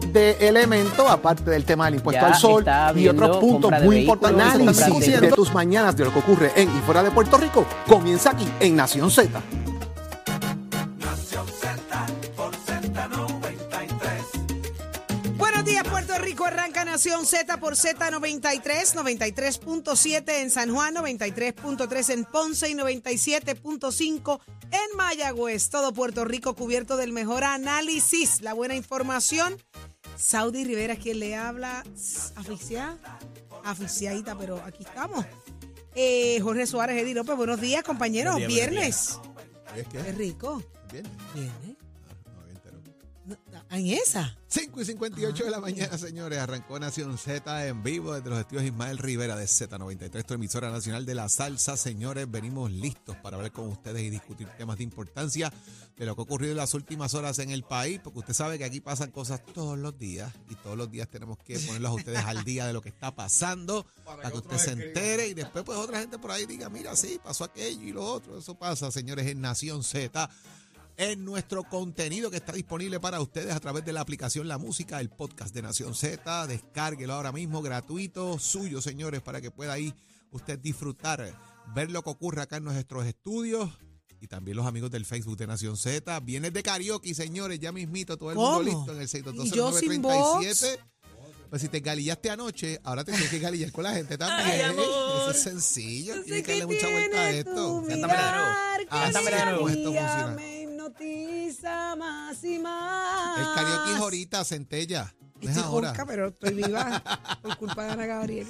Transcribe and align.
de 0.00 0.36
elemento, 0.40 1.08
aparte 1.08 1.50
del 1.50 1.64
tema 1.64 1.86
del 1.86 1.96
impuesto 1.96 2.22
Ya 2.22 2.28
al 2.28 2.34
sol 2.34 2.64
y 2.96 3.08
otros 3.08 3.38
puntos 3.38 3.72
muy 3.82 3.98
importantes 3.98 4.54
análisis 4.54 5.20
de 5.20 5.30
tus 5.30 5.52
mañanas 5.52 5.96
de 5.96 6.04
lo 6.04 6.12
que 6.12 6.18
ocurre 6.18 6.52
en 6.56 6.68
y 6.68 6.80
fuera 6.80 7.02
de 7.02 7.10
Puerto 7.10 7.36
Rico 7.36 7.66
comienza 7.86 8.30
aquí 8.30 8.48
en 8.60 8.76
Nación 8.76 9.10
Z. 9.10 9.40
Z 17.32 17.56
por 17.60 17.76
Z93, 17.76 18.92
93.7 18.92 20.42
en 20.42 20.50
San 20.50 20.70
Juan, 20.70 20.94
93.3 20.94 22.12
en 22.12 22.24
Ponce 22.26 22.68
y 22.68 22.74
97.5 22.74 24.40
en 24.70 24.96
Mayagüez. 24.98 25.70
Todo 25.70 25.94
Puerto 25.94 26.26
Rico 26.26 26.54
cubierto 26.54 26.98
del 26.98 27.14
mejor 27.14 27.44
análisis, 27.44 28.42
la 28.42 28.52
buena 28.52 28.74
información. 28.74 29.56
Saudi 30.14 30.64
Rivera, 30.64 30.96
quien 30.96 31.20
le 31.20 31.34
habla, 31.34 31.84
aficiada, 32.36 32.98
aficiadita, 33.64 34.36
pero 34.36 34.62
aquí 34.66 34.84
estamos. 34.84 35.24
Eh, 35.94 36.38
Jorge 36.42 36.66
Suárez, 36.66 37.00
Eddie 37.00 37.14
López, 37.14 37.34
buenos 37.34 37.62
días, 37.62 37.82
compañeros. 37.82 38.34
Buenos 38.34 38.48
días, 38.50 38.68
buenos 38.68 38.82
Viernes. 38.84 39.18
¿Es 39.74 39.88
Qué 39.88 40.12
rico. 40.12 40.62
Viernes. 41.32 41.81
En 43.70 43.86
esa. 43.86 44.36
5 44.48 44.82
y 44.82 44.84
58 44.84 45.44
de 45.44 45.50
la 45.50 45.60
mañana, 45.60 45.96
señores. 45.96 46.38
Arrancó 46.38 46.78
Nación 46.78 47.16
Z 47.16 47.66
en 47.66 47.82
vivo 47.82 48.14
desde 48.14 48.28
los 48.28 48.38
estudios 48.38 48.64
Ismael 48.64 48.98
Rivera 48.98 49.34
de 49.34 49.46
Z93, 49.46 50.26
tu 50.26 50.34
emisora 50.34 50.70
nacional 50.70 51.06
de 51.06 51.14
la 51.14 51.28
salsa. 51.30 51.76
Señores, 51.76 52.30
venimos 52.30 52.70
listos 52.70 53.16
para 53.16 53.36
hablar 53.36 53.52
con 53.52 53.68
ustedes 53.68 54.02
y 54.02 54.10
discutir 54.10 54.48
temas 54.58 54.76
de 54.76 54.84
importancia 54.84 55.50
de 55.96 56.06
lo 56.06 56.14
que 56.14 56.20
ha 56.20 56.24
ocurrido 56.24 56.52
en 56.52 56.58
las 56.58 56.74
últimas 56.74 57.14
horas 57.14 57.38
en 57.38 57.50
el 57.50 57.62
país, 57.62 58.00
porque 58.02 58.18
usted 58.18 58.34
sabe 58.34 58.58
que 58.58 58.64
aquí 58.64 58.80
pasan 58.80 59.10
cosas 59.10 59.42
todos 59.54 59.78
los 59.78 59.98
días 59.98 60.32
y 60.50 60.54
todos 60.56 60.76
los 60.76 60.90
días 60.90 61.08
tenemos 61.08 61.38
que 61.38 61.58
ponerlos 61.58 61.90
a 61.90 61.94
ustedes 61.94 62.24
al 62.24 62.44
día 62.44 62.66
de 62.66 62.72
lo 62.72 62.82
que 62.82 62.90
está 62.90 63.14
pasando 63.14 63.86
para, 64.04 64.30
que 64.30 64.36
usted 64.36 64.58
se 64.58 64.72
entere 64.72 65.28
y 65.28 65.34
después 65.34 65.64
pues 65.64 65.78
otra 65.78 66.00
gente 66.00 66.18
por 66.18 66.30
ahí 66.30 66.44
diga, 66.44 66.68
mira, 66.68 66.94
sí, 66.96 67.18
pasó 67.22 67.44
aquello 67.44 67.82
y 67.82 67.92
lo 67.92 68.04
otro. 68.04 68.38
Eso 68.38 68.54
pasa, 68.54 68.90
señores, 68.90 69.26
en 69.26 69.40
Nación 69.40 69.82
Z 69.82 70.28
en 70.96 71.24
nuestro 71.24 71.64
contenido 71.64 72.30
que 72.30 72.36
está 72.36 72.52
disponible 72.52 73.00
para 73.00 73.20
ustedes 73.20 73.54
a 73.54 73.60
través 73.60 73.84
de 73.84 73.92
la 73.92 74.00
aplicación 74.00 74.48
La 74.48 74.58
Música, 74.58 75.00
el 75.00 75.10
podcast 75.10 75.54
de 75.54 75.62
Nación 75.62 75.94
Z. 75.94 76.46
Descárguelo 76.46 77.14
ahora 77.14 77.32
mismo, 77.32 77.62
gratuito, 77.62 78.38
suyo, 78.38 78.80
señores, 78.80 79.22
para 79.22 79.40
que 79.40 79.50
pueda 79.50 79.72
ahí 79.72 79.94
usted 80.30 80.58
disfrutar, 80.58 81.34
ver 81.74 81.90
lo 81.90 82.02
que 82.02 82.10
ocurre 82.10 82.42
acá 82.42 82.56
en 82.56 82.64
nuestros 82.64 83.06
estudios. 83.06 83.70
Y 84.20 84.28
también 84.28 84.56
los 84.56 84.66
amigos 84.66 84.90
del 84.90 85.04
Facebook 85.04 85.36
de 85.36 85.48
Nación 85.48 85.76
Z. 85.76 86.20
Vienes 86.20 86.52
de 86.52 86.62
karaoke, 86.62 87.12
señores, 87.14 87.58
ya 87.58 87.72
mismito, 87.72 88.16
todo 88.16 88.30
el 88.30 88.36
mundo 88.36 88.62
listo 88.62 88.92
en 88.92 89.00
el 89.00 89.46
¿Y 89.46 89.50
yo 89.50 89.72
sin 89.72 90.00
voz? 90.00 90.44
6220937. 90.44 90.78
Pues 91.50 91.60
si 91.60 91.68
te 91.68 91.80
galillaste 91.80 92.30
anoche, 92.30 92.80
ahora 92.82 93.04
te 93.04 93.12
tienes 93.12 93.28
que 93.28 93.38
galillar 93.38 93.70
con 93.72 93.84
la 93.84 93.92
gente 93.92 94.16
también. 94.16 94.70
Eso 94.70 95.30
es 95.32 95.42
sencillo, 95.42 96.16
No 96.16 96.22
tienes 96.22 96.44
que 96.44 96.52
darle 96.52 96.66
mucha 96.66 96.88
vuelta 96.88 97.20
a 97.20 97.30
esto. 97.30 97.84
Cántame 97.86 97.94
de 97.94 98.00
nuevo. 98.00 98.06
mirar, 98.06 98.80
que 98.80 98.86
Cántame 98.86 99.24
de 99.24 99.36
día 99.36 99.44
nuevo. 99.44 99.66
a 99.66 99.72
Esto 99.72 99.84
funciona. 99.84 100.61
Hipnotiza 100.86 101.96
más 101.96 102.42
y 102.44 102.58
más. 102.58 103.38
El 103.38 103.54
karaoke 103.54 103.92
es 103.92 103.98
ahorita, 103.98 104.44
centella. 104.44 105.14
No 105.40 105.50
es 105.50 105.56
Estoy 105.56 105.62
ahora. 105.64 105.92
pero 106.06 106.28
estoy 106.28 106.54
viva 106.54 107.02
por 107.42 107.56
culpa 107.56 107.84
de 107.84 107.90
Ana 107.92 108.06
Gabriel. 108.06 108.46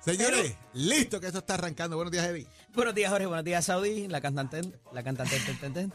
Señores, 0.00 0.56
listo 0.72 1.20
que 1.20 1.26
esto 1.26 1.40
está 1.40 1.54
arrancando. 1.54 1.96
Buenos 1.96 2.12
días, 2.12 2.26
Eddie. 2.26 2.46
Buenos 2.72 2.94
días, 2.94 3.10
Jorge. 3.10 3.26
Buenos 3.26 3.44
días, 3.44 3.64
Saudi. 3.64 4.08
La 4.08 4.20
cantante. 4.20 4.62
La 4.92 5.02
cantante. 5.02 5.36
ten, 5.46 5.58
ten, 5.58 5.72
ten. 5.74 5.92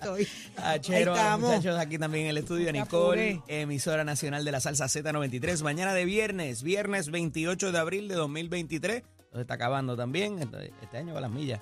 Estoy. 0.00 0.26
A 0.56 0.78
Chero, 0.78 0.96
Ahí 0.96 1.02
a 1.02 1.06
los 1.06 1.16
estamos. 1.18 1.50
muchachos 1.50 1.78
aquí 1.78 1.98
también 1.98 2.24
en 2.24 2.30
el 2.30 2.38
estudio. 2.38 2.72
Nicole, 2.72 3.42
emisora 3.48 4.04
nacional 4.04 4.44
de 4.44 4.52
la 4.52 4.60
salsa 4.60 4.86
Z93. 4.86 5.62
Mañana 5.62 5.92
de 5.94 6.04
viernes, 6.04 6.62
viernes 6.62 7.10
28 7.10 7.72
de 7.72 7.78
abril 7.78 8.08
de 8.08 8.14
2023. 8.14 9.02
Nos 9.32 9.40
está 9.42 9.54
acabando 9.54 9.96
también. 9.96 10.38
Este 10.38 10.72
este 10.80 10.96
año 10.96 11.12
va 11.12 11.18
a 11.18 11.22
las 11.22 11.30
millas. 11.30 11.60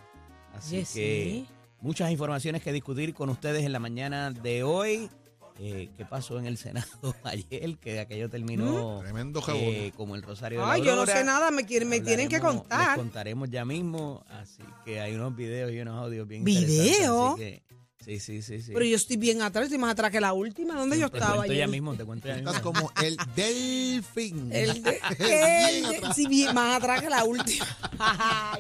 Así 0.55 0.77
Oye, 0.77 0.81
que 0.85 0.87
sí. 0.87 1.47
Muchas 1.81 2.11
informaciones 2.11 2.63
que 2.63 2.73
discutir 2.73 3.15
con 3.15 3.29
ustedes 3.31 3.65
en 3.65 3.73
la 3.73 3.79
mañana 3.79 4.31
de 4.31 4.63
hoy. 4.63 5.11
Eh, 5.61 5.89
¿Qué 5.97 6.05
pasó 6.05 6.39
en 6.41 6.47
el 6.47 6.57
Senado 6.57 6.89
ayer? 7.23 7.79
Que 7.79 8.01
aquello 8.01 8.29
terminó 8.29 8.99
Tremendo 9.03 9.41
eh, 9.55 9.93
como 9.97 10.17
el 10.17 10.23
Rosario 10.23 10.59
de 10.61 10.67
la 10.67 10.73
Ay, 10.73 10.81
yo 10.83 10.97
no 10.97 11.03
Aurora. 11.03 11.17
sé 11.19 11.23
nada, 11.25 11.53
me, 11.53 11.65
quieren, 11.65 11.89
me 11.89 12.01
tienen 12.01 12.29
que 12.29 12.39
Hablaremos- 12.41 12.55
Les 12.55 12.61
contar. 12.69 12.97
contaremos 12.97 13.51
ya 13.51 13.65
mismo, 13.65 14.25
así 14.29 14.63
que 14.85 14.99
hay 15.01 15.15
unos 15.15 15.37
videos 15.37 15.71
y 15.71 15.79
unos 15.79 15.97
audios 16.03 16.27
bien 16.27 16.43
¿Video? 16.43 16.67
interesantes. 16.67 17.29
así 17.29 17.39
que- 17.69 17.84
sí, 18.05 18.21
sí, 18.21 18.43
sí, 18.43 18.63
sí. 18.63 18.73
Pero 18.73 18.85
yo 18.85 18.97
estoy 18.97 19.17
bien 19.17 19.43
atrás, 19.43 19.65
estoy 19.65 19.79
más 19.79 19.93
atrás 19.93 20.11
que 20.11 20.21
la 20.21 20.33
última. 20.33 20.75
¿Dónde 20.75 20.99
yo 20.99 21.11
te 21.11 21.19
estaba? 21.19 21.37
cuento 21.37 21.53
ya 21.53 21.67
mismo, 21.67 21.95
te 21.95 22.05
cuento 22.05 22.29
ya 22.29 22.35
mismo. 22.35 22.51
Estás 22.51 22.63
como 22.63 22.93
el 23.03 23.17
delfín. 23.35 24.53
El 24.53 24.83
de, 24.83 25.01
el 25.19 25.85
atrás. 25.87 26.17
sí, 26.17 26.27
bien, 26.27 26.55
más 26.55 26.77
atrás 26.77 27.01
que 27.01 27.11
la 27.11 27.25
última. 27.25 27.67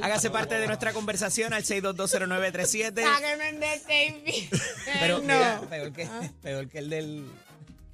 Hágase 0.00 0.30
parte 0.30 0.54
de 0.54 0.66
nuestra 0.66 0.92
conversación 0.92 1.52
al 1.52 1.62
6220937. 1.64 3.02
Sáquenme 3.02 3.52
de 3.52 3.80
David. 3.86 4.60
Pero 5.00 5.18
no. 5.18 5.22
mira, 5.22 5.60
peor 5.68 5.92
que, 5.92 6.08
peor 6.42 6.68
que 6.68 6.78
el 6.78 6.90
del 6.90 7.24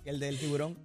que 0.05 0.11
el 0.11 0.21
del 0.21 0.39
tiburón. 0.39 0.77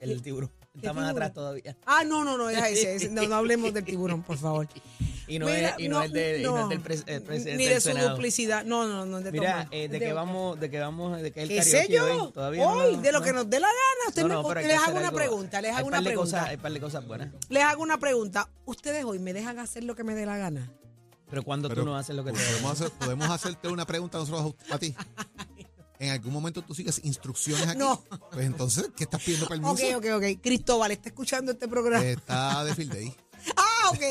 El 0.00 0.10
del 0.10 0.22
tiburón. 0.22 0.50
Está 0.74 0.92
más 0.92 1.04
tiburón? 1.04 1.10
atrás 1.10 1.32
todavía. 1.32 1.76
Ah, 1.86 2.04
no, 2.04 2.24
no, 2.24 2.36
no, 2.36 2.46
deja 2.46 2.68
ese. 2.68 2.96
ese. 2.96 3.08
No, 3.10 3.26
no 3.26 3.34
hablemos 3.36 3.72
del 3.72 3.84
tiburón, 3.84 4.22
por 4.22 4.38
favor. 4.38 4.68
Y 5.28 5.38
no, 5.40 5.46
Mira, 5.46 5.70
es, 5.70 5.74
y 5.80 5.88
no, 5.88 6.02
es, 6.02 6.12
de- 6.12 6.40
y 6.40 6.42
no 6.44 6.62
es 6.62 6.68
del 6.68 6.82
pres- 6.82 7.02
eh, 7.06 7.20
presidente 7.20 7.56
Ni 7.56 7.64
de 7.64 7.70
del 7.74 7.82
su 7.82 7.88
Senado. 7.88 8.10
duplicidad. 8.10 8.64
No, 8.64 8.86
no, 8.86 9.04
no. 9.06 9.20
De 9.20 9.32
Mira, 9.32 9.52
Tomás. 9.52 9.68
eh, 9.72 9.88
de 9.88 9.98
De- 9.98 9.98
que 10.06 10.12
vamos, 10.12 10.60
de 10.60 10.70
que 10.70 10.78
vamos, 10.78 11.20
de 11.20 11.32
que 11.32 11.42
el 11.42 11.48
¿Qué 11.48 11.62
sé 11.62 11.88
yo? 11.90 12.04
hoy, 12.26 12.32
todavía 12.32 12.66
Hoy, 12.68 12.96
no- 12.96 13.02
de 13.02 13.12
lo 13.12 13.18
no. 13.18 13.24
que 13.24 13.32
nos 13.32 13.50
dé 13.50 13.58
la 13.58 13.66
gana. 13.66 14.08
Usted 14.08 14.22
No, 14.24 14.42
me- 14.48 14.62
les 14.62 14.78
hago 14.78 14.92
una 14.98 15.06
algo. 15.08 15.16
pregunta, 15.16 15.60
les 15.60 15.74
hago 15.74 15.88
una 15.88 16.00
pregunta. 16.02 16.20
Cosas, 16.38 16.48
hay 16.48 16.56
par 16.58 16.72
de 16.72 16.80
cosas 16.80 17.06
buenas. 17.06 17.28
Les 17.48 17.62
hago 17.64 17.82
una 17.82 17.98
pregunta. 17.98 18.48
Ustedes 18.66 19.04
hoy 19.04 19.18
me 19.18 19.32
dejan 19.32 19.58
hacer 19.58 19.82
lo 19.84 19.96
que 19.96 20.04
me 20.04 20.14
dé 20.14 20.26
la 20.26 20.36
gana. 20.36 20.72
Pero 21.28 21.42
cuando 21.42 21.68
tú 21.68 21.84
no 21.84 21.96
haces 21.96 22.14
lo 22.14 22.22
que 22.24 22.30
te 22.32 22.38
podemos, 22.38 22.72
hacer- 22.80 22.90
podemos 22.92 23.28
hacerte 23.30 23.66
una 23.68 23.84
pregunta 23.84 24.18
nosotros 24.18 24.54
a 24.70 24.78
ti. 24.78 24.94
En 25.98 26.10
algún 26.10 26.30
momento 26.30 26.60
tú 26.60 26.74
sigues 26.74 27.00
instrucciones 27.04 27.66
aquí. 27.68 27.78
No. 27.78 28.04
Pues 28.30 28.44
entonces, 28.44 28.90
¿qué 28.94 29.04
estás 29.04 29.22
pidiendo 29.22 29.46
permiso? 29.46 29.72
Ok, 29.72 29.80
ok, 29.96 30.04
ok. 30.16 30.42
Cristóbal, 30.42 30.90
¿está 30.90 31.08
escuchando 31.08 31.52
este 31.52 31.68
programa? 31.68 32.04
Está 32.04 32.62
de 32.64 32.74
field 32.74 32.92
day. 32.92 33.16
Ok. 33.90 34.02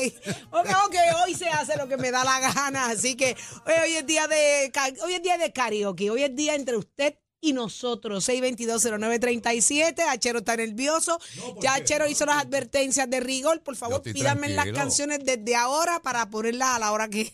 Ok, 0.52 0.68
ok. 0.86 0.94
Hoy 1.24 1.34
se 1.34 1.48
hace 1.48 1.76
lo 1.76 1.88
que 1.88 1.96
me 1.96 2.10
da 2.10 2.24
la 2.24 2.40
gana. 2.40 2.86
Así 2.86 3.14
que 3.16 3.36
hoy, 3.66 3.74
hoy 3.84 3.92
es 3.96 4.06
día 4.06 4.26
de 4.26 4.72
hoy 5.02 5.14
es 5.14 5.22
día 5.22 5.38
de 5.38 5.52
karaoke. 5.52 6.10
Hoy 6.10 6.22
es 6.22 6.34
día 6.34 6.54
entre 6.54 6.76
usted 6.76 7.16
y 7.40 7.52
nosotros. 7.52 8.28
6220937. 8.28 10.00
Achero 10.08 10.38
está 10.40 10.56
nervioso. 10.56 11.18
ya 11.60 11.74
Achero 11.74 12.08
hizo 12.08 12.26
las 12.26 12.42
advertencias 12.42 13.08
de 13.08 13.20
rigor. 13.20 13.62
Por 13.62 13.76
favor, 13.76 14.02
pídanme 14.02 14.48
las 14.50 14.70
canciones 14.72 15.20
desde 15.24 15.54
ahora 15.56 16.00
para 16.00 16.28
ponerlas 16.30 16.68
a 16.70 16.78
la 16.78 16.92
hora 16.92 17.08
que 17.08 17.32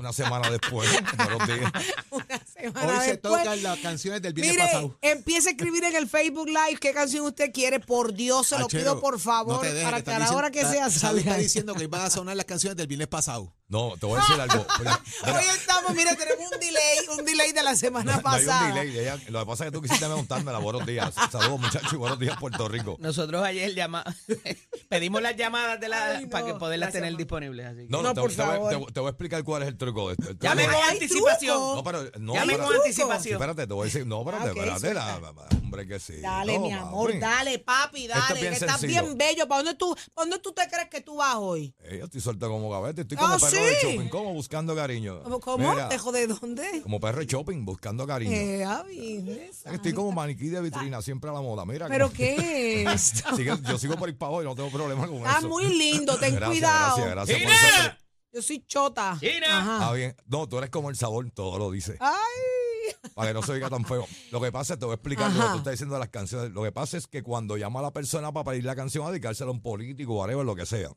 Una 0.00 0.14
semana 0.14 0.48
después, 0.50 0.88
buenos 1.14 1.46
días. 1.46 1.70
una 2.10 2.40
semana 2.46 2.86
Hoy 2.86 3.00
se 3.04 3.10
después. 3.10 3.42
tocan 3.42 3.62
las 3.62 3.78
canciones 3.80 4.22
del 4.22 4.32
viernes 4.32 4.54
Mire, 4.56 4.66
pasado. 4.66 4.98
empiece 5.02 5.50
a 5.50 5.52
escribir 5.52 5.84
en 5.84 5.94
el 5.94 6.08
Facebook 6.08 6.48
Live 6.48 6.78
qué 6.80 6.94
canción 6.94 7.26
usted 7.26 7.52
quiere. 7.52 7.80
Por 7.80 8.14
Dios, 8.14 8.46
se 8.48 8.58
lo 8.58 8.64
Achero, 8.64 8.82
pido 8.82 9.00
por 9.00 9.20
favor. 9.20 9.56
no 9.56 9.60
te 9.60 9.74
dejes, 9.74 9.84
para 9.84 10.02
que 10.02 10.10
a 10.10 10.18
la 10.18 10.32
hora 10.32 10.50
que 10.50 10.64
sea 10.64 10.88
salga. 10.88 11.20
está 11.20 11.36
diciendo 11.36 11.74
que 11.74 11.86
van 11.86 12.00
a 12.00 12.08
sonar 12.08 12.34
las 12.34 12.46
canciones 12.46 12.78
del 12.78 12.86
viernes 12.86 13.08
pasado. 13.08 13.52
No, 13.70 13.96
te 13.98 14.04
voy 14.04 14.18
a 14.18 14.20
decir 14.20 14.40
algo. 14.40 14.66
Mira, 14.80 15.00
mira, 15.24 15.38
Hoy 15.38 15.44
estamos, 15.56 15.94
mira, 15.94 16.14
tenemos 16.16 16.52
un 16.52 16.58
delay, 16.60 16.98
un 17.18 17.24
delay 17.24 17.52
de 17.52 17.62
la 17.62 17.76
semana 17.76 18.16
no, 18.16 18.20
no 18.22 18.28
hay 18.28 18.44
pasada. 18.44 18.66
un 18.68 18.74
delay. 18.74 18.98
ella- 18.98 19.18
lo 19.28 19.40
que 19.40 19.46
pasa 19.46 19.64
es 19.64 19.70
que 19.70 19.76
tú 19.76 19.82
quisiste 19.82 20.06
preguntarme 20.06 20.52
buenos 20.58 20.84
días. 20.84 21.14
Saludos, 21.30 21.60
muchachos, 21.60 21.92
y 21.92 21.96
buenos 21.96 22.18
días, 22.18 22.36
Puerto 22.38 22.66
Rico. 22.68 22.96
Nosotros 22.98 23.42
ayer 23.44 23.72
llama 23.74 24.04
pedimos 24.88 25.22
las 25.22 25.36
llamadas 25.36 25.78
de 25.80 25.88
la 25.88 26.16
Ay, 26.16 26.24
no. 26.24 26.30
para 26.30 26.46
que 26.46 26.54
poderlas 26.54 26.88
Gracias, 26.88 27.02
tener 27.04 27.16
disponibles. 27.16 27.66
Así 27.66 27.76
que- 27.82 27.88
No, 27.88 28.02
No, 28.02 28.12
te, 28.12 28.20
por 28.20 28.30
te 28.30 28.36
favor. 28.36 28.70
te- 28.86 28.92
te 28.92 29.00
voy 29.00 29.06
a 29.06 29.10
explicar 29.10 29.44
cuál 29.44 29.62
es 29.62 29.68
el 29.68 29.76
truco 29.78 30.08
de 30.08 30.14
esto. 30.18 30.32
Llame 30.40 30.64
con 30.66 30.74
anticipación. 30.74 31.56
truco. 31.56 31.76
No, 31.76 31.84
pero 31.84 32.10
no, 32.18 32.34
Llame 32.34 32.58
con 32.58 32.74
anticipación. 32.74 33.34
espérate, 33.34 33.66
te 33.68 33.72
voy 33.72 33.82
a 33.82 33.84
decir. 33.84 34.06
No, 34.06 34.20
espérate, 34.20 34.48
Ah, 34.48 34.52
ok, 34.52 34.58
espérate. 34.74 34.94
la- 34.94 35.32
hombre, 35.62 35.86
que 35.86 36.00
sí. 36.00 36.16
Dale, 36.20 36.54
No, 36.58 36.64
mi 36.66 36.72
amor, 36.72 37.18
dale, 37.20 37.58
papi, 37.60 38.06
Esto 38.06 38.18
es 38.18 38.28
dale, 38.28 38.40
bien 38.40 38.52
que 38.54 38.58
estás 38.64 38.80
bien 38.82 39.16
bello. 39.16 39.46
¿Para 39.46 39.62
dónde 39.62 39.74
tú, 39.78 39.94
para 40.14 40.24
dónde 40.28 40.38
tú 40.40 40.52
te 40.52 40.68
crees 40.68 40.88
que 40.88 41.00
tú 41.00 41.16
vas 41.16 41.36
hoy? 41.38 41.72
Eh, 41.84 41.98
yo 42.00 42.04
estoy 42.06 42.20
suelto 42.20 42.48
como 42.48 42.68
gavete, 42.70 43.02
estoy 43.02 43.16
Ah, 43.20 43.20
como 43.22 43.38
perro 43.38 43.59
de 43.60 44.10
como 44.10 44.32
buscando 44.34 44.74
cariño. 44.74 45.22
¿Cómo? 45.22 45.40
cómo? 45.40 45.70
Mira, 45.70 45.88
¿Dejo 45.88 46.12
de 46.12 46.26
dónde? 46.26 46.80
como 46.82 47.00
perro 47.00 47.20
de 47.20 47.26
shopping, 47.26 47.64
buscando 47.64 48.06
cariño. 48.06 48.32
Eh, 48.32 49.46
esa. 49.48 49.72
Estoy 49.74 49.92
como 49.92 50.12
maniquí 50.12 50.48
de 50.48 50.60
vitrina, 50.60 51.02
siempre 51.02 51.30
a 51.30 51.32
la 51.34 51.40
moda. 51.40 51.64
Mira, 51.64 51.88
¿Pero 51.88 52.06
como- 52.06 52.16
qué 52.16 52.82
es 52.84 53.22
yo 53.68 53.78
sigo 53.78 53.96
por 53.96 54.08
ahí 54.08 54.14
para 54.14 54.28
abajo 54.28 54.42
y 54.42 54.44
no 54.46 54.54
tengo 54.54 54.70
problema 54.70 55.06
con 55.06 55.16
Está 55.18 55.38
eso. 55.38 55.48
muy 55.48 55.66
lindo, 55.66 56.16
ten 56.18 56.34
Gracias, 56.34 56.48
cuidado. 56.50 56.96
Gracias, 57.06 57.40
gracias. 57.40 57.88
por. 57.88 58.00
Yo 58.32 58.42
soy 58.42 58.64
chota. 58.64 59.16
China. 59.18 59.46
Ajá. 59.58 59.88
Ah, 59.88 59.92
bien. 59.92 60.14
No, 60.26 60.48
tú 60.48 60.58
eres 60.58 60.70
como 60.70 60.88
el 60.88 60.96
sabor, 60.96 61.28
todo 61.32 61.58
lo 61.58 61.70
dice. 61.70 61.96
Ay. 61.98 62.14
Para 63.14 63.28
que 63.28 63.34
no 63.34 63.42
se 63.42 63.52
oiga 63.52 63.68
tan 63.68 63.84
feo. 63.84 64.06
Lo 64.30 64.40
que 64.40 64.52
pasa 64.52 64.74
es, 64.74 64.78
te 64.78 64.84
voy 64.84 64.92
a 64.92 64.94
explicar 64.96 65.32
lo 65.32 65.40
que 65.42 65.50
tú 65.50 65.56
estás 65.58 65.72
diciendo 65.72 65.94
de 65.94 65.98
las 66.00 66.08
canciones. 66.10 66.50
Lo 66.52 66.62
que 66.62 66.70
pasa 66.72 66.96
es 66.96 67.06
que 67.08 67.22
cuando 67.22 67.56
llama 67.56 67.80
a 67.80 67.82
la 67.84 67.90
persona 67.92 68.32
para 68.32 68.50
pedir 68.50 68.64
la 68.64 68.76
canción, 68.76 69.04
a 69.06 69.10
dedicársela 69.10 69.48
a 69.50 69.52
un 69.52 69.60
político, 69.60 70.14
whatever, 70.14 70.44
lo 70.44 70.54
que 70.54 70.64
sea. 70.66 70.90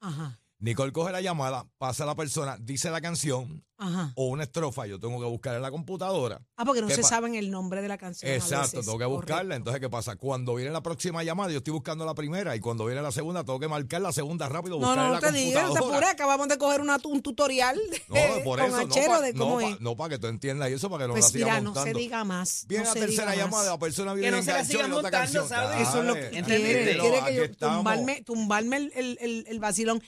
Ajá. 0.00 0.38
Nicole 0.58 0.90
coge 0.90 1.12
la 1.12 1.20
llamada, 1.20 1.66
pasa 1.76 2.04
a 2.04 2.06
la 2.06 2.14
persona, 2.14 2.56
dice 2.58 2.88
la 2.90 3.02
canción 3.02 3.62
Ajá. 3.76 4.12
o 4.16 4.28
una 4.28 4.44
estrofa, 4.44 4.86
yo 4.86 4.98
tengo 4.98 5.20
que 5.20 5.26
buscar 5.26 5.54
en 5.54 5.60
la 5.60 5.70
computadora. 5.70 6.40
Ah, 6.56 6.64
porque 6.64 6.80
no 6.80 6.86
¿Qué 6.88 6.94
se 6.94 7.02
saben 7.02 7.34
el 7.34 7.50
nombre 7.50 7.82
de 7.82 7.88
la 7.88 7.98
canción. 7.98 8.30
a 8.32 8.34
Exacto, 8.34 8.78
veces. 8.78 8.86
tengo 8.86 8.98
que 8.98 9.04
buscarla. 9.04 9.36
Correcto. 9.42 9.54
Entonces, 9.56 9.80
¿qué 9.82 9.90
pasa? 9.90 10.16
Cuando 10.16 10.54
viene 10.54 10.70
la 10.70 10.82
próxima 10.82 11.22
llamada, 11.22 11.50
yo 11.52 11.58
estoy 11.58 11.74
buscando 11.74 12.06
la 12.06 12.14
primera 12.14 12.56
y 12.56 12.60
cuando 12.60 12.86
viene 12.86 13.02
la 13.02 13.12
segunda, 13.12 13.44
tengo 13.44 13.60
que 13.60 13.68
marcar 13.68 14.00
la 14.00 14.12
segunda 14.12 14.48
rápido, 14.48 14.80
No, 14.80 14.86
buscar 14.86 14.96
no, 14.96 15.02
en 15.02 15.08
no 15.08 15.14
la 15.20 15.20
te 15.20 15.32
digas, 15.36 15.68
no 15.68 15.72
te 15.74 15.78
apures. 15.78 16.08
Acabamos 16.08 16.48
de 16.48 16.56
coger 16.56 16.80
una- 16.80 16.98
un 17.04 17.20
tutorial 17.20 17.78
No, 18.08 18.16
por 18.42 18.58
con 18.58 18.68
eso, 18.68 18.78
Achero 18.78 19.12
no, 19.12 19.18
pa- 19.18 19.20
de 19.26 19.34
cómo 19.34 19.60
no, 19.60 19.68
es. 19.68 19.76
pa- 19.76 19.82
no, 19.82 19.96
para 19.96 20.08
que 20.08 20.18
tú 20.18 20.26
entiendas 20.28 20.70
y 20.70 20.72
eso, 20.72 20.88
para 20.88 21.04
que 21.04 21.08
no 21.08 21.12
pues 21.14 21.24
la 21.26 21.30
siga 21.32 21.44
mira, 21.44 21.60
no 21.60 21.64
montando. 21.74 21.92
se 21.92 21.98
diga 21.98 22.24
más. 22.24 22.64
Viene 22.66 22.84
no 22.84 22.88
la 22.88 22.94
se 22.94 23.00
tercera 23.00 23.34
llamada, 23.36 23.62
más. 23.64 23.66
la 23.72 23.78
persona 23.78 24.14
viene 24.14 24.30
Que 24.30 24.36
no 24.38 24.42
se 24.42 24.52
la 24.52 24.62
otra 24.62 24.88
montando, 24.88 25.10
canción. 25.10 25.48
¿sabes? 25.50 25.86
Eso 25.86 26.00
es 26.00 26.06
lo 26.06 26.14
que 26.14 26.30
quiere. 26.30 26.98
Quiere 26.98 27.24
que 27.26 27.34
yo 27.34 27.54
tumbarme, 27.56 28.22
tumbarme 28.22 28.76
el, 28.78 28.92
el, 28.96 29.18
el, 29.20 29.44
el 29.48 29.60
vacilón. 29.60 30.02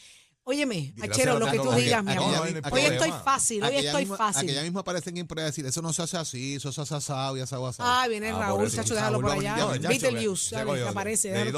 Óyeme, 0.50 0.94
Achero, 1.02 1.38
lo 1.38 1.44
que 1.50 1.58
tú 1.58 1.70
digas, 1.72 2.02
mi 2.02 2.12
amor. 2.12 2.48
Hoy 2.72 2.80
estoy 2.80 3.12
fácil, 3.22 3.62
hoy 3.62 3.76
estoy 3.76 4.06
fácil. 4.06 4.48
Aquella 4.48 4.62
misma 4.62 4.80
aparece 4.80 5.10
en 5.10 5.26
para 5.26 5.44
decir, 5.44 5.66
eso 5.66 5.82
no 5.82 5.92
se 5.92 6.00
hace 6.00 6.16
así, 6.16 6.54
eso 6.54 6.72
se 6.72 6.80
hace 6.80 6.94
asado 6.94 7.36
y 7.36 7.40
asado 7.40 7.66
asado. 7.66 7.86
Ah, 7.86 8.08
viene 8.08 8.30
Ah, 8.30 8.38
Raúl, 8.38 8.70
chacho, 8.70 8.94
déjalo 8.94 9.20
por 9.20 9.32
allá. 9.32 9.66
Beetlejuice, 9.76 10.56
aparece. 10.56 11.52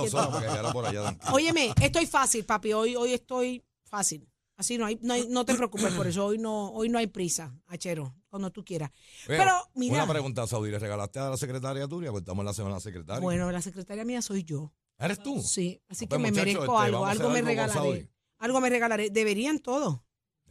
Óyeme, 1.32 1.72
estoy 1.80 2.06
fácil, 2.06 2.44
papi. 2.44 2.72
Hoy, 2.72 2.96
hoy 2.96 3.12
estoy 3.12 3.64
fácil. 3.84 4.26
Así 4.56 4.76
no 4.76 4.86
hay, 4.86 4.98
no 5.00 5.14
hay, 5.14 5.26
no 5.28 5.44
te 5.44 5.54
preocupes 5.54 5.92
por 5.94 6.08
eso. 6.08 6.26
Hoy 6.26 6.38
no, 6.38 6.70
hoy 6.72 6.88
no 6.88 6.98
hay 6.98 7.06
prisa, 7.06 7.54
Achero, 7.68 8.16
cuando 8.28 8.50
tú 8.50 8.64
quieras. 8.64 8.90
Oye, 9.28 9.38
Pero, 9.38 9.52
mira, 9.74 10.02
Una 10.02 10.12
pregunta, 10.12 10.46
Saudi, 10.48 10.70
¿le 10.72 10.80
regalaste 10.80 11.20
a 11.20 11.30
la 11.30 11.36
secretaria 11.36 11.86
tuya? 11.86 12.10
Pues 12.10 12.22
estamos 12.22 12.42
en 12.42 12.46
la 12.46 12.54
semana 12.54 12.80
secretaria. 12.80 13.20
bueno, 13.20 13.52
la 13.52 13.62
secretaria 13.62 14.04
mía 14.04 14.20
soy 14.20 14.42
yo. 14.42 14.72
¿Eres 14.98 15.22
tú? 15.22 15.40
Sí, 15.40 15.80
así 15.88 16.06
Pues, 16.08 16.18
que 16.18 16.22
me 16.22 16.32
merezco 16.32 16.64
este, 16.64 16.76
algo, 16.76 17.06
algo 17.06 17.30
me 17.30 17.40
regalaré. 17.40 18.10
Algo 18.40 18.60
me 18.60 18.68
regalaré. 18.70 19.10
Deberían 19.10 19.60
todo, 19.60 20.04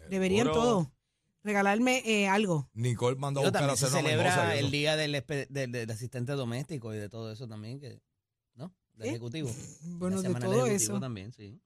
deberían 0.10 0.46
Seguro. 0.48 0.62
todo. 0.64 0.92
Regalarme 1.44 2.02
eh, 2.06 2.28
algo. 2.28 2.70
Nicole 2.74 3.16
mandó 3.18 3.40
a 3.40 3.44
Yo 3.44 3.50
buscar 3.50 3.64
a 3.64 3.68
también 3.68 3.78
se 3.78 3.86
hacer 3.86 4.00
una 4.02 4.10
celebra 4.10 4.30
mimosa 4.32 4.56
y 4.56 4.60
el 4.60 4.66
eso. 4.66 4.72
día 4.72 4.96
del, 4.98 5.16
espe- 5.16 5.48
del- 5.50 5.72
del 5.72 5.90
asistente 5.92 6.32
doméstico 6.34 6.94
y 6.94 6.98
de 6.98 7.08
todo 7.10 7.32
eso 7.32 7.48
también, 7.48 7.80
que, 7.80 8.02
¿no? 8.56 8.74
Del 8.96 9.04
¿Qué? 9.04 9.10
ejecutivo. 9.12 9.50
Bueno, 9.84 10.18
La 10.18 10.22
de 10.22 10.28
semana 10.28 10.46
del 10.46 10.56
todo 10.58 10.66
ejecutivo 10.68 10.94
eso. 10.96 11.00
también, 11.00 11.32
sí. 11.34 11.60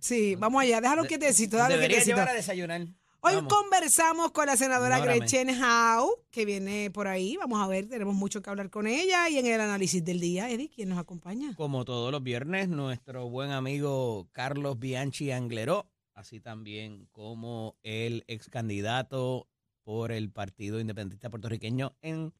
Sí, 0.00 0.36
vamos 0.36 0.62
allá, 0.62 0.80
déjalo 0.80 1.02
De- 1.02 1.08
quietecito, 1.08 1.56
déjalo 1.56 1.74
Debería 1.74 1.96
quietecito. 1.96 2.16
llevar 2.16 2.28
a 2.28 2.34
desayunar. 2.34 2.86
Hoy 3.20 3.34
Vamos. 3.34 3.52
conversamos 3.52 4.30
con 4.30 4.46
la 4.46 4.56
senadora. 4.56 5.00
Gretchen 5.00 5.50
Howe, 5.50 6.22
que 6.30 6.44
viene 6.44 6.88
por 6.92 7.08
ahí. 7.08 7.36
Vamos 7.36 7.60
a 7.60 7.66
ver, 7.66 7.88
tenemos 7.88 8.14
mucho 8.14 8.40
que 8.40 8.48
hablar 8.48 8.70
con 8.70 8.86
ella. 8.86 9.28
Y 9.28 9.38
en 9.38 9.46
el 9.46 9.60
análisis 9.60 10.04
del 10.04 10.20
día, 10.20 10.48
Eddie, 10.48 10.70
¿quién 10.70 10.88
nos 10.90 10.98
acompaña? 10.98 11.52
Como 11.56 11.84
todos 11.84 12.12
los 12.12 12.22
viernes, 12.22 12.68
nuestro 12.68 13.28
buen 13.28 13.50
amigo 13.50 14.28
Carlos 14.30 14.78
Bianchi 14.78 15.32
Angleró, 15.32 15.90
así 16.14 16.38
también 16.38 17.08
como 17.10 17.76
el 17.82 18.22
ex 18.28 18.48
candidato 18.48 19.48
por 19.82 20.12
el 20.12 20.30
Partido 20.30 20.78
Independentista 20.78 21.28
Puertorriqueño 21.28 21.96
en 22.02 22.32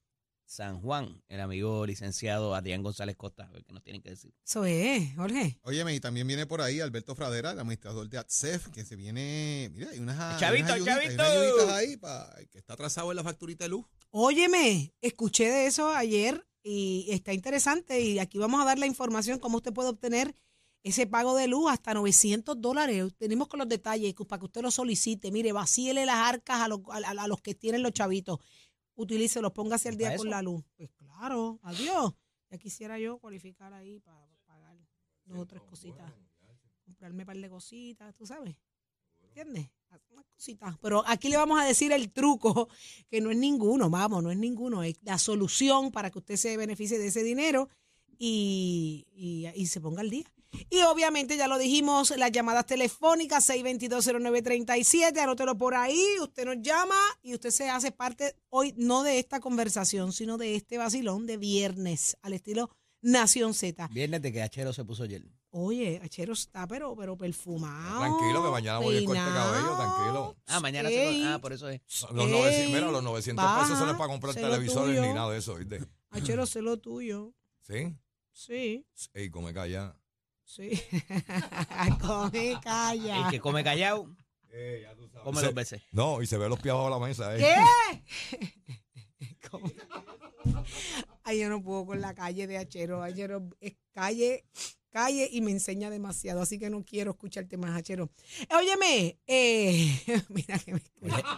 San 0.50 0.80
Juan, 0.80 1.22
el 1.28 1.40
amigo 1.40 1.84
licenciado 1.84 2.54
Adrián 2.54 2.82
González 2.82 3.16
Costa, 3.16 3.44
a 3.44 3.50
ver 3.50 3.66
qué 3.66 3.72
nos 3.74 3.82
tienen 3.82 4.00
que 4.00 4.08
decir. 4.08 4.32
Eso 4.46 4.64
es, 4.64 5.14
Jorge. 5.14 5.58
Óyeme, 5.62 5.94
y 5.94 6.00
también 6.00 6.26
viene 6.26 6.46
por 6.46 6.62
ahí 6.62 6.80
Alberto 6.80 7.14
Fradera, 7.14 7.50
el 7.50 7.58
administrador 7.58 8.08
de 8.08 8.16
ATSEF, 8.16 8.68
que 8.68 8.82
se 8.86 8.96
viene, 8.96 9.70
mira, 9.74 9.90
hay 9.90 9.98
unas, 9.98 10.18
hay 10.18 10.40
Chavito, 10.40 10.64
unas 10.64 10.74
ayuditas, 10.76 10.98
hay 10.98 11.16
chavito. 11.16 11.22
unas 11.22 11.36
ayuditas 11.36 11.68
ahí 11.76 11.96
pa- 11.98 12.34
que 12.50 12.56
está 12.58 12.72
atrasado 12.72 13.10
en 13.12 13.16
la 13.16 13.24
facturita 13.24 13.64
de 13.64 13.68
luz. 13.68 13.84
Óyeme, 14.10 14.94
escuché 15.02 15.50
de 15.50 15.66
eso 15.66 15.90
ayer 15.90 16.46
y 16.62 17.06
está 17.10 17.34
interesante. 17.34 18.00
Y 18.00 18.18
aquí 18.18 18.38
vamos 18.38 18.60
a 18.60 18.64
dar 18.64 18.78
la 18.78 18.86
información 18.86 19.38
cómo 19.38 19.58
usted 19.58 19.74
puede 19.74 19.90
obtener 19.90 20.34
ese 20.82 21.06
pago 21.06 21.36
de 21.36 21.46
luz 21.46 21.70
hasta 21.70 21.92
900 21.92 22.58
dólares. 22.58 23.12
Tenemos 23.18 23.48
con 23.48 23.58
los 23.58 23.68
detalles 23.68 24.14
que- 24.14 24.24
para 24.24 24.40
que 24.40 24.46
usted 24.46 24.62
lo 24.62 24.70
solicite. 24.70 25.30
Mire, 25.30 25.52
vacíele 25.52 26.06
las 26.06 26.16
arcas 26.16 26.60
a 26.62 26.68
los, 26.68 26.80
a 26.90 27.26
los 27.28 27.42
que 27.42 27.54
tienen 27.54 27.82
los 27.82 27.92
chavitos. 27.92 28.38
Utilícelos, 28.98 29.52
póngase 29.52 29.88
al 29.88 29.96
día 29.96 30.08
¿Para 30.08 30.18
con 30.18 30.28
la 30.28 30.42
luz. 30.42 30.64
Pues 30.76 30.90
claro, 30.90 31.60
adiós. 31.62 32.14
Ya 32.50 32.58
quisiera 32.58 32.98
yo 32.98 33.18
cualificar 33.18 33.72
ahí 33.72 34.00
para 34.00 34.26
pagar 34.44 34.76
dos 35.24 35.38
o 35.38 35.46
tres 35.46 35.62
cositas. 35.62 36.12
Comprarme 36.84 37.22
un 37.22 37.26
par 37.26 37.36
de 37.36 37.48
cositas, 37.48 38.12
tú 38.16 38.26
sabes. 38.26 38.56
¿Entiendes? 39.22 39.70
Unas 40.10 40.26
cositas. 40.26 40.76
Pero 40.80 41.04
aquí 41.06 41.28
le 41.28 41.36
vamos 41.36 41.60
a 41.60 41.64
decir 41.64 41.92
el 41.92 42.10
truco, 42.10 42.68
que 43.08 43.20
no 43.20 43.30
es 43.30 43.36
ninguno, 43.36 43.88
vamos, 43.88 44.20
no 44.20 44.32
es 44.32 44.38
ninguno. 44.38 44.82
Es 44.82 44.96
la 45.02 45.16
solución 45.16 45.92
para 45.92 46.10
que 46.10 46.18
usted 46.18 46.34
se 46.34 46.56
beneficie 46.56 46.98
de 46.98 47.06
ese 47.06 47.22
dinero 47.22 47.68
y, 48.18 49.06
y- 49.14 49.48
y 49.54 49.66
se 49.66 49.80
ponga 49.80 50.00
al 50.00 50.10
día. 50.10 50.24
Y 50.70 50.80
obviamente, 50.82 51.36
ya 51.36 51.46
lo 51.46 51.58
dijimos, 51.58 52.12
las 52.16 52.32
llamadas 52.32 52.64
telefónicas 52.66 53.44
6220937, 53.50 55.18
anótelo 55.18 55.56
por 55.58 55.74
ahí, 55.74 56.02
usted 56.22 56.46
nos 56.46 56.56
llama 56.62 56.96
y 57.22 57.34
usted 57.34 57.50
se 57.50 57.68
hace 57.68 57.92
parte 57.92 58.34
hoy 58.48 58.74
no 58.76 59.02
de 59.02 59.18
esta 59.18 59.40
conversación, 59.40 60.12
sino 60.12 60.38
de 60.38 60.56
este 60.56 60.78
vacilón 60.78 61.26
de 61.26 61.36
viernes, 61.36 62.16
al 62.22 62.32
estilo 62.32 62.70
Nación 63.02 63.54
Z. 63.54 63.88
Viernes 63.92 64.22
de 64.22 64.32
que 64.32 64.42
Achero 64.42 64.72
se 64.72 64.84
puso 64.84 65.04
ayer. 65.04 65.22
Oye, 65.50 66.00
Achero 66.02 66.32
está 66.32 66.66
pero, 66.66 66.96
pero 66.96 67.16
perfumado. 67.16 68.00
Tranquilo, 68.00 68.42
que 68.44 68.50
mañana 68.50 68.78
voy 68.80 68.96
a 68.96 69.04
corte 69.04 69.20
de 69.20 69.26
cabello, 69.28 69.76
tranquilo. 69.76 70.36
Ah, 70.46 70.60
mañana 70.60 70.88
Ey. 70.88 71.18
se 71.20 71.24
lo- 71.28 71.34
Ah, 71.34 71.38
por 71.40 71.52
eso 71.52 71.68
es. 71.68 71.80
Los 72.12 72.26
Ey, 72.26 72.32
900, 72.32 72.72
mira, 72.74 72.90
los 72.90 73.02
900 73.02 73.44
pesos 73.44 73.78
son 73.78 73.86
baja, 73.86 73.98
para 73.98 74.08
comprar 74.10 74.34
televisores 74.34 74.96
tuyo. 74.96 75.02
ni 75.06 75.14
nada 75.14 75.30
de 75.30 75.38
eso, 75.38 75.54
¿viste? 75.54 75.80
Achero, 76.10 76.44
sé 76.46 76.60
lo 76.62 76.78
tuyo. 76.78 77.32
¿Sí? 77.62 77.94
Sí, 78.40 78.86
Ey, 79.14 79.30
come 79.30 79.52
calla. 79.52 79.96
sí. 80.44 80.70
Come 82.00 82.56
calla. 82.62 83.24
El 83.24 83.30
que 83.32 83.40
come 83.40 83.64
callado, 83.64 84.14
come 85.24 85.40
Se- 85.40 85.46
dos 85.46 85.54
veces. 85.54 85.82
No, 85.90 86.22
y 86.22 86.26
se 86.28 86.38
ve 86.38 86.48
los 86.48 86.60
pies 86.60 86.72
bajo 86.72 86.88
la 86.88 87.00
mesa. 87.00 87.36
¿eh? 87.36 87.40
¿Qué? 88.30 88.46
Come. 89.50 89.74
Ay, 91.24 91.40
yo 91.40 91.48
no 91.48 91.60
puedo 91.60 91.84
con 91.84 92.00
la 92.00 92.14
calle 92.14 92.46
de 92.46 92.58
Achero. 92.58 93.02
Achero 93.02 93.48
es 93.60 93.74
calle, 93.92 94.44
calle 94.90 95.28
y 95.30 95.40
me 95.40 95.50
enseña 95.50 95.90
demasiado, 95.90 96.40
así 96.40 96.58
que 96.58 96.70
no 96.70 96.84
quiero 96.84 97.12
escucharte 97.12 97.56
más, 97.56 97.76
Achero. 97.76 98.10
Óyeme, 98.56 99.18
eh, 99.26 100.00
mira 100.28 100.58
que 100.58 100.74
me 100.74 100.82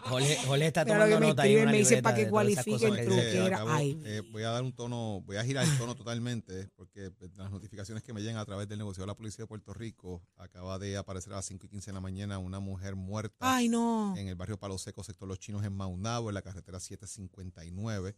Jorge, 0.05 0.37
Jorge- 0.47 0.67
está 0.67 0.85
tomando 0.85 1.15
que 1.17 1.21
me 1.21 1.27
nota 1.29 1.43
ahí 1.43 1.57
me 1.67 1.73
dice 1.79 2.03
para 2.03 2.17
que 2.17 2.29
cualifique 2.29 2.87
el 2.87 3.55
ay. 3.69 4.01
eh, 4.05 4.23
voy 4.31 4.43
a 4.43 4.51
dar 4.51 4.63
un 4.63 4.73
tono, 4.73 5.23
voy 5.27 5.37
a 5.37 5.45
girar 5.45 5.65
el 5.65 5.79
tono 5.79 5.95
totalmente, 5.95 6.69
porque 6.77 7.11
pues, 7.11 7.31
las 7.37 7.51
notificaciones 7.51 8.03
que 8.03 8.13
me 8.13 8.21
llegan 8.21 8.37
a 8.39 8.45
través 8.45 8.69
del 8.69 8.79
negocio 8.79 9.03
de 9.03 9.07
la 9.07 9.15
Policía 9.15 9.45
de 9.45 9.49
Puerto 9.49 9.73
Rico, 9.75 10.23
acaba 10.37 10.79
de 10.79 10.97
aparecer 10.97 11.33
a 11.33 11.37
las 11.37 11.47
5 11.47 11.67
y 11.67 11.69
15 11.69 11.91
de 11.91 11.95
la 11.95 12.01
mañana 12.01 12.39
una 12.39 12.61
mujer 12.61 12.97
muerta 12.97 13.37
Ay, 13.41 13.69
no. 13.69 14.15
en 14.17 14.29
el 14.29 14.35
barrio 14.37 14.59
Palo 14.59 14.79
Seco, 14.79 15.03
sector 15.05 15.29
Los 15.29 15.39
Chinos, 15.39 15.65
en 15.65 15.73
Maunabo, 15.75 16.31
en 16.31 16.35
la 16.35 16.43
carretera 16.43 16.81
759. 16.81 18.15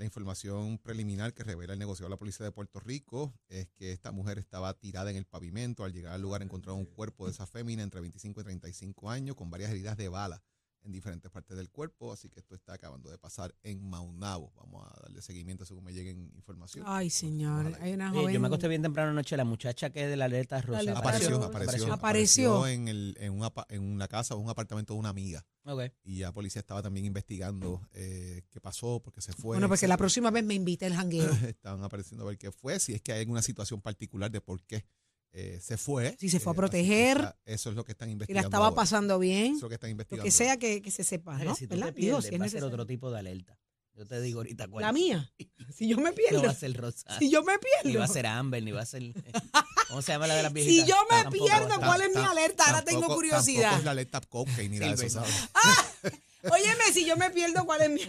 La 0.00 0.06
información 0.06 0.78
preliminar 0.78 1.34
que 1.34 1.44
revela 1.44 1.74
el 1.74 1.78
negocio 1.78 2.06
de 2.06 2.08
la 2.08 2.16
Policía 2.16 2.46
de 2.46 2.52
Puerto 2.52 2.80
Rico 2.80 3.34
es 3.50 3.68
que 3.76 3.92
esta 3.92 4.12
mujer 4.12 4.38
estaba 4.38 4.72
tirada 4.72 5.10
en 5.10 5.16
el 5.18 5.26
pavimento. 5.26 5.84
Al 5.84 5.92
llegar 5.92 6.14
al 6.14 6.22
lugar 6.22 6.42
encontraron 6.42 6.80
un 6.80 6.86
cuerpo 6.86 7.26
de 7.26 7.32
esa 7.32 7.46
fémina 7.46 7.82
entre 7.82 8.00
25 8.00 8.40
y 8.40 8.44
35 8.44 9.10
años 9.10 9.36
con 9.36 9.50
varias 9.50 9.70
heridas 9.70 9.98
de 9.98 10.08
bala 10.08 10.42
en 10.82 10.92
diferentes 10.92 11.30
partes 11.30 11.56
del 11.56 11.68
cuerpo, 11.70 12.12
así 12.12 12.30
que 12.30 12.40
esto 12.40 12.54
está 12.54 12.72
acabando 12.74 13.10
de 13.10 13.18
pasar 13.18 13.54
en 13.62 13.88
Maunabo. 13.88 14.52
Vamos 14.56 14.86
a 14.90 15.00
darle 15.02 15.20
seguimiento 15.22 15.64
según 15.66 15.84
me 15.84 15.92
lleguen 15.92 16.30
información. 16.34 16.84
Ay, 16.88 17.10
señor. 17.10 17.76
Hay 17.80 17.92
una 17.92 18.10
Oye, 18.12 18.20
joven. 18.20 18.34
yo 18.34 18.40
me 18.40 18.46
acosté 18.46 18.68
bien 18.68 18.82
temprano 18.82 19.10
anoche, 19.10 19.36
la 19.36 19.44
muchacha 19.44 19.90
que 19.90 20.04
es 20.04 20.08
de 20.10 20.16
la 20.16 20.24
alerta 20.26 20.60
rosa. 20.62 20.78
alerta 20.80 21.00
Apareció, 21.00 21.28
rosa. 21.30 21.46
apareció, 21.48 21.92
Apareció. 21.92 21.92
apareció 21.94 22.66
en, 22.66 22.88
el, 22.88 23.16
en, 23.20 23.32
una, 23.34 23.46
apa- 23.46 23.66
en 23.68 23.82
una 23.82 24.08
casa 24.08 24.34
o 24.34 24.38
un 24.38 24.48
apartamento 24.48 24.94
de 24.94 25.00
una 25.00 25.10
amiga. 25.10 25.44
Ok. 25.64 25.82
Y 26.04 26.18
ya 26.18 26.32
policía 26.32 26.60
estaba 26.60 26.82
también 26.82 27.04
investigando 27.06 27.86
eh, 27.92 28.42
qué 28.50 28.60
pasó, 28.60 29.00
por 29.02 29.12
qué 29.12 29.20
se 29.20 29.32
fue. 29.32 29.56
bueno, 29.56 29.68
porque 29.68 29.86
la 29.86 29.96
próxima 29.98 30.30
vez 30.30 30.44
me 30.44 30.54
invita 30.54 30.86
el 30.86 30.94
jangueo. 30.94 31.30
Estaban 31.46 31.82
apareciendo 31.84 32.24
a 32.24 32.28
ver 32.28 32.38
qué 32.38 32.50
fue, 32.50 32.80
si 32.80 32.94
es 32.94 33.02
que 33.02 33.12
hay 33.12 33.20
alguna 33.20 33.42
situación 33.42 33.80
particular 33.82 34.30
de 34.30 34.40
por 34.40 34.62
qué 34.64 34.84
eh, 35.32 35.58
se 35.62 35.76
fue. 35.76 36.16
Si 36.18 36.28
se 36.28 36.40
fue 36.40 36.50
a 36.52 36.54
Eh, 36.54 36.56
proteger. 36.56 37.16
está- 37.18 37.36
eso 37.44 37.70
es 37.70 37.76
lo 37.76 37.84
que 37.84 37.92
están 37.92 38.08
Y 38.08 38.10
la 38.10 38.12
investigando. 38.14 38.46
estaba 38.48 38.64
ahora. 38.66 38.76
pasando 38.76 39.18
bien. 39.18 39.46
Eso 39.46 39.56
es 39.56 39.62
lo 39.62 39.68
que 39.68 39.74
están 39.76 39.88
Lo 39.88 39.92
investigando. 39.92 40.24
que 40.24 40.30
sea 40.30 40.56
que, 40.58 40.82
que 40.82 40.90
se 40.90 41.04
sepa, 41.04 41.38
¿no? 41.38 41.54
si 41.54 41.66
tú 41.66 41.76
¿Verdad? 41.76 41.92
te 41.94 42.00
Digo, 42.00 42.16
pierdes, 42.18 42.30
si 42.32 42.38
va 42.38 42.46
a 42.46 42.48
ser 42.48 42.64
otro 42.64 42.86
tipo 42.86 43.10
de 43.10 43.18
alerta. 43.20 43.56
Yo 43.96 44.06
te 44.06 44.20
digo 44.22 44.38
ahorita 44.40 44.66
cuál. 44.68 44.82
La 44.82 44.92
mía. 44.92 45.32
Si 45.76 45.86
yo 45.88 45.96
me 45.98 46.10
No 46.10 46.14
pierdo. 46.16 46.42
va 46.42 46.50
a 46.50 46.54
ser 46.54 46.76
rosa. 46.76 47.16
Si 47.18 47.30
yo 47.30 47.42
me 47.44 47.52
Ni 47.52 47.58
va 47.58 47.82
pierdo. 47.82 48.02
a 48.02 48.08
ser 48.08 48.26
Amber, 48.26 48.62
ni 48.62 48.72
va 48.72 48.82
a 48.82 48.86
ser... 48.86 49.02
¿Cómo 49.88 50.02
se 50.02 50.12
llama 50.12 50.26
la 50.26 50.34
de 50.36 50.42
las 50.42 50.52
Si 50.52 50.54
viejitas? 50.54 50.86
yo 50.88 50.96
me 51.10 51.22
Tampoco 51.22 51.44
pierdo, 51.46 51.76
¿cuál 51.80 52.00
es 52.02 52.14
mi 52.16 52.22
alerta? 52.22 52.64
Ahora 52.66 52.82
tengo 52.82 53.06
curiosidad. 53.14 53.78
Es 53.78 53.84
la 53.84 53.92
alerta 53.92 54.20
cocaine 54.20 54.68
ni 54.68 54.78
nada 54.80 54.94
de 54.96 55.06
eso. 55.06 55.20
¿sabes? 55.24 55.34
Óyeme, 56.42 56.92
si 56.92 57.04
yo 57.04 57.16
me 57.16 57.30
pierdo, 57.30 57.64
¿cuál 57.66 57.82
es 57.82 57.90
mi? 57.90 58.00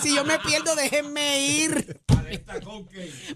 Si 0.00 0.14
yo 0.14 0.24
me 0.24 0.38
pierdo, 0.40 0.74
déjenme 0.76 1.40
ir. 1.48 2.00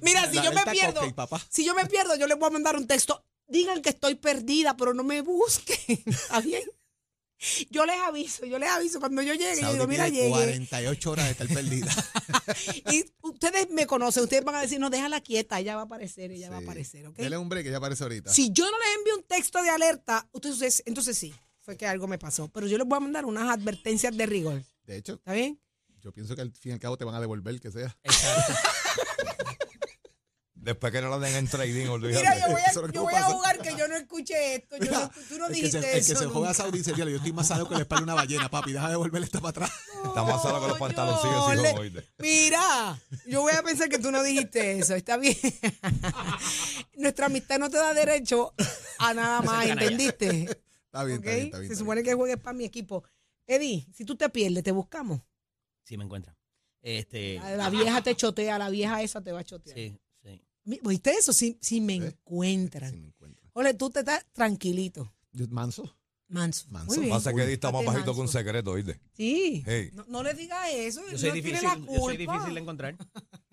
Mira, 0.03 0.29
si 0.31 0.37
La 0.37 0.45
yo 0.45 0.53
me 0.53 0.61
alerta 0.61 0.73
pierdo, 0.73 1.01
cocaine, 1.15 1.45
si 1.51 1.65
yo 1.65 1.75
me 1.75 1.87
pierdo, 1.87 2.17
yo 2.17 2.27
les 2.27 2.39
voy 2.39 2.49
a 2.49 2.51
mandar 2.51 2.77
un 2.77 2.87
texto. 2.87 3.25
Digan 3.53 3.83
que 3.83 3.91
estoy 3.91 4.15
perdida, 4.15 4.77
pero 4.79 4.95
no 4.95 5.05
me 5.05 5.21
busquen. 5.21 5.77
¿Está 6.07 6.41
bien? 6.41 6.63
Yo 7.71 7.85
les 7.85 7.97
aviso, 7.97 8.47
yo 8.47 8.59
les 8.59 8.71
aviso. 8.71 8.99
Cuando 8.99 9.21
yo 9.21 9.35
llegue, 9.35 9.57
yo 9.57 9.61
Saudi 9.63 9.75
digo, 9.75 9.87
mira, 9.87 10.09
llegué. 10.09 10.31
48 10.31 11.11
horas 11.11 11.25
de 11.27 11.31
estar 11.33 11.49
perdida. 11.49 11.93
Y 12.93 13.05
ustedes 13.21 13.71
me 13.71 13.87
conocen, 13.87 14.23
ustedes 14.23 14.45
van 14.45 14.55
a 14.55 14.63
decir, 14.63 14.79
no, 14.81 14.91
déjala 14.91 15.21
quieta, 15.21 15.59
ella 15.61 15.75
va 15.75 15.83
a 15.83 15.85
aparecer, 15.85 16.31
ella 16.31 16.51
va 16.51 16.57
a 16.57 16.61
aparecer, 16.61 17.07
¿ok? 17.07 17.17
Dele 17.17 17.37
un 17.37 17.49
break 17.49 17.65
que 17.65 17.71
ya 17.71 17.77
aparece 17.79 18.03
ahorita. 18.03 18.33
Si 18.33 18.53
yo 18.53 18.71
no 18.71 18.79
les 18.79 18.97
envío 18.99 19.17
un 19.17 19.23
texto 19.25 19.63
de 19.63 19.71
alerta, 19.71 20.29
ustedes, 20.33 20.83
entonces 20.87 21.19
sí, 21.19 21.35
fue 21.61 21.77
que 21.77 21.87
algo 21.87 22.07
me 22.07 22.19
pasó. 22.19 22.49
Pero 22.49 22.67
yo 22.67 22.79
les 22.79 22.87
voy 22.87 22.97
a 22.97 23.01
mandar 23.01 23.25
unas 23.27 23.51
advertencias 23.51 24.17
de 24.17 24.27
rigor. 24.27 24.63
De 24.85 24.97
hecho, 24.97 25.15
¿Está 25.15 25.33
bien? 25.35 25.61
yo 26.01 26.13
pienso 26.13 26.35
que 26.35 26.43
al 26.43 26.53
fin 26.53 26.71
y 26.71 26.75
al 26.75 26.81
cabo 26.81 26.97
te 26.97 27.05
van 27.05 27.15
a 27.15 27.21
devolver 27.21 27.61
que 27.61 27.71
sea. 27.71 27.97
Exacto. 28.03 28.55
Después 30.63 30.93
que 30.93 31.03
no 31.03 31.09
lo 31.09 31.19
den 31.19 31.35
en 31.35 31.49
trading, 31.49 31.87
olvídate. 31.91 32.21
Mira, 32.21 32.39
yo 32.47 32.53
voy 32.53 32.61
a, 32.61 32.65
Eso 32.67 32.89
yo 32.89 33.03
voy 33.03 33.15
a 33.15 33.23
jugar 33.25 33.59
que 33.59 33.75
yo 33.77 33.89
no 33.89 33.97
escuché 33.97 34.55
esto. 34.55 34.77
Yo 34.79 34.93
no- 34.93 35.11
tú 35.29 35.37
no 35.39 35.49
que 35.49 35.55
dijiste 35.55 35.81
se, 35.83 35.87
el 35.89 35.93
que 35.93 35.99
eso. 36.13 36.19
se 36.21 36.27
juega 36.27 36.51
a. 36.51 36.55
Saudi 36.55 36.79
dice, 36.79 36.93
"Diablo, 36.93 37.11
yo 37.11 37.17
estoy 37.17 37.33
más 37.33 37.49
sano 37.49 37.69
que 37.69 37.75
la 37.75 37.81
espalda 37.81 38.05
una 38.05 38.15
ballena, 38.15 38.49
papi. 38.49 38.73
Deja 38.73 38.85
de 38.87 38.91
devolverle 38.93 39.27
esta 39.27 39.41
para 39.41 39.51
atrás. 39.51 39.73
Está 40.05 40.23
más 40.23 40.41
solo 40.41 40.61
que 40.61 40.69
los 40.69 40.79
pantaloncillos 40.79 41.55
No, 41.75 41.85
y 41.85 41.91
le-. 41.91 42.07
Mira, 42.19 42.99
yo 43.27 43.41
voy 43.43 43.53
a 43.55 43.63
pensar 43.65 43.89
que 43.89 43.99
tú 43.99 44.13
no 44.13 44.23
dijiste 44.23 44.79
eso, 44.79 44.95
está 44.95 45.17
bien. 45.17 45.37
Nuestra 46.97 47.27
amistad 47.27 47.59
no 47.59 47.69
te 47.71 47.77
da 47.79 47.93
derecho 47.95 48.55
a 48.99 49.15
nada 49.15 49.43
más, 49.43 49.67
¿entendiste? 49.67 50.49
Está 50.87 51.05
bien, 51.05 51.19
¿Ok? 51.19 51.25
está 51.27 51.33
bien, 51.35 51.45
está 51.47 51.59
bien. 51.59 51.71
Se 51.73 51.77
supone 51.77 52.03
que 52.03 52.15
juegues 52.15 52.37
para 52.39 52.53
mi 52.57 52.65
equipo. 52.65 53.03
Eddie, 53.47 53.87
si 53.93 54.05
tú 54.05 54.15
te 54.17 54.29
pierdes, 54.29 54.63
te 54.63 54.73
buscamos. 54.73 55.21
Sí, 55.85 55.97
me 55.97 56.05
encuentran. 56.05 56.37
Este, 56.83 57.35
La, 57.41 57.57
la 57.57 57.71
vieja 57.71 58.03
te 58.03 58.15
chotea, 58.15 58.59
la 58.59 58.69
vieja 58.69 59.03
esa 59.03 59.21
te 59.21 59.33
va 59.33 59.41
a 59.41 59.45
chotear. 59.45 59.77
sí, 59.77 59.97
¿Viste 60.65 61.11
eso? 61.13 61.33
Si, 61.33 61.59
si 61.61 61.81
me 61.81 61.95
¿Eh? 61.95 62.07
encuentran. 62.07 62.91
Sí, 62.91 63.01
me. 63.01 63.13
Ole, 63.55 63.75
tú 63.75 63.91
te 63.91 64.01
estás 64.01 64.25
tranquilito. 64.33 65.13
Manso. 65.51 65.97
Manso. 66.29 66.67
Manso. 66.71 66.87
Muy 66.87 66.99
bien. 66.99 67.11
Pasa 67.11 67.33
que 67.35 67.53
está 67.53 67.71
más 67.71 67.85
bajito 67.85 68.15
que 68.15 68.21
un 68.21 68.29
secreto, 68.29 68.71
¿oíste? 68.73 68.99
Sí. 69.15 69.63
Hey. 69.67 69.91
No, 69.93 70.05
no 70.09 70.23
le 70.23 70.35
digas 70.35 70.69
eso. 70.73 71.03
Yo 71.11 71.19
soy, 71.19 71.29
no 71.29 71.35
tiene 71.35 71.49
difícil, 71.49 71.69
la 71.69 71.77
yo 71.77 71.85
soy 71.85 72.17
culpa. 72.17 72.33
difícil 72.33 72.55
de 72.55 72.61
encontrar. 72.61 72.97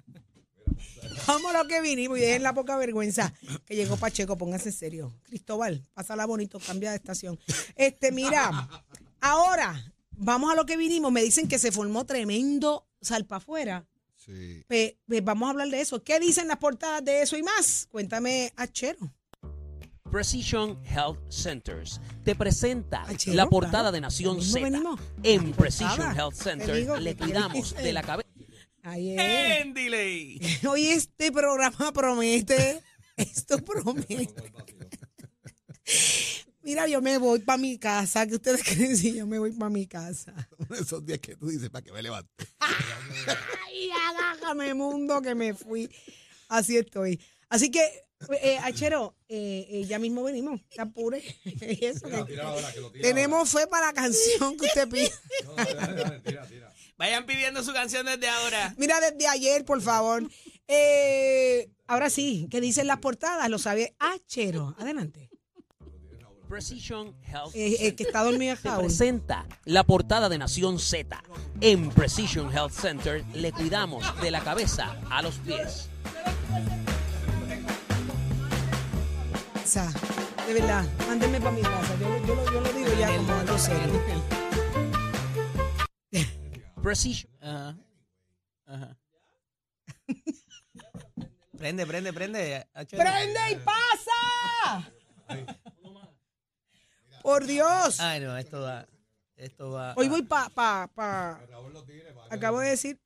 Vamos 1.28 1.54
a 1.54 1.62
lo 1.62 1.68
que 1.68 1.82
vinimos 1.82 2.18
y 2.18 2.22
dejen 2.22 2.44
la 2.44 2.54
poca 2.54 2.78
vergüenza 2.78 3.34
que 3.66 3.76
llegó 3.76 3.98
Pacheco, 3.98 4.38
póngase 4.38 4.70
en 4.70 4.76
serio. 4.76 5.14
Cristóbal, 5.24 5.86
pásala 5.94 6.26
bonito, 6.26 6.60
cambia 6.60 6.92
de 6.92 6.96
estación. 6.98 7.38
Este, 7.76 8.12
mira, 8.12 8.68
ahora 9.20 9.94
vamos 10.12 10.52
a 10.52 10.56
lo 10.56 10.66
que 10.66 10.78
vinimos. 10.78 11.12
Me 11.12 11.22
dicen 11.22 11.48
que 11.48 11.60
se 11.60 11.72
formó 11.72 12.06
tremendo 12.06 12.88
salpa 13.02 13.38
afuera. 13.38 13.86
Sí. 14.20 14.64
Pe- 14.68 14.98
vamos 15.24 15.48
a 15.48 15.52
hablar 15.52 15.70
de 15.70 15.82
eso. 15.82 16.04
¿Qué 16.04 16.20
dicen 16.20 16.48
las 16.48 16.58
portadas 16.58 17.04
de 17.04 17.22
eso 17.22 17.38
y 17.38 17.44
más? 17.44 17.88
Cuéntame, 17.90 18.52
Achero. 18.58 19.14
Precision 20.12 20.78
Health 20.86 21.20
Centers 21.32 22.02
te 22.26 22.36
presenta 22.36 23.06
la 23.28 23.48
portada 23.48 23.72
claro. 23.84 23.92
de 23.92 24.02
Nación 24.02 24.42
Z. 24.42 24.60
venimos. 24.60 25.00
En 25.24 25.54
Precision 25.54 25.90
Portada. 25.98 26.16
Health 26.16 26.36
Te 26.36 26.44
Center 26.44 26.76
digo 26.76 26.98
le 26.98 27.16
cuidamos 27.16 27.76
de 27.76 27.94
la 27.94 28.02
cabeza. 28.02 28.30
Ahí 28.82 29.12
es. 29.16 29.20
¡En 29.62 29.74
delay! 29.74 30.40
Hoy 30.68 30.88
este 30.88 31.32
programa 31.32 31.92
promete. 31.94 32.82
Esto 33.18 33.58
promete. 33.64 34.34
Mira, 36.70 36.86
yo 36.88 37.02
me 37.02 37.18
voy 37.18 37.40
para 37.40 37.58
mi 37.58 37.80
casa. 37.80 38.28
¿Qué 38.28 38.36
ustedes 38.36 38.62
creen 38.64 38.96
si 38.96 39.16
yo 39.16 39.26
me 39.26 39.40
voy 39.40 39.52
para 39.54 39.72
mi 39.72 39.88
casa? 39.88 40.32
Uno 40.56 40.68
de 40.76 40.82
esos 40.84 41.04
días 41.04 41.18
que 41.18 41.36
tú 41.36 41.48
dices 41.48 41.68
para 41.72 41.84
que 41.84 41.92
me 41.92 42.04
levante. 42.04 42.30
Ay, 42.60 43.90
agájame, 44.08 44.76
mundo, 44.76 45.20
que 45.20 45.34
me 45.34 45.56
fui. 45.56 45.90
Así 46.48 46.78
estoy. 46.78 47.20
Así 47.50 47.72
que, 47.72 47.82
eh, 48.44 48.60
Achero, 48.62 49.18
eh, 49.28 49.66
eh, 49.68 49.86
ya 49.88 49.98
mismo 49.98 50.22
venimos. 50.22 50.62
Te 50.70 50.80
apure. 50.80 51.24
Y 51.44 51.86
eso 51.86 52.08
que- 52.08 52.38
Tenemos 53.02 53.50
fe 53.50 53.66
para 53.66 53.88
la 53.88 53.94
canción 53.94 54.56
que 54.56 54.68
usted 54.68 54.88
pide. 54.88 55.12
Vayan 56.98 57.26
pidiendo 57.26 57.64
su 57.64 57.74
canción 57.74 58.06
desde 58.06 58.28
ahora. 58.30 58.76
Mira, 58.78 59.00
desde 59.00 59.28
ayer, 59.28 59.66
por 59.66 59.82
favor. 59.82 60.30
Eh, 60.68 61.72
ahora 61.88 62.12
sí, 62.12 62.48
¿qué 62.52 62.62
dicen 62.62 62.86
las 62.86 63.00
portadas? 63.00 63.50
Lo 63.50 63.58
sabe 63.58 63.96
Achero. 63.98 64.76
Adelante. 64.78 65.29
Precision 66.50 67.16
Health 67.32 67.54
Eh, 67.54 67.76
eh, 67.80 67.96
que 67.96 68.04
está 68.04 68.24
te 68.26 68.72
presenta 68.72 69.46
la 69.66 69.84
portada 69.84 70.28
de 70.30 70.40
Nación 70.40 70.80
Z. 70.80 71.24
En 71.62 71.90
Precision 71.92 72.52
Health 72.52 72.72
Center 72.74 73.24
le 73.36 73.52
cuidamos 73.52 74.04
de 74.20 74.32
la 74.32 74.42
cabeza 74.42 74.98
a 75.12 75.22
los 75.22 75.36
pies. 75.36 75.88
O 79.64 79.68
sea, 79.72 79.92
de 80.48 80.54
verdad, 80.56 80.84
mándenme 81.08 81.40
para 81.40 81.52
mi 81.52 81.62
casa. 81.62 81.96
Yo, 82.00 82.26
yo 82.26 82.36
lo- 82.36 82.46
yo 82.52 82.62
lo 82.62 82.74
digo 82.74 82.90
ya 83.00 83.16
como 83.16 83.34
algo 83.34 83.58
serio. 83.60 84.02
Precision 86.82 87.32
Ajá. 87.42 87.78
Ajá. 88.66 88.98
prende, 91.58 91.86
prende, 91.86 92.12
prende. 92.12 92.68
¡Prende 92.90 93.40
y 93.52 93.56
pasa! 93.58 94.92
Por 97.24 97.46
Dios. 97.46 98.00
Ay, 98.00 98.20
no, 98.22 98.38
esto 98.38 98.62
va. 98.62 98.88
Esto 99.36 99.72
va. 99.72 99.94
Hoy 99.96 100.10
voy 100.10 100.22
para. 100.24 100.50
Pa, 100.50 100.90
pa, 100.94 101.40
acabo 102.30 102.60
de 102.60 102.70
decir, 102.70 103.00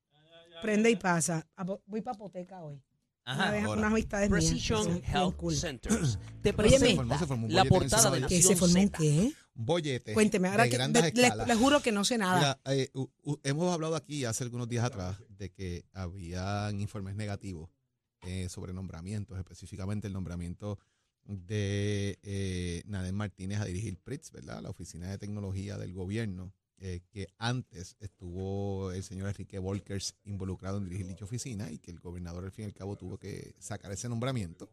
prende 0.61 0.89
y 0.89 0.95
pasa. 0.95 1.45
A 1.55 1.65
po- 1.65 1.81
Voy 1.85 2.01
para 2.01 2.17
Poteca 2.17 2.61
hoy. 2.63 2.81
Una 3.25 3.33
Ajá. 3.35 3.51
vez- 3.51 3.63
ahora. 3.65 3.79
unas 3.79 3.91
amistades 3.91 4.29
mías. 4.29 4.43
Precision 4.43 4.85
bien 4.85 5.03
Health 5.05 5.35
cool. 5.37 5.55
Centers 5.55 6.19
te 6.41 6.53
presenta 6.53 7.17
Se 7.19 7.25
formó- 7.25 7.47
se 7.47 7.53
la 7.53 7.65
portada 7.65 8.11
de. 8.11 8.27
¿Que 8.27 8.41
se 8.41 8.55
formó 8.55 8.91
qué? 8.97 9.31
Bollete. 9.55 10.13
Cuénteme, 10.13 10.47
ahora 10.49 10.63
que 10.63 10.71
grandes 10.71 11.03
le, 11.03 11.11
le- 11.11 11.23
escalas. 11.27 11.47
le 11.47 11.55
juro 11.55 11.79
que 11.81 11.91
no 11.91 12.03
sé 12.03 12.17
nada. 12.17 12.59
Mira, 12.65 12.75
eh, 12.75 12.89
hemos 13.43 13.71
hablado 13.73 13.95
aquí 13.95 14.25
hace 14.25 14.43
algunos 14.43 14.67
días 14.67 14.83
atrás 14.83 15.17
de 15.29 15.51
que 15.51 15.85
habían 15.93 16.81
informes 16.81 17.15
negativos 17.15 17.69
eh, 18.23 18.49
sobre 18.49 18.73
nombramientos, 18.73 19.37
específicamente 19.37 20.07
el 20.07 20.13
nombramiento 20.13 20.79
de 21.25 22.19
eh, 22.23 22.83
Martínez 23.13 23.59
a 23.59 23.65
dirigir 23.65 23.97
PRITS, 23.97 24.31
¿verdad? 24.31 24.61
La 24.61 24.69
Oficina 24.69 25.09
de 25.09 25.17
Tecnología 25.17 25.77
del 25.77 25.93
Gobierno, 25.93 26.53
eh, 26.77 27.01
que 27.09 27.29
antes 27.37 27.95
estuvo 27.99 28.91
el 28.91 29.03
señor 29.03 29.29
Enrique 29.29 29.57
Volkers 29.57 30.15
involucrado 30.25 30.79
en 30.79 30.83
dirigir 30.83 31.07
dicha 31.07 31.23
oficina 31.23 31.71
y 31.71 31.79
que 31.79 31.91
el 31.91 31.99
gobernador 32.01 32.43
al 32.43 32.51
fin 32.51 32.63
y 32.63 32.65
al 32.65 32.73
cabo 32.73 32.97
tuvo 32.97 33.17
que 33.17 33.55
sacar 33.59 33.91
ese 33.91 34.09
nombramiento. 34.09 34.69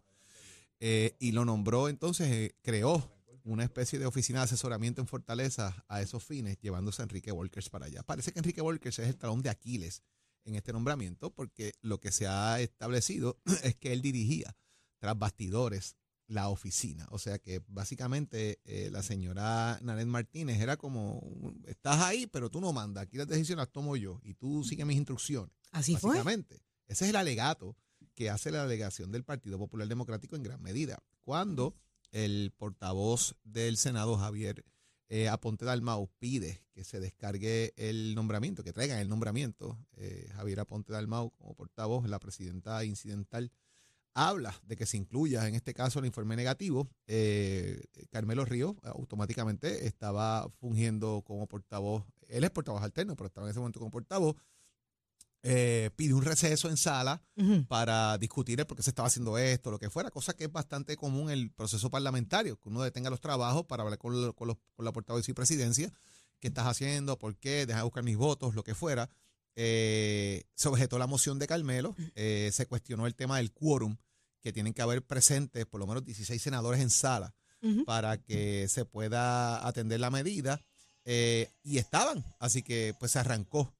Eh, 0.81 1.15
y 1.21 1.33
lo 1.33 1.45
nombró 1.45 1.89
entonces, 1.89 2.27
eh, 2.29 2.57
creó 2.63 3.13
una 3.45 3.65
especie 3.65 3.99
de 3.99 4.07
oficina 4.07 4.41
de 4.41 4.47
asesoramiento 4.47 5.01
en 5.01 5.07
Fortaleza 5.07 5.85
a 5.89 6.03
esos 6.03 6.25
fines, 6.25 6.59
llevándose 6.61 7.03
a 7.03 7.05
Enrique 7.05 7.31
Volkers 7.31 7.69
para 7.69 7.87
allá. 7.87 8.03
Parece 8.03 8.33
que 8.33 8.41
Enrique 8.41 8.61
Volkers 8.61 8.99
es 8.99 9.09
el 9.09 9.17
talón 9.17 9.43
de 9.43 9.51
Aquiles 9.51 10.03
en 10.45 10.57
este 10.57 10.73
nombramiento, 10.73 11.33
porque 11.33 11.75
lo 11.83 12.01
que 12.01 12.11
se 12.11 12.27
ha 12.27 12.61
establecido 12.61 13.39
es 13.63 13.77
que 13.77 13.93
él 13.93 14.03
dirigía 14.03 14.57
tras 14.99 15.19
bastidores 15.19 15.97
la 16.31 16.49
oficina. 16.49 17.07
O 17.11 17.19
sea 17.19 17.39
que 17.39 17.61
básicamente 17.67 18.61
eh, 18.65 18.89
la 18.91 19.03
señora 19.03 19.79
Nanet 19.83 20.07
Martínez 20.07 20.61
era 20.61 20.77
como, 20.77 21.21
estás 21.67 22.01
ahí, 22.01 22.27
pero 22.27 22.51
tú 22.51 22.61
no 22.61 22.73
mandas, 22.73 23.03
aquí 23.03 23.17
las 23.17 23.27
decisiones 23.27 23.65
las 23.65 23.73
tomo 23.73 23.97
yo 23.97 24.21
y 24.23 24.35
tú 24.35 24.63
sigue 24.65 24.85
mis 24.85 24.97
instrucciones. 24.97 25.53
Así 25.73 25.97
fue. 25.97 26.11
Básicamente, 26.11 26.63
ese 26.87 27.05
es 27.05 27.11
el 27.11 27.17
alegato 27.17 27.77
que 28.15 28.31
hace 28.31 28.51
la 28.51 28.63
delegación 28.63 29.11
del 29.11 29.25
Partido 29.25 29.59
Popular 29.59 29.89
Democrático 29.89 30.37
en 30.37 30.45
gran 30.45 30.63
medida. 30.63 31.03
Cuando 31.23 31.75
el 32.13 32.53
portavoz 32.57 33.35
del 33.43 33.77
Senado, 33.77 34.17
Javier 34.17 34.65
eh, 35.09 35.29
Aponte 35.29 35.65
Dalmau 35.65 36.09
pide 36.21 36.65
que 36.73 36.85
se 36.85 37.01
descargue 37.01 37.75
el 37.77 38.15
nombramiento, 38.15 38.63
que 38.63 38.73
traigan 38.73 39.01
el 39.01 39.09
nombramiento. 39.09 39.85
eh, 39.97 40.29
Javier 40.35 40.61
Aponte 40.61 40.93
Dalmau 40.93 41.31
como 41.33 41.55
portavoz, 41.57 42.09
la 42.09 42.21
presidenta 42.21 42.85
incidental, 42.85 43.51
habla 44.15 44.55
de 44.67 44.77
que 44.77 44.87
se 44.87 44.97
incluya 44.97 45.47
en 45.49 45.55
este 45.55 45.73
caso 45.75 45.99
el 46.01 46.07
informe 46.07 46.37
negativo. 46.37 46.89
Eh, 47.07 47.83
Carmelo 48.11 48.45
Ríos 48.45 48.75
automáticamente 48.83 49.87
estaba 49.87 50.49
fungiendo 50.61 51.23
como 51.27 51.47
portavoz, 51.47 52.05
él 52.29 52.45
es 52.45 52.51
portavoz 52.51 52.83
alterno, 52.83 53.17
pero 53.17 53.29
estaba 53.29 53.47
en 53.47 53.51
ese 53.53 53.61
momento 53.61 53.79
como 53.81 53.91
portavoz. 53.91 54.37
Eh, 55.43 55.89
pide 55.97 56.13
un 56.13 56.23
receso 56.23 56.69
en 56.69 56.77
sala 56.77 57.23
para 57.67 58.19
discutir 58.19 58.61
el 58.61 58.67
por 58.67 58.77
qué 58.77 58.83
se 58.83 58.91
estaba 58.91 59.07
haciendo 59.09 59.39
esto, 59.39 59.71
lo 59.71 59.79
que 59.79 59.89
fuera, 59.89 60.11
cosa 60.11 60.35
que 60.35 60.45
es 60.45 60.53
bastante 60.53 60.97
común 60.97 61.31
en 61.31 61.39
el 61.39 61.51
proceso 61.51 61.91
parlamentario, 61.91 62.59
que 62.61 62.69
uno 62.69 62.83
detenga 62.83 63.09
los 63.09 63.23
trabajos 63.23 63.65
para 63.65 63.83
hablar 63.83 63.99
con, 63.99 64.21
lo- 64.21 64.35
con 64.35 64.49
los- 64.49 64.59
con 64.75 64.85
la 64.85 64.93
portavoz 64.93 65.27
y 65.27 65.33
presidencia, 65.33 65.91
qué 66.41 66.49
estás 66.49 66.67
haciendo, 66.67 67.19
por 67.19 67.37
qué, 67.37 67.65
deja 67.65 67.79
de 67.79 67.85
buscar 67.85 68.05
mis 68.05 68.19
votos, 68.19 68.55
lo 68.55 68.63
que 68.63 68.75
fuera. 68.75 69.09
Eh, 69.57 70.45
se 70.55 70.69
objetó 70.69 70.99
la 70.99 71.07
moción 71.07 71.39
de 71.39 71.47
Carmelo, 71.47 71.95
eh, 72.15 72.51
se 72.53 72.67
cuestionó 72.67 73.07
el 73.07 73.15
tema 73.15 73.39
del 73.39 73.53
quórum, 73.53 73.97
que 74.41 74.53
tienen 74.53 74.73
que 74.73 74.83
haber 74.83 75.05
presentes 75.05 75.67
por 75.67 75.81
lo 75.81 75.87
menos 75.87 76.05
16 76.05 76.41
senadores 76.41 76.81
en 76.81 76.91
sala 76.91 77.35
para 77.85 78.17
que 78.17 78.69
se 78.69 78.87
pueda 78.87 79.67
atender 79.67 80.01
la 80.01 80.11
medida. 80.11 80.63
eh, 81.05 81.51
y 81.63 81.79
estaban, 81.79 82.25
así 82.39 82.63
que 82.63 82.95
pues 82.99 83.13
se 83.13 83.19
arrancó 83.19 83.75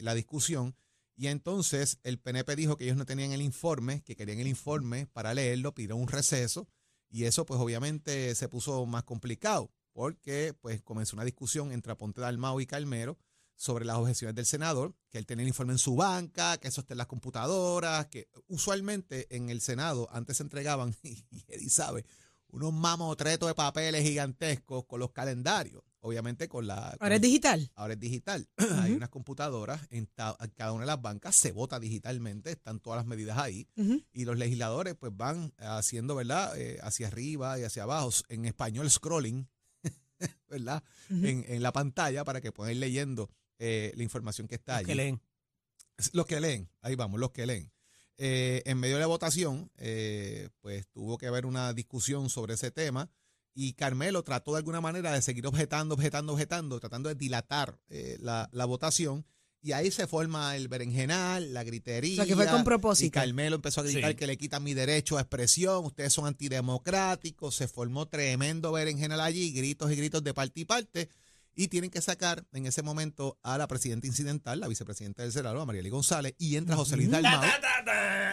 la 0.00 0.14
discusión. 0.14 0.74
Y 1.16 1.26
entonces 1.26 1.98
el 2.04 2.18
PNP 2.18 2.54
dijo 2.56 2.76
que 2.76 2.84
ellos 2.84 2.96
no 2.96 3.04
tenían 3.04 3.32
el 3.32 3.42
informe, 3.42 4.02
que 4.02 4.14
querían 4.14 4.38
el 4.38 4.46
informe 4.46 5.06
para 5.06 5.34
leerlo, 5.34 5.74
pidieron 5.74 6.00
un 6.00 6.08
receso. 6.08 6.68
Y 7.10 7.24
eso 7.24 7.44
pues 7.44 7.58
obviamente 7.60 8.34
se 8.34 8.48
puso 8.48 8.86
más 8.86 9.02
complicado, 9.02 9.70
porque 9.92 10.54
pues 10.60 10.80
comenzó 10.82 11.16
una 11.16 11.24
discusión 11.24 11.72
entre 11.72 11.92
Aponte 11.92 12.20
Dalmau 12.20 12.60
y 12.60 12.66
Calmero 12.66 13.18
sobre 13.60 13.84
las 13.84 13.96
objeciones 13.96 14.34
del 14.36 14.46
senador, 14.46 14.94
que 15.10 15.18
él 15.18 15.26
tenía 15.26 15.42
el 15.42 15.48
informe 15.48 15.72
en 15.72 15.78
su 15.78 15.96
banca, 15.96 16.56
que 16.58 16.68
eso 16.68 16.80
está 16.82 16.94
en 16.94 16.98
las 16.98 17.08
computadoras, 17.08 18.06
que 18.06 18.30
usualmente 18.46 19.26
en 19.34 19.50
el 19.50 19.60
Senado 19.60 20.08
antes 20.12 20.36
se 20.36 20.44
entregaban, 20.44 20.94
y 21.02 21.24
Eddie 21.48 21.68
sabe, 21.68 22.04
unos 22.50 22.72
mamotretos 22.72 23.48
de 23.48 23.54
papeles 23.54 24.02
gigantescos 24.04 24.84
con 24.86 25.00
los 25.00 25.10
calendarios, 25.10 25.82
obviamente 26.00 26.48
con 26.48 26.68
la... 26.68 26.96
Ahora 27.00 27.16
es 27.16 27.20
digital. 27.20 27.70
Ahora 27.74 27.94
es 27.94 28.00
digital. 28.00 28.48
Hay 28.80 28.92
unas 28.92 29.08
computadoras 29.08 29.80
en, 29.90 30.06
ta- 30.06 30.36
en 30.40 30.50
cada 30.50 30.72
una 30.72 30.82
de 30.84 30.86
las 30.86 31.02
bancas, 31.02 31.34
se 31.34 31.50
vota 31.52 31.80
digitalmente, 31.80 32.52
están 32.52 32.78
todas 32.80 32.98
las 32.98 33.06
medidas 33.06 33.36
ahí 33.38 33.66
y 34.12 34.24
los 34.24 34.38
legisladores 34.38 34.94
pues 34.94 35.12
van 35.14 35.52
haciendo, 35.58 36.14
¿verdad? 36.14 36.56
Eh, 36.58 36.78
hacia 36.82 37.08
arriba 37.08 37.58
y 37.58 37.64
hacia 37.64 37.82
abajo, 37.82 38.10
en 38.28 38.44
español 38.46 38.88
scrolling, 38.88 39.48
¿verdad? 40.48 40.82
En, 41.10 41.44
en 41.48 41.62
la 41.62 41.72
pantalla 41.72 42.24
para 42.24 42.40
que 42.40 42.52
puedan 42.52 42.72
ir 42.74 42.78
leyendo 42.80 43.28
eh, 43.58 43.92
la 43.96 44.02
información 44.02 44.46
que 44.48 44.54
está 44.56 44.72
Los 44.72 44.78
allí. 44.80 44.86
que 44.86 44.94
leen. 44.94 45.20
Los 46.12 46.26
que 46.26 46.40
leen, 46.40 46.68
ahí 46.80 46.94
vamos, 46.94 47.18
los 47.18 47.30
que 47.32 47.46
leen. 47.46 47.70
Eh, 48.18 48.62
en 48.66 48.78
medio 48.78 48.96
de 48.96 49.00
la 49.00 49.06
votación, 49.06 49.70
eh, 49.76 50.48
pues 50.60 50.86
tuvo 50.88 51.18
que 51.18 51.26
haber 51.26 51.46
una 51.46 51.72
discusión 51.72 52.30
sobre 52.30 52.54
ese 52.54 52.70
tema 52.70 53.10
y 53.54 53.72
Carmelo 53.74 54.22
trató 54.22 54.52
de 54.52 54.58
alguna 54.58 54.80
manera 54.80 55.12
de 55.12 55.22
seguir 55.22 55.46
objetando, 55.46 55.94
objetando, 55.94 56.32
objetando, 56.32 56.78
tratando 56.80 57.08
de 57.08 57.14
dilatar 57.16 57.78
eh, 57.88 58.16
la, 58.20 58.48
la 58.52 58.64
votación 58.64 59.24
y 59.60 59.72
ahí 59.72 59.90
se 59.90 60.06
forma 60.06 60.54
el 60.54 60.68
berenjenal, 60.68 61.52
la 61.52 61.64
gritería. 61.64 62.12
O 62.12 62.16
sea, 62.16 62.26
que 62.26 62.36
fue 62.36 62.46
con 62.46 62.60
Y 62.60 62.64
propósito. 62.64 63.14
Carmelo 63.14 63.56
empezó 63.56 63.80
a 63.80 63.84
gritar 63.84 64.10
Sí. 64.10 64.16
que 64.16 64.26
le 64.28 64.36
quitan 64.38 64.62
mi 64.62 64.74
derecho 64.74 65.18
a 65.18 65.20
expresión, 65.20 65.84
ustedes 65.84 66.12
son 66.12 66.26
antidemocráticos, 66.26 67.56
se 67.56 67.66
formó 67.68 68.06
tremendo 68.06 68.70
berenjenal 68.72 69.20
allí, 69.20 69.50
gritos 69.52 69.90
y 69.90 69.96
gritos 69.96 70.22
de 70.22 70.34
parte 70.34 70.60
y 70.60 70.64
parte, 70.64 71.08
y 71.58 71.66
tienen 71.66 71.90
que 71.90 72.00
sacar 72.00 72.44
en 72.52 72.66
ese 72.66 72.82
momento 72.82 73.36
a 73.42 73.58
la 73.58 73.66
presidenta 73.66 74.06
incidental, 74.06 74.60
la 74.60 74.68
vicepresidenta 74.68 75.24
del 75.24 75.32
Senado, 75.32 75.60
a 75.60 75.66
Marieli 75.66 75.90
González, 75.90 76.34
y 76.38 76.54
entra 76.54 76.76
José 76.76 76.96
Luis 76.96 77.10
Dalmau, 77.10 77.42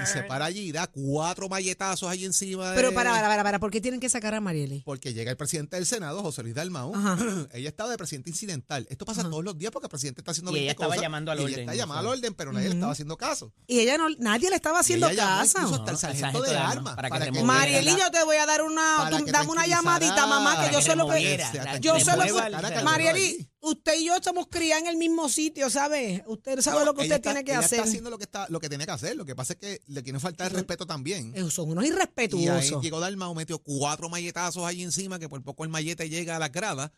y 0.04 0.06
se 0.06 0.22
para 0.24 0.46
allí 0.46 0.60
y 0.60 0.72
da 0.72 0.86
cuatro 0.86 1.50
malletazos 1.50 2.08
allí 2.08 2.24
encima 2.26 2.70
de... 2.70 2.76
Pero 2.76 2.94
para, 2.94 3.10
para, 3.12 3.28
para, 3.28 3.44
para, 3.44 3.60
¿por 3.60 3.72
qué 3.72 3.82
tienen 3.82 4.00
que 4.00 4.10
sacar 4.10 4.36
a 4.36 4.42
Marieli? 4.42 4.84
Porque 4.86 5.14
llega 5.16 5.32
el 5.32 5.38
presidente 5.38 5.76
del 5.76 5.88
Senado, 5.88 6.22
José 6.22 6.44
Luis 6.44 6.54
Dalmau. 6.54 6.94
Ella 7.54 7.70
estaba 7.70 7.90
de 7.90 7.98
presidente 7.98 8.30
incidental. 8.30 8.86
Esto 8.92 9.06
pasa 9.06 9.22
Ajá. 9.22 9.32
todos 9.32 9.44
los 9.44 9.58
días 9.58 9.72
porque 9.72 9.88
el 9.88 9.90
presidente 9.90 10.22
está 10.22 10.30
haciendo 10.32 10.52
Y 10.52 10.60
ella 10.60 10.62
20 10.68 10.72
estaba 10.74 10.90
cosas, 10.90 11.02
llamando 11.02 11.32
al 11.32 11.40
y 11.40 11.44
orden, 11.44 11.54
Ella 11.54 11.62
está 11.64 11.72
¿no 11.72 11.78
llamando 11.78 12.00
al 12.12 12.18
orden, 12.18 12.34
pero 12.36 12.54
nadie 12.54 12.68
le 12.70 12.74
estaba 12.76 12.92
haciendo 12.92 13.18
caso. 13.18 13.52
Y 13.66 13.80
ella 13.80 13.98
no, 13.98 14.08
nadie 14.20 14.50
le 14.52 14.56
estaba 14.56 14.80
haciendo 14.80 15.08
ella 15.10 15.24
caso. 15.26 15.58
incluso 15.58 15.76
hasta 15.76 15.92
el 15.92 15.96
No, 15.96 16.00
sargento 16.00 16.22
sargento 16.26 16.44
de 16.44 16.50
de 16.52 16.58
armas. 16.58 16.96
para 16.96 17.10
que 17.10 17.18
para 17.32 17.44
Marieli, 17.44 17.92
yo 17.98 18.12
te 18.12 18.24
voy 18.24 18.38
a 18.38 18.46
dar 18.46 18.62
una, 18.62 19.10
tú 19.10 19.26
dame 19.32 19.50
una 19.50 19.66
llamadita, 19.66 20.28
mamá, 20.28 20.64
que 20.68 20.72
yo 20.74 20.82
sé 20.82 20.96
lo 20.96 21.08
que... 21.10 21.16
Se 21.52 21.80
Yo 21.82 22.00
sé 22.00 22.12
lo 22.16 22.84
Marieli, 22.84 23.15
usted 23.62 24.00
y 24.00 24.06
yo 24.06 24.16
estamos 24.16 24.48
criados 24.50 24.84
en 24.84 24.90
el 24.90 24.98
mismo 24.98 25.28
sitio, 25.30 25.70
¿sabe? 25.70 26.24
Usted 26.28 26.62
sabe 26.62 26.80
No, 26.80 26.86
lo 26.86 26.94
que 26.94 27.02
usted 27.04 27.16
está- 27.16 27.32
tiene 27.32 27.44
que 27.46 27.52
ella 27.52 27.60
hacer. 27.60 27.80
está 27.80 27.90
haciendo 27.90 28.10
lo 28.10 28.18
que, 28.18 28.24
está, 28.26 28.48
lo 28.50 28.60
que 28.60 28.70
tiene 28.70 28.86
que 28.86 28.92
hacer. 28.92 29.16
Lo 29.16 29.26
que 29.26 29.36
pasa 29.36 29.54
es 29.54 29.60
que 29.60 29.82
le 29.88 30.04
quieren 30.04 30.22
faltar 30.22 30.48
el 30.48 30.54
respeto 30.54 30.86
también. 30.86 31.34
Eh, 31.36 31.50
Son 31.50 31.70
unos 31.70 31.84
Y 31.84 31.88
ahí 31.88 31.94
irrespetuosos. 31.94 32.84
llegó 32.84 33.00
Dalmau, 33.00 33.34
metió 33.36 33.60
cuatro 33.60 34.10
malletazos 34.10 34.64
ahí 34.66 34.84
encima, 34.84 35.20
que 35.20 35.30
por 35.30 35.42
poco 35.44 35.64
el 35.64 35.70
mallete 35.70 36.10
llega 36.10 36.36
a 36.36 36.40
la 36.40 36.50
grada. 36.50 36.92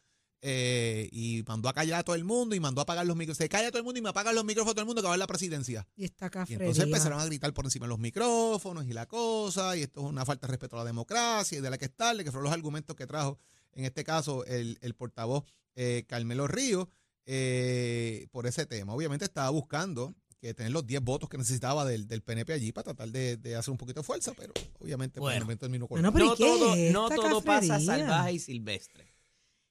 eh, 0.44 1.10
y 1.12 1.44
mandó 1.48 1.68
a 1.68 1.74
callar 1.74 2.00
a 2.02 2.04
todo 2.04 2.16
el 2.16 2.24
mundo 2.24 2.54
y 2.56 2.60
mandó 2.60 2.80
a 2.80 2.84
apagar 2.84 3.08
los 3.08 3.16
micrófonos. 3.18 3.38
Se 3.40 3.50
calla 3.50 3.70
todo 3.70 3.80
el 3.80 3.84
mundo 3.84 3.98
y 3.98 4.04
me 4.04 4.10
apagan 4.10 4.36
los 4.36 4.46
micrófonos 4.46 4.74
a 4.74 4.76
todo 4.76 4.82
el 4.82 4.86
mundo 4.86 5.02
que 5.02 5.08
va 5.08 5.14
a 5.14 5.16
ver 5.18 5.20
la 5.20 5.26
presidencia. 5.26 5.88
Y 5.96 6.06
esta 6.06 6.28
Y 6.28 6.30
cafrería. 6.30 6.64
entonces 6.64 6.84
empezaron 6.84 7.20
a 7.20 7.26
gritar 7.26 7.52
por 7.56 7.66
encima 7.66 7.88
de 7.88 7.90
los 7.90 7.98
micrófonos 7.98 8.86
y 8.86 8.94
la 8.94 9.08
cosa, 9.08 9.76
y 9.76 9.82
esto 9.82 10.02
es 10.02 10.06
una 10.06 10.26
falta 10.26 10.46
de 10.46 10.52
respeto 10.52 10.76
a 10.76 10.80
la 10.80 10.86
democracia 10.86 11.58
y 11.58 11.62
de 11.62 11.70
la 11.72 11.80
que 11.80 11.86
estarle, 11.86 12.24
que 12.24 12.30
fueron 12.32 12.44
los 12.44 12.54
argumentos 12.54 12.96
que 12.96 13.08
trajo, 13.08 13.40
en 13.74 13.86
este 13.86 14.04
caso, 14.04 14.46
el, 14.46 14.78
el 14.82 14.94
portavoz 14.94 15.44
eh, 15.78 16.04
Carmelo 16.08 16.48
Ríos 16.48 16.88
eh, 17.26 18.28
por 18.32 18.48
ese 18.48 18.66
tema. 18.66 18.94
Obviamente 18.94 19.24
estaba 19.26 19.50
buscando 19.52 20.14
que 20.40 20.54
tener 20.54 20.72
los 20.72 20.86
10 20.86 21.02
votos 21.02 21.30
que 21.30 21.38
necesitaba 21.38 21.86
del, 21.86 22.08
del 22.08 22.22
PNP 22.22 22.54
allí 22.54 22.72
para 22.72 22.86
tratar 22.86 23.10
de, 23.10 23.38
de 23.38 23.56
hacer 23.56 23.72
un 23.72 23.78
poquito 23.78 24.02
de 24.02 24.06
fuerza, 24.06 24.34
pero 24.38 24.54
obviamente 24.80 25.20
por 25.20 25.32
el 25.32 25.36
Bueno. 25.36 25.46
momento 25.46 25.62
terminó 25.62 25.88
Bueno, 25.88 26.10
¿y 26.10 26.12
no 26.12 26.36
qué 26.36 26.44
todo, 26.46 26.76
no 26.92 27.10
todo 27.10 27.42
pasa 27.42 27.80
salvaje 27.80 28.34
y 28.34 28.40
silvestre. 28.40 29.14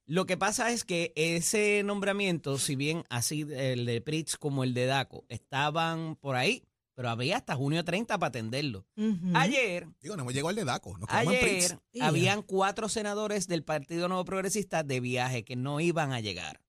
Lo 0.06 0.24
que 0.26 0.36
pasa 0.36 0.70
es 0.70 0.84
que 0.84 1.12
ese 1.16 1.82
nombramiento, 1.84 2.58
si 2.58 2.76
bien 2.76 3.04
así 3.10 3.44
el 3.50 3.86
de 3.86 4.00
Pritz 4.00 4.36
como 4.36 4.62
el 4.62 4.72
de 4.74 4.86
Daco 4.86 5.24
estaban 5.28 6.14
por 6.16 6.36
ahí, 6.36 6.64
pero 6.96 7.10
había 7.10 7.36
hasta 7.36 7.54
junio 7.54 7.84
30 7.84 8.18
para 8.18 8.28
atenderlo. 8.28 8.86
Ayer, 9.34 9.86
Digo, 10.00 10.16
no 10.16 10.22
hemos 10.22 10.32
llegado 10.32 10.48
al 10.48 10.56
de 10.56 10.64
DACO, 10.64 10.96
nos 10.96 11.10
en 11.10 11.16
ayer 11.16 11.78
habían 12.00 12.40
cuatro 12.42 12.88
senadores 12.88 13.46
del 13.46 13.62
Partido 13.62 14.08
Nuevo 14.08 14.24
Progresista 14.24 14.82
de 14.82 15.00
viaje 15.00 15.44
que 15.44 15.56
no 15.56 15.78
iban 15.80 16.12
a 16.12 16.20
llegar. 16.20 16.62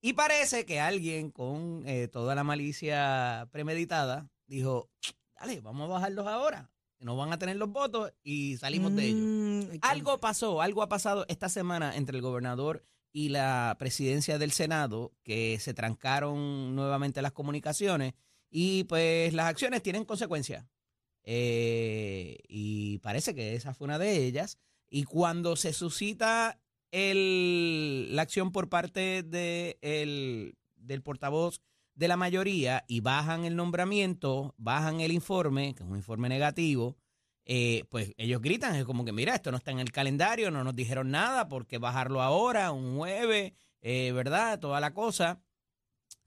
Y 0.00 0.14
parece 0.14 0.64
que 0.64 0.80
alguien 0.80 1.30
con 1.30 1.82
eh, 1.86 2.08
toda 2.08 2.34
la 2.34 2.44
malicia 2.44 3.46
premeditada 3.52 4.30
dijo, 4.46 4.88
dale, 5.38 5.60
vamos 5.60 5.90
a 5.90 5.92
bajarlos 5.92 6.26
ahora. 6.26 6.70
que 6.98 7.04
No 7.04 7.16
van 7.16 7.32
a 7.34 7.38
tener 7.38 7.56
los 7.56 7.70
votos 7.70 8.14
y 8.22 8.56
salimos 8.56 8.96
de 8.96 9.04
ellos. 9.04 9.20
Mm, 9.20 9.78
Algo 9.82 10.18
pasó, 10.18 10.62
algo 10.62 10.82
ha 10.82 10.88
pasado 10.88 11.26
esta 11.28 11.50
semana 11.50 11.94
entre 11.94 12.16
el 12.16 12.22
gobernador 12.22 12.86
y 13.12 13.28
la 13.28 13.76
presidencia 13.78 14.38
del 14.38 14.52
Senado, 14.52 15.12
que 15.24 15.58
se 15.60 15.74
trancaron 15.74 16.74
nuevamente 16.74 17.20
las 17.20 17.32
comunicaciones 17.32 18.14
y 18.50 18.84
pues 18.84 19.32
las 19.34 19.46
acciones 19.46 19.82
tienen 19.82 20.04
consecuencias. 20.04 20.66
Eh, 21.24 22.38
y 22.48 22.98
parece 22.98 23.34
que 23.34 23.54
esa 23.54 23.74
fue 23.74 23.84
una 23.86 23.98
de 23.98 24.24
ellas. 24.24 24.58
Y 24.88 25.04
cuando 25.04 25.56
se 25.56 25.72
suscita 25.72 26.58
el, 26.90 28.14
la 28.16 28.22
acción 28.22 28.50
por 28.52 28.68
parte 28.68 29.22
de 29.22 29.78
el- 29.82 30.56
del 30.76 31.02
portavoz 31.02 31.60
de 31.94 32.08
la 32.08 32.16
mayoría 32.16 32.84
y 32.88 33.00
bajan 33.00 33.44
el 33.44 33.56
nombramiento, 33.56 34.54
bajan 34.56 35.00
el 35.00 35.12
informe, 35.12 35.74
que 35.74 35.82
es 35.82 35.88
un 35.88 35.96
informe 35.96 36.28
negativo, 36.30 36.96
eh, 37.44 37.84
pues 37.90 38.12
ellos 38.16 38.40
gritan, 38.40 38.74
es 38.76 38.84
como 38.84 39.04
que 39.04 39.12
mira, 39.12 39.34
esto 39.34 39.50
no 39.50 39.56
está 39.58 39.70
en 39.72 39.80
el 39.80 39.90
calendario, 39.92 40.50
no 40.50 40.64
nos 40.64 40.76
dijeron 40.76 41.10
nada, 41.10 41.48
¿por 41.48 41.66
qué 41.66 41.78
bajarlo 41.78 42.22
ahora, 42.22 42.72
un 42.72 42.96
jueves, 42.96 43.52
eh, 43.82 44.12
verdad? 44.12 44.60
Toda 44.60 44.80
la 44.80 44.94
cosa. 44.94 45.42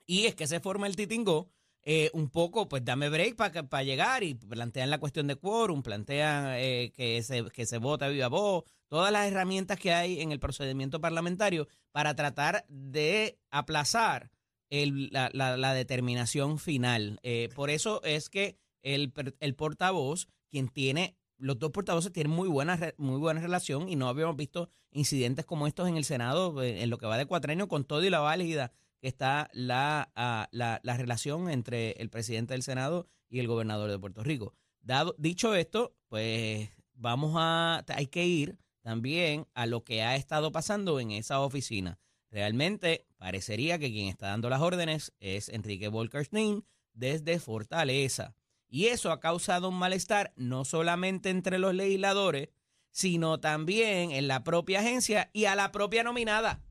Y 0.05 0.25
es 0.25 0.35
que 0.35 0.45
se 0.47 0.59
forma 0.59 0.87
el 0.87 0.95
titingo, 0.95 1.49
eh, 1.83 2.09
un 2.13 2.29
poco, 2.29 2.67
pues 2.69 2.85
dame 2.85 3.09
break 3.09 3.35
para 3.35 3.83
llegar 3.83 4.23
y 4.23 4.35
plantean 4.35 4.89
la 4.89 4.99
cuestión 4.99 5.27
de 5.27 5.35
quórum, 5.35 5.81
plantean 5.81 6.53
eh, 6.57 6.91
que, 6.95 7.21
se, 7.23 7.45
que 7.51 7.65
se 7.65 7.77
vota 7.79 8.07
viva 8.07 8.27
voz, 8.27 8.63
todas 8.87 9.11
las 9.11 9.27
herramientas 9.31 9.79
que 9.79 9.91
hay 9.93 10.21
en 10.21 10.31
el 10.31 10.39
procedimiento 10.39 11.01
parlamentario 11.01 11.67
para 11.91 12.15
tratar 12.15 12.65
de 12.69 13.39
aplazar 13.49 14.31
el- 14.69 15.09
la, 15.11 15.29
la- 15.33 15.57
la 15.57 15.73
determinación 15.73 16.59
final. 16.59 17.19
Eh, 17.23 17.49
por 17.55 17.69
eso 17.69 18.01
es 18.03 18.29
que 18.29 18.57
el, 18.83 19.11
el 19.39 19.55
portavoz, 19.55 20.27
quien 20.49 20.67
tiene, 20.69 21.15
los 21.37 21.57
dos 21.57 21.71
portavoces 21.71 22.11
tienen 22.13 22.31
muy 22.31 22.47
buena, 22.47 22.79
muy 22.97 23.17
buena 23.17 23.41
relación 23.41 23.89
y 23.89 23.95
no 23.95 24.07
habíamos 24.07 24.35
visto 24.35 24.69
incidentes 24.91 25.45
como 25.45 25.65
estos 25.67 25.87
en 25.89 25.97
el 25.97 26.03
Senado 26.05 26.61
eh, 26.61 26.83
en 26.83 26.89
lo 26.91 26.97
que 26.99 27.07
va 27.07 27.17
de 27.17 27.25
cuatrenio 27.25 27.67
con 27.67 27.83
todo 27.85 28.03
y 28.03 28.09
la 28.11 28.19
válida 28.19 28.71
que 29.01 29.07
está 29.07 29.49
la, 29.53 30.11
ah, 30.15 30.47
la, 30.51 30.79
la 30.83 30.95
relación 30.95 31.49
entre 31.49 31.91
el 31.93 32.09
presidente 32.09 32.53
del 32.53 32.63
Senado 32.63 33.07
y 33.29 33.39
el 33.39 33.47
gobernador 33.47 33.89
de 33.89 33.99
Puerto 33.99 34.23
Rico. 34.23 34.53
Dado, 34.81 35.15
dicho 35.17 35.55
esto, 35.55 35.95
pues 36.07 36.69
vamos 36.93 37.33
a, 37.35 37.83
hay 37.89 38.07
que 38.07 38.25
ir 38.25 38.57
también 38.81 39.47
a 39.53 39.65
lo 39.65 39.83
que 39.83 40.03
ha 40.03 40.15
estado 40.15 40.51
pasando 40.51 40.99
en 40.99 41.11
esa 41.11 41.41
oficina. 41.41 41.99
Realmente 42.29 43.07
parecería 43.17 43.77
que 43.79 43.91
quien 43.91 44.07
está 44.07 44.27
dando 44.27 44.49
las 44.49 44.61
órdenes 44.61 45.13
es 45.19 45.49
Enrique 45.49 45.87
Volkersnin 45.87 46.65
desde 46.93 47.39
Fortaleza. 47.39 48.35
Y 48.69 48.87
eso 48.87 49.11
ha 49.11 49.19
causado 49.19 49.69
un 49.69 49.75
malestar 49.75 50.31
no 50.37 50.63
solamente 50.63 51.29
entre 51.29 51.59
los 51.59 51.75
legisladores, 51.75 52.49
sino 52.89 53.39
también 53.39 54.11
en 54.11 54.27
la 54.27 54.43
propia 54.43 54.79
agencia 54.79 55.29
y 55.33 55.45
a 55.45 55.55
la 55.55 55.71
propia 55.71 56.03
nominada. 56.03 56.61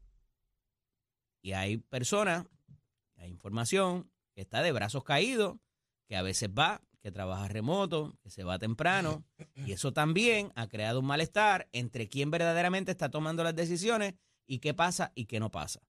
Y 1.43 1.53
hay 1.53 1.79
personas, 1.79 2.47
hay 3.17 3.31
información 3.31 4.11
que 4.35 4.43
está 4.43 4.63
de 4.63 4.73
brazos 4.73 5.05
caídos, 5.05 5.57
que 6.07 6.17
a 6.17 6.23
veces 6.23 6.51
va, 6.51 6.83
que 7.01 7.11
trabaja 7.11 7.49
remoto, 7.49 8.17
que 8.23 8.31
se 8.31 8.45
va 8.45 8.59
temprano, 8.59 9.25
y 9.55 9.73
eso 9.73 9.93
también 9.93 10.53
ha 10.55 10.69
creado 10.69 11.01
un 11.01 11.07
malestar 11.07 11.69
entre 11.73 12.09
quién 12.09 12.31
verdaderamente 12.31 12.91
está 12.91 13.11
tomando 13.11 13.43
las 13.43 13.57
decisiones 13.57 14.15
y 14.47 14.59
qué 14.59 14.75
pasa 14.75 15.13
y 15.15 15.27
qué 15.27 15.41
no 15.41 15.51
pasa. 15.51 15.81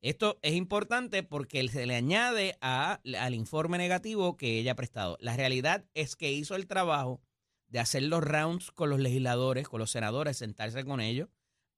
Esto 0.00 0.38
es 0.42 0.54
importante 0.54 1.22
porque 1.22 1.66
se 1.68 1.86
le 1.86 1.94
añade 1.94 2.56
al 2.60 3.34
informe 3.34 3.78
negativo 3.78 4.36
que 4.36 4.58
ella 4.58 4.72
ha 4.72 4.76
prestado. 4.76 5.16
La 5.20 5.36
realidad 5.36 5.84
es 5.94 6.16
que 6.16 6.32
hizo 6.32 6.54
el 6.54 6.66
trabajo 6.66 7.20
de 7.68 7.80
hacer 7.80 8.04
los 8.04 8.22
rounds 8.22 8.70
con 8.70 8.90
los 8.90 9.00
legisladores, 9.00 9.68
con 9.68 9.80
los 9.80 9.90
senadores, 9.90 10.36
sentarse 10.36 10.84
con 10.84 11.00
ellos, 11.00 11.28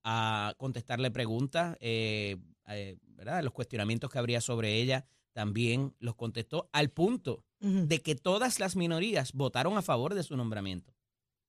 a 0.05 0.55
contestarle 0.59 1.11
preguntas, 1.11 1.77
eh, 1.81 2.37
eh, 2.69 2.99
¿verdad? 3.19 3.43
Los 3.43 3.53
cuestionamientos 3.53 4.11
que 4.11 4.19
habría 4.19 4.41
sobre 4.41 4.77
ella 4.81 5.05
también 5.33 5.95
los 5.99 6.15
contestó 6.15 6.71
al 6.73 6.89
punto 6.91 7.45
de 7.61 8.01
que 8.01 8.15
todas 8.15 8.61
las 8.61 8.77
minorías 8.77 9.33
votaron 9.33 9.77
a 9.77 9.83
favor 9.83 10.15
de 10.15 10.23
su 10.23 10.37
nombramiento. 10.37 10.95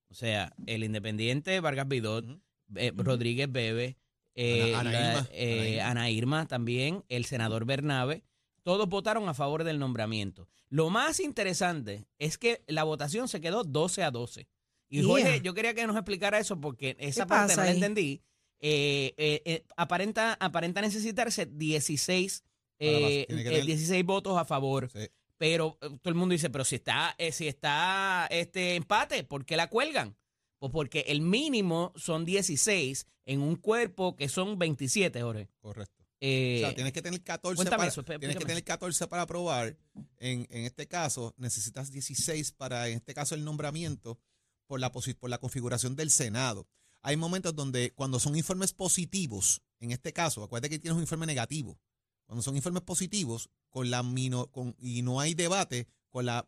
O 0.09 0.15
sea, 0.15 0.51
el 0.65 0.83
independiente 0.83 1.59
Vargas 1.59 1.87
Vidot, 1.87 2.25
eh, 2.75 2.91
Rodríguez 2.95 3.51
Bebe, 3.51 3.97
eh, 4.33 4.73
Ana- 4.75 4.79
Ana 4.79 4.91
la- 4.91 5.09
Irma, 5.19 5.27
eh, 5.31 5.51
Ana 5.53 5.69
Irma. 5.69 5.89
Ana 5.89 6.09
Irma 6.09 6.47
también, 6.47 7.05
el 7.09 7.25
senador 7.25 7.65
Bernabe, 7.65 8.23
todos 8.63 8.89
votaron 8.89 9.29
a 9.29 9.33
favor 9.35 9.63
del 9.63 9.77
nombramiento. 9.79 10.47
Lo 10.69 10.89
más 10.89 11.19
interesante 11.19 12.07
es 12.17 12.37
que 12.39 12.63
la 12.67 12.83
votación 12.83 13.27
se 13.27 13.39
quedó 13.41 13.63
12 13.63 14.03
a 14.03 14.11
12. 14.11 14.47
Y 14.89 15.01
Yeah. 15.01 15.07
Jorge, 15.07 15.41
yo 15.41 15.53
quería 15.53 15.75
que 15.75 15.85
nos 15.85 15.95
explicara 15.95 16.39
eso 16.39 16.59
porque 16.59 16.95
esa 16.99 17.23
¿Qué 17.25 17.29
parte 17.29 17.55
no 17.55 17.61
la 17.63 17.69
ahí? 17.69 17.75
entendí. 17.75 18.21
Eh, 18.61 19.13
eh, 19.17 19.41
eh, 19.45 19.65
aparenta, 19.77 20.33
aparenta 20.39 20.81
necesitarse 20.81 21.45
16, 21.45 22.43
eh, 22.79 23.25
Tiene 23.27 23.43
que 23.43 23.49
tener- 23.49 23.65
16 23.65 24.03
votos 24.05 24.37
a 24.37 24.45
favor. 24.45 24.89
Sí. 24.91 25.07
Pero 25.37 25.77
todo 25.79 26.09
el 26.09 26.15
mundo 26.15 26.33
dice, 26.33 26.49
pero 26.49 26.65
si 26.65 26.75
está, 26.75 27.15
eh, 27.17 27.31
si 27.31 27.47
está 27.47 28.27
este 28.29 28.75
empate, 28.75 29.23
¿por 29.23 29.45
qué 29.45 29.55
la 29.55 29.67
cuelgan? 29.69 30.17
Pues 30.59 30.71
porque 30.73 31.05
el 31.07 31.21
mínimo 31.21 31.93
son 31.95 32.25
16 32.25 33.07
en 33.25 33.41
un 33.41 33.55
cuerpo 33.55 34.17
que 34.17 34.27
son 34.27 34.59
27, 34.59 35.21
Jorge. 35.21 35.47
Correcto. 35.61 36.03
Eh, 36.21 36.57
o 36.57 36.67
sea, 36.67 36.75
tienes 36.75 36.91
que 36.91 37.01
tener 37.01 37.23
14 37.23 37.55
cuéntame 37.55 37.77
para, 37.77 37.87
eso, 37.89 38.01
explícame 38.01 38.19
tienes 38.19 38.37
que 38.37 38.45
tener 38.45 38.63
14 38.65 39.07
para 39.07 39.21
aprobar. 39.21 39.77
En, 40.17 40.45
en 40.49 40.65
este 40.65 40.85
caso, 40.85 41.33
necesitas 41.37 41.91
16 41.91 42.51
para, 42.51 42.89
en 42.89 42.97
este 42.97 43.13
caso, 43.13 43.35
el 43.35 43.45
nombramiento 43.45 44.19
por 44.67 44.81
la, 44.81 44.91
por 44.91 45.29
la 45.29 45.37
configuración 45.37 45.95
del 45.95 46.11
Senado. 46.11 46.67
Hay 47.01 47.17
momentos 47.17 47.55
donde 47.55 47.91
cuando 47.93 48.19
son 48.19 48.35
informes 48.35 48.73
positivos, 48.73 49.61
en 49.79 49.91
este 49.91 50.13
caso, 50.13 50.43
acuérdate 50.43 50.69
que 50.69 50.79
tienes 50.79 50.95
un 50.97 51.03
informe 51.03 51.25
negativo. 51.25 51.79
Cuando 52.25 52.43
son 52.43 52.55
informes 52.55 52.83
positivos 52.83 53.49
con 53.69 53.89
la 53.89 54.03
mino- 54.03 54.47
con, 54.51 54.75
y 54.77 55.01
no 55.01 55.19
hay 55.19 55.33
debate, 55.33 55.87
con, 56.09 56.25
la, 56.25 56.47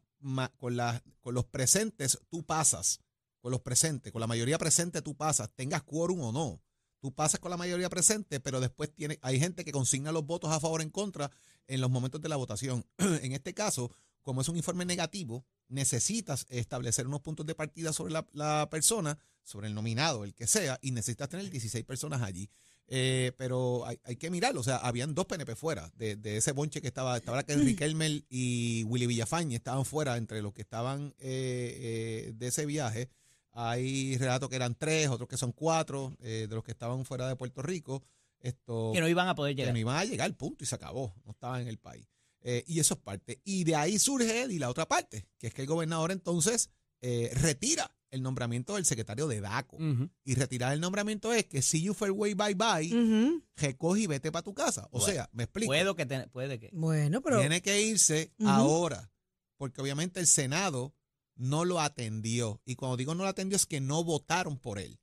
con, 0.57 0.75
la, 0.75 1.01
con 1.21 1.33
los 1.33 1.45
presentes 1.45 2.19
tú 2.29 2.43
pasas. 2.43 2.99
Con 3.39 3.51
los 3.51 3.61
presentes, 3.61 4.11
con 4.11 4.19
la 4.19 4.27
mayoría 4.27 4.59
presente 4.59 5.01
tú 5.01 5.15
pasas, 5.15 5.49
tengas 5.55 5.81
quórum 5.81 6.21
o 6.21 6.31
no. 6.31 6.61
Tú 6.99 7.11
pasas 7.11 7.39
con 7.39 7.49
la 7.49 7.57
mayoría 7.57 7.89
presente, 7.89 8.39
pero 8.39 8.59
después 8.59 8.93
tiene, 8.93 9.17
hay 9.23 9.39
gente 9.39 9.65
que 9.65 9.71
consigna 9.71 10.11
los 10.11 10.23
votos 10.23 10.51
a 10.51 10.59
favor 10.59 10.81
o 10.81 10.83
en 10.83 10.91
contra 10.91 11.31
en 11.65 11.81
los 11.81 11.89
momentos 11.89 12.21
de 12.21 12.29
la 12.29 12.35
votación. 12.35 12.85
en 12.99 13.31
este 13.31 13.55
caso, 13.55 13.89
como 14.21 14.41
es 14.41 14.49
un 14.49 14.57
informe 14.57 14.85
negativo, 14.85 15.43
necesitas 15.71 16.45
establecer 16.49 17.07
unos 17.07 17.21
puntos 17.21 17.45
de 17.45 17.55
partida 17.55 17.93
sobre 17.93 18.13
la, 18.13 18.27
la 18.33 18.69
persona, 18.69 19.17
sobre 19.43 19.67
el 19.67 19.73
nominado, 19.73 20.23
el 20.23 20.33
que 20.35 20.47
sea, 20.47 20.77
y 20.81 20.91
necesitas 20.91 21.29
tener 21.29 21.49
16 21.49 21.83
personas 21.85 22.21
allí. 22.21 22.49
Eh, 22.93 23.31
pero 23.37 23.85
hay, 23.85 23.99
hay 24.03 24.17
que 24.17 24.29
mirarlo, 24.29 24.59
o 24.59 24.63
sea, 24.63 24.75
habían 24.77 25.15
dos 25.15 25.25
PNP 25.25 25.55
fuera 25.55 25.89
de, 25.95 26.17
de 26.17 26.35
ese 26.35 26.51
bonche 26.51 26.81
que 26.81 26.87
estaba, 26.87 27.15
estaba 27.15 27.41
Enrique 27.47 27.85
Elmer 27.85 28.25
y 28.29 28.83
Willy 28.83 29.07
Villafañe, 29.07 29.55
estaban 29.55 29.85
fuera 29.85 30.17
entre 30.17 30.41
los 30.41 30.53
que 30.53 30.61
estaban 30.61 31.13
eh, 31.19 32.27
eh, 32.29 32.33
de 32.35 32.47
ese 32.47 32.65
viaje. 32.65 33.09
Hay 33.53 34.17
relatos 34.17 34.49
que 34.49 34.55
eran 34.55 34.75
tres, 34.75 35.09
otros 35.09 35.27
que 35.27 35.37
son 35.37 35.51
cuatro, 35.51 36.15
eh, 36.21 36.47
de 36.49 36.55
los 36.55 36.63
que 36.63 36.71
estaban 36.71 37.05
fuera 37.05 37.27
de 37.27 37.35
Puerto 37.35 37.61
Rico. 37.61 38.03
Esto, 38.39 38.91
que 38.93 39.01
no 39.01 39.07
iban 39.07 39.27
a 39.27 39.35
poder 39.35 39.55
que 39.55 39.61
llegar. 39.61 39.73
no 39.73 39.79
iban 39.79 39.97
a 39.97 40.03
llegar, 40.05 40.33
punto, 40.35 40.63
y 40.63 40.67
se 40.67 40.75
acabó. 40.75 41.13
No 41.25 41.31
estaban 41.31 41.61
en 41.61 41.67
el 41.67 41.77
país. 41.77 42.07
Eh, 42.43 42.63
y 42.67 42.79
eso 42.79 42.95
es 42.95 42.99
parte. 42.99 43.39
Y 43.43 43.63
de 43.63 43.75
ahí 43.75 43.99
surge 43.99 44.47
y 44.49 44.57
la 44.59 44.69
otra 44.69 44.87
parte, 44.87 45.27
que 45.37 45.47
es 45.47 45.53
que 45.53 45.61
el 45.61 45.67
gobernador 45.67 46.11
entonces 46.11 46.69
eh, 47.01 47.31
retira 47.35 47.95
el 48.09 48.21
nombramiento 48.21 48.75
del 48.75 48.85
secretario 48.85 49.27
de 49.27 49.39
DACO. 49.41 49.77
Y 50.25 50.35
retirar 50.35 50.73
el 50.73 50.81
nombramiento 50.81 51.31
es 51.33 51.45
que 51.45 51.61
see 51.61 51.81
you 51.83 51.93
fairway, 51.93 52.33
bye 52.33 52.55
bye, 52.55 52.87
Ujú. 52.93 53.43
recoge 53.55 54.01
y 54.01 54.07
vete 54.07 54.31
para 54.31 54.43
tu 54.43 54.53
casa. 54.53 54.87
O 54.91 54.99
Bueno, 54.99 55.13
sea, 55.13 55.29
me 55.31 55.43
explico. 55.43 55.69
Puedo 55.69 55.95
que 55.95 56.05
te- 56.05 56.27
puede 56.27 56.59
que. 56.59 56.69
Bueno, 56.73 57.21
pero 57.21 57.39
Tiene 57.39 57.61
que 57.61 57.81
irse 57.81 58.33
ahora, 58.45 59.11
porque 59.57 59.79
obviamente 59.81 60.19
el 60.19 60.27
Senado 60.27 60.93
no 61.35 61.63
lo 61.63 61.79
atendió. 61.79 62.61
Y 62.65 62.75
cuando 62.75 62.97
digo 62.97 63.15
no 63.15 63.23
lo 63.23 63.29
atendió 63.29 63.55
es 63.55 63.65
que 63.65 63.79
no 63.79 64.03
votaron 64.03 64.57
por 64.59 64.77
él. 64.79 64.99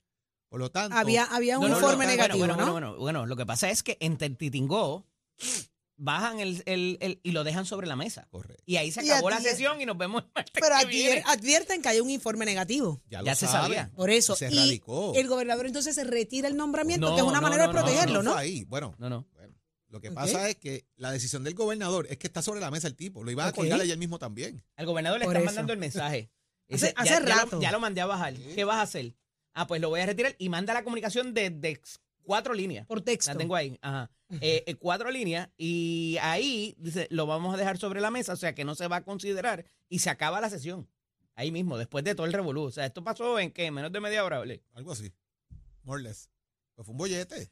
Por 0.50 0.60
lo 0.60 0.70
tanto, 0.70 0.96
había, 0.96 1.24
había 1.24 1.58
un 1.58 1.62
No, 1.62 1.68
no, 1.68 1.74
no, 1.74 1.80
informe 1.80 2.04
bueno, 2.04 2.10
negativo, 2.12 2.38
bueno, 2.40 2.56
¿no? 2.56 2.72
bueno, 2.72 2.72
bueno, 2.90 2.98
bueno, 3.00 3.26
lo 3.26 3.36
que 3.36 3.46
pasa 3.46 3.70
es 3.70 3.82
que 3.82 3.96
en 4.00 4.16
Titingó 4.36 5.06
bajan 5.98 6.40
el, 6.40 6.62
el- 6.66 6.96
el- 7.00 7.20
y 7.22 7.32
lo 7.32 7.44
dejan 7.44 7.66
sobre 7.66 7.86
la 7.86 7.96
mesa. 7.96 8.26
correcto. 8.30 8.62
Y 8.64 8.76
ahí 8.76 8.90
se 8.90 9.00
acabó 9.00 9.28
la 9.30 9.40
sesión 9.40 9.80
y 9.80 9.84
nos 9.86 9.98
vemos 9.98 10.22
el 10.22 10.30
martes 10.34 10.52
Pero 10.54 10.66
que 10.68 10.72
advier- 10.86 10.88
viene. 10.88 11.22
advierten 11.26 11.82
que 11.82 11.88
hay 11.88 12.00
un 12.00 12.08
informe 12.08 12.46
negativo. 12.46 13.02
Ya, 13.10 13.18
lo 13.20 13.26
Ya 13.26 13.34
se 13.34 13.46
sabía. 13.46 13.90
Por 13.94 14.08
eso. 14.10 14.34
Se 14.36 14.50
y 14.50 14.56
radicó. 14.56 15.12
el 15.14 15.28
gobernador 15.28 15.66
entonces 15.66 15.94
se 15.94 16.04
retira 16.04 16.48
el 16.48 16.56
nombramiento, 16.56 17.10
No, 17.10 17.14
que 17.16 17.20
es 17.20 17.26
una 17.26 17.36
no, 17.40 17.42
manera 17.42 17.66
no, 17.66 17.72
de 17.72 17.78
protegerlo, 17.78 18.22
no 18.22 18.30
¿no? 18.30 18.32
fue 18.32 18.40
ahí. 18.40 18.64
Bueno, 18.64 18.94
No, 18.98 19.10
no. 19.10 19.26
bueno, 19.34 19.54
lo 19.88 20.00
que 20.00 20.10
pasa 20.12 20.48
es 20.48 20.56
que 20.56 20.86
la 20.96 21.10
decisión 21.10 21.42
del 21.44 21.54
gobernador 21.54 22.06
es 22.10 22.16
que 22.18 22.26
está 22.28 22.42
sobre 22.42 22.60
la 22.60 22.70
mesa 22.70 22.86
el 22.86 22.94
tipo. 22.94 23.24
Lo 23.24 23.30
iban 23.30 23.46
a 23.46 23.50
Ok. 23.50 23.56
colgar 23.56 23.80
ayer 23.80 23.98
mismo 23.98 24.18
también. 24.18 24.64
Al 24.76 24.86
gobernador 24.86 25.18
le 25.18 25.24
Por 25.26 25.34
están 25.34 25.42
eso. 25.44 25.50
mandando 25.50 25.72
el 25.72 25.78
mensaje. 25.78 26.30
Hace- 26.70 26.94
ya, 26.96 27.04
ya 27.04 27.20
rato. 27.20 27.56
lo, 27.56 27.62
ya 27.62 27.72
lo 27.72 27.80
mandé 27.80 28.00
a 28.02 28.06
bajar. 28.06 28.34
¿Qué 28.34 28.62
vas 28.64 28.76
a 28.76 28.82
hacer? 28.82 29.14
Ah, 29.54 29.66
pues 29.66 29.80
lo 29.80 29.88
voy 29.88 30.00
a 30.00 30.06
retirar 30.06 30.36
y 30.38 30.48
manda 30.50 30.72
la 30.74 30.84
comunicación 30.84 31.32
de, 31.34 31.50
de 31.50 31.80
cuatro 32.22 32.52
líneas. 32.54 32.86
Por 32.86 33.00
texto. 33.00 33.32
La 33.32 33.38
tengo 33.38 33.56
ahí. 33.56 33.76
Ajá. 33.80 34.10
Eh, 34.40 34.64
eh, 34.66 34.74
cuatro 34.74 35.10
líneas 35.10 35.48
y 35.56 36.18
ahí 36.20 36.74
dice, 36.78 37.06
lo 37.10 37.24
vamos 37.26 37.54
a 37.54 37.56
dejar 37.56 37.78
sobre 37.78 38.00
la 38.02 38.10
mesa, 38.10 38.34
o 38.34 38.36
sea 38.36 38.54
que 38.54 38.64
no 38.64 38.74
se 38.74 38.86
va 38.86 38.96
a 38.96 39.04
considerar 39.04 39.64
y 39.88 40.00
se 40.00 40.10
acaba 40.10 40.40
la 40.40 40.50
sesión. 40.50 40.88
Ahí 41.34 41.50
mismo, 41.50 41.78
después 41.78 42.04
de 42.04 42.14
todo 42.14 42.26
el 42.26 42.32
revolú. 42.32 42.62
O 42.64 42.70
sea, 42.70 42.84
esto 42.84 43.02
pasó 43.02 43.38
en 43.38 43.52
qué? 43.52 43.70
Menos 43.70 43.90
de 43.92 44.00
media 44.00 44.24
hora, 44.24 44.38
¿vale? 44.38 44.64
Algo 44.74 44.92
así. 44.92 45.12
More 45.84 46.00
or 46.00 46.08
less. 46.08 46.28
Pues 46.74 46.84
fue 46.84 46.92
un 46.92 46.98
bollete. 46.98 47.50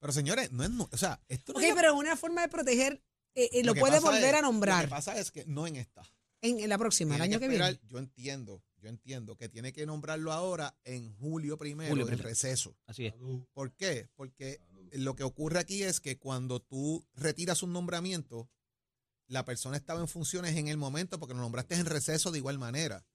Pero 0.00 0.12
señores, 0.12 0.50
no 0.52 0.64
es. 0.64 0.70
O 0.90 0.96
sea, 0.96 1.20
esto 1.28 1.52
no 1.52 1.58
Ok, 1.58 1.64
es- 1.66 1.74
pero 1.74 1.88
es 1.88 1.94
una 1.94 2.16
forma 2.16 2.40
de 2.42 2.48
proteger, 2.48 3.02
eh, 3.34 3.50
eh, 3.52 3.62
lo, 3.64 3.74
que 3.74 3.80
puede 3.80 4.00
volver 4.00 4.34
es- 4.34 4.34
a 4.34 4.42
nombrar 4.42 4.78
Lo 4.82 4.88
que 4.88 4.90
pasa 4.90 5.16
es 5.18 5.30
que 5.30 5.44
no 5.44 5.66
en 5.66 5.76
esta. 5.76 6.02
en, 6.40 6.58
en 6.60 6.68
la 6.70 6.78
próxima, 6.78 7.14
el 7.16 7.22
año 7.22 7.38
que, 7.38 7.46
esperar- 7.46 7.72
viene. 7.78 7.86
Yo 7.86 7.98
entiendo, 7.98 8.62
yo 8.80 8.88
entiendo 8.88 9.36
que 9.36 9.48
tiene 9.48 9.72
que 9.72 9.86
nombrarlo 9.86 10.32
ahora 10.32 10.76
en 10.84 11.12
julio 11.14 11.58
primero, 11.58 11.90
Julio 11.90 12.04
en 12.04 12.08
primero. 12.08 12.28
receso. 12.28 12.76
Así 12.86 13.06
es. 13.06 13.14
¿Por 13.52 13.72
qué? 13.72 14.08
Porque 14.16 14.60
lo 14.92 15.14
que 15.14 15.22
ocurre 15.22 15.58
aquí 15.58 15.82
es 15.82 16.00
que 16.00 16.18
cuando 16.18 16.60
tú 16.60 17.06
retiras 17.14 17.62
un 17.62 17.72
nombramiento, 17.72 18.48
la 19.26 19.44
persona 19.44 19.76
estaba 19.76 20.00
en 20.00 20.08
funciones 20.08 20.56
en 20.56 20.68
el 20.68 20.76
momento 20.76 21.18
porque 21.18 21.34
lo 21.34 21.40
nombraste 21.40 21.76
en 21.76 21.86
receso 21.86 22.32
de 22.32 22.38
igual 22.38 22.58
manera. 22.58 23.06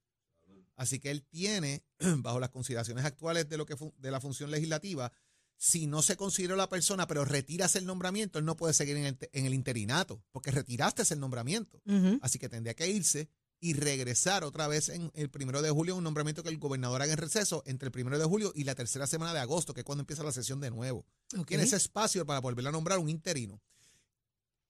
Así 0.75 0.99
que 0.99 1.11
él 1.11 1.23
tiene, 1.23 1.83
bajo 2.17 2.39
las 2.39 2.49
consideraciones 2.49 3.05
actuales 3.05 3.49
de 3.49 3.57
lo 3.57 3.65
que 3.65 3.75
de 3.97 4.11
la 4.11 4.21
función 4.21 4.51
legislativa, 4.51 5.11
si 5.57 5.87
no 5.87 6.01
se 6.01 6.17
consideró 6.17 6.55
la 6.55 6.69
persona, 6.69 7.07
pero 7.07 7.23
retiras 7.23 7.75
el 7.75 7.85
nombramiento, 7.85 8.39
él 8.39 8.45
no 8.45 8.57
puede 8.57 8.73
seguir 8.73 8.97
en 8.97 9.05
el, 9.05 9.17
en 9.31 9.45
el 9.45 9.53
interinato, 9.53 10.21
porque 10.31 10.51
retiraste 10.51 11.03
ese 11.03 11.15
nombramiento. 11.15 11.81
Así 12.21 12.39
que 12.39 12.49
tendría 12.49 12.73
que 12.73 12.89
irse 12.89 13.29
y 13.59 13.73
regresar 13.73 14.43
otra 14.43 14.67
vez 14.67 14.89
en 14.89 15.11
el 15.15 15.29
primero 15.29 15.61
de 15.61 15.71
julio, 15.71 15.95
un 15.95 16.03
nombramiento 16.03 16.43
que 16.43 16.49
el 16.49 16.57
gobernador 16.57 17.01
haga 17.01 17.13
en 17.13 17.17
receso 17.17 17.63
entre 17.65 17.87
el 17.87 17.91
primero 17.91 18.17
de 18.19 18.25
julio 18.25 18.51
y 18.55 18.63
la 18.63 18.75
tercera 18.75 19.07
semana 19.07 19.33
de 19.33 19.39
agosto, 19.39 19.73
que 19.73 19.81
es 19.81 19.85
cuando 19.85 20.01
empieza 20.01 20.23
la 20.23 20.31
sesión 20.31 20.59
de 20.59 20.69
nuevo. 20.69 21.05
Ok. 21.37 21.47
Tiene 21.47 21.63
ese 21.63 21.77
espacio 21.77 22.25
para 22.25 22.39
volver 22.39 22.67
a 22.67 22.71
nombrar 22.71 22.99
un 22.99 23.09
interino. 23.09 23.61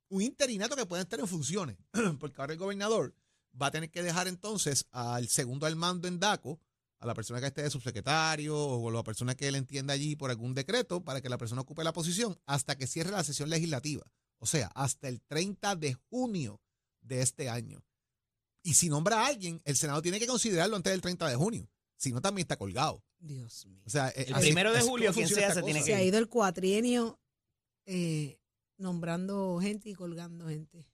Un 0.10 0.22
interinato 0.22 0.76
que 0.76 0.86
puede 0.86 1.04
estar 1.04 1.20
en 1.20 1.28
funciones, 1.28 1.78
porque 2.20 2.40
ahora 2.40 2.54
el 2.54 2.60
gobernador 2.60 3.16
va 3.60 3.68
a 3.68 3.72
tener 3.72 3.90
que 3.90 4.04
dejar 4.04 4.28
entonces 4.28 4.86
al 4.92 5.28
segundo 5.28 5.66
al 5.66 5.76
mando 5.76 6.08
en 6.08 6.20
DACO, 6.20 6.60
a 7.00 7.06
la 7.06 7.14
persona 7.14 7.40
que 7.40 7.48
esté 7.48 7.64
de 7.64 7.70
subsecretario 7.70 8.58
o 8.58 8.90
a 8.90 8.94
la 8.94 9.04
persona 9.04 9.36
que 9.36 9.48
él 9.48 9.56
entienda 9.56 9.94
allí 9.94 10.16
por 10.16 10.30
algún 10.30 10.54
decreto 10.54 11.04
para 11.04 11.22
que 11.22 11.30
la 11.30 11.38
persona 11.38 11.62
ocupe 11.62 11.84
la 11.84 11.94
posición 11.94 12.40
hasta 12.46 12.78
que 12.78 12.88
cierre 12.88 13.12
la 13.12 13.24
sesión 13.24 13.50
legislativa. 13.50 14.06
O 14.38 14.46
sea, 14.46 14.68
hasta 14.76 15.08
el 15.08 15.22
30 15.22 15.76
de 15.76 15.94
junio 16.10 16.62
de 17.02 17.22
este 17.22 17.50
año. 17.50 17.84
Y 18.66 18.74
si 18.74 18.90
nombra 18.90 19.22
a 19.22 19.28
alguien, 19.28 19.62
el 19.64 19.78
Senado 19.78 20.02
tiene 20.02 20.20
que 20.20 20.26
considerarlo 20.28 20.76
antes 20.76 20.92
del 20.92 21.00
30 21.02 21.30
de 21.30 21.36
junio. 21.36 21.70
Si 21.98 22.12
no, 22.12 22.20
también 22.22 22.44
está 22.46 22.58
colgado. 22.58 23.04
Dios 23.20 23.66
mío. 23.68 23.82
O 23.86 23.90
sea, 23.90 24.10
eh, 24.10 24.26
El 24.28 24.34
así- 24.34 24.46
primero 24.48 24.74
de 24.74 24.82
julio, 24.82 25.14
quien 25.14 25.28
sea, 25.30 25.54
se 25.54 25.62
tiene 25.62 25.80
cosa. 25.82 25.86
Se 25.92 25.96
ha 25.96 26.04
ido 26.04 26.18
el 26.18 26.28
cuatrienio 26.28 27.20
eh, 27.86 28.40
nombrando 28.78 29.60
gente 29.62 29.90
y 29.90 29.94
colgando 29.94 30.48
gente. 30.50 30.86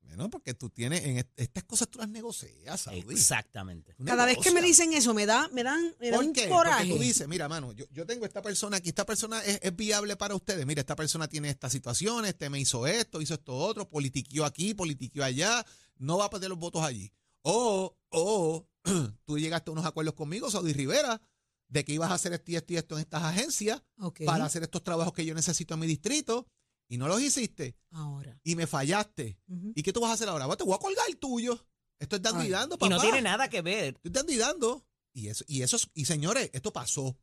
Bueno, 0.00 0.30
porque 0.30 0.54
tú 0.54 0.70
tienes, 0.70 1.04
en 1.04 1.18
est- 1.18 1.28
estas 1.36 1.64
cosas 1.64 1.88
tú 1.88 1.98
las 1.98 2.08
negocias, 2.08 2.80
Saudi. 2.80 3.12
Exactamente. 3.12 3.92
Tú 3.94 4.04
Cada 4.04 4.24
vez 4.24 4.38
que 4.38 4.52
me 4.52 4.62
dicen 4.62 4.92
eso, 4.92 5.12
me 5.12 5.26
da, 5.26 5.48
me 5.48 5.64
dan, 5.64 5.94
me 5.98 6.12
¿Por 6.12 6.24
un 6.24 6.32
qué? 6.32 6.48
coraje. 6.48 6.84
Porque 6.84 6.94
tú 6.96 7.02
dices, 7.02 7.26
mira, 7.26 7.48
mano, 7.48 7.72
yo, 7.72 7.86
yo 7.90 8.06
tengo 8.06 8.24
esta 8.24 8.40
persona 8.40 8.76
aquí, 8.76 8.90
esta 8.90 9.04
persona 9.04 9.42
es, 9.44 9.58
es 9.62 9.74
viable 9.74 10.14
para 10.16 10.36
ustedes. 10.36 10.64
Mira, 10.64 10.80
esta 10.80 10.94
persona 10.94 11.26
tiene 11.26 11.50
esta 11.50 11.68
situación, 11.68 12.24
este 12.24 12.48
me 12.50 12.60
hizo 12.60 12.86
esto, 12.86 13.20
hizo 13.20 13.34
esto 13.34 13.52
otro, 13.56 13.88
politiqueó 13.88 14.44
aquí, 14.44 14.74
politiqueó 14.74 15.24
allá, 15.24 15.66
no 15.98 16.18
va 16.18 16.26
a 16.26 16.30
perder 16.30 16.50
los 16.50 16.58
votos 16.58 16.82
allí. 16.82 17.12
O, 17.42 17.96
o 18.10 18.66
tú 19.24 19.38
llegaste 19.38 19.70
a 19.70 19.72
unos 19.72 19.86
acuerdos 19.86 20.14
conmigo, 20.14 20.50
Saudi 20.50 20.72
Rivera, 20.72 21.20
de 21.68 21.84
que 21.84 21.92
ibas 21.92 22.10
a 22.10 22.14
hacer 22.14 22.32
esto 22.32 22.50
y 22.52 22.56
esto 22.56 22.72
y 22.72 22.76
esto 22.76 22.94
en 22.96 23.00
estas 23.02 23.22
agencias 23.24 23.82
para 24.24 24.44
hacer 24.44 24.62
estos 24.62 24.82
trabajos 24.84 25.12
que 25.12 25.24
yo 25.24 25.34
necesito 25.34 25.74
en 25.74 25.80
mi 25.80 25.86
distrito 25.86 26.46
y 26.88 26.96
no 26.98 27.08
los 27.08 27.20
hiciste 27.20 27.76
ahora. 27.90 28.38
y 28.44 28.54
me 28.54 28.66
fallaste. 28.68 29.38
¿Y 29.74 29.82
qué 29.82 29.92
tú 29.92 30.00
vas 30.00 30.10
a 30.10 30.14
hacer 30.14 30.28
ahora? 30.28 30.46
Bueno, 30.46 30.56
te 30.58 30.64
voy 30.64 30.74
a 30.74 30.78
colgar 30.78 31.04
el 31.08 31.16
tuyo. 31.18 31.66
Esto 31.98 32.16
es 32.16 32.22
dando 32.22 32.40
y 32.76 32.78
no 32.90 33.00
tiene 33.00 33.22
nada 33.22 33.48
que 33.48 33.62
ver. 33.62 33.94
Estoy 33.94 34.10
dando 34.12 34.32
y 34.32 34.36
dando. 34.36 34.86
Y 35.12 35.28
eso, 35.28 35.44
y 35.48 35.62
eso, 35.62 35.76
es- 35.76 35.88
y 35.94 36.04
señores, 36.04 36.50
esto 36.52 36.72
pasó. 36.72 37.16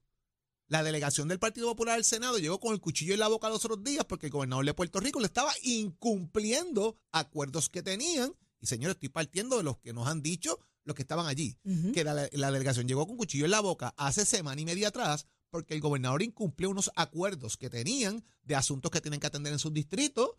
La 0.68 0.82
delegación 0.84 1.28
del 1.28 1.40
Partido 1.40 1.68
Popular 1.68 1.96
del 1.96 2.04
Senado 2.06 2.40
llegó 2.40 2.60
con 2.60 2.74
el 2.74 2.80
cuchillo 2.82 3.14
en 3.14 3.20
la 3.20 3.28
boca 3.28 3.50
los 3.50 3.64
otros 3.64 3.84
días 3.84 4.04
porque 4.06 4.26
el 4.28 4.32
gobernador 4.32 4.66
de 4.66 4.74
Puerto 4.74 5.00
Rico 5.00 5.20
le 5.20 5.28
estaba 5.28 5.54
incumpliendo 5.62 6.98
acuerdos 7.12 7.70
que 7.70 7.84
tenían. 7.84 8.34
Y 8.64 8.68
señores, 8.68 8.96
estoy 8.96 9.10
partiendo 9.10 9.58
de 9.58 9.64
los 9.64 9.78
que 9.80 9.92
nos 9.92 10.08
han 10.08 10.22
dicho 10.22 10.58
los 10.86 10.96
que 10.96 11.02
estaban 11.02 11.28
allí. 11.28 11.58
Que 11.94 12.06
la, 12.06 12.30
la 12.32 12.50
delegación 12.50 12.88
llegó 12.88 13.06
con 13.06 13.18
cuchillo 13.18 13.44
en 13.44 13.52
la 13.52 13.60
boca 13.60 13.94
hace 13.98 14.26
semana 14.26 14.62
y 14.62 14.64
media 14.64 14.88
atrás 14.88 15.28
porque 15.50 15.74
el 15.74 15.82
gobernador 15.82 16.22
incumplió 16.24 16.70
unos 16.70 16.90
acuerdos 16.96 17.58
que 17.58 17.70
tenían 17.70 18.24
de 18.44 18.56
asuntos 18.56 18.90
que 18.90 19.02
tienen 19.02 19.20
que 19.20 19.28
atender 19.28 19.52
en 19.52 19.60
sus 19.60 19.74
distritos. 19.74 20.30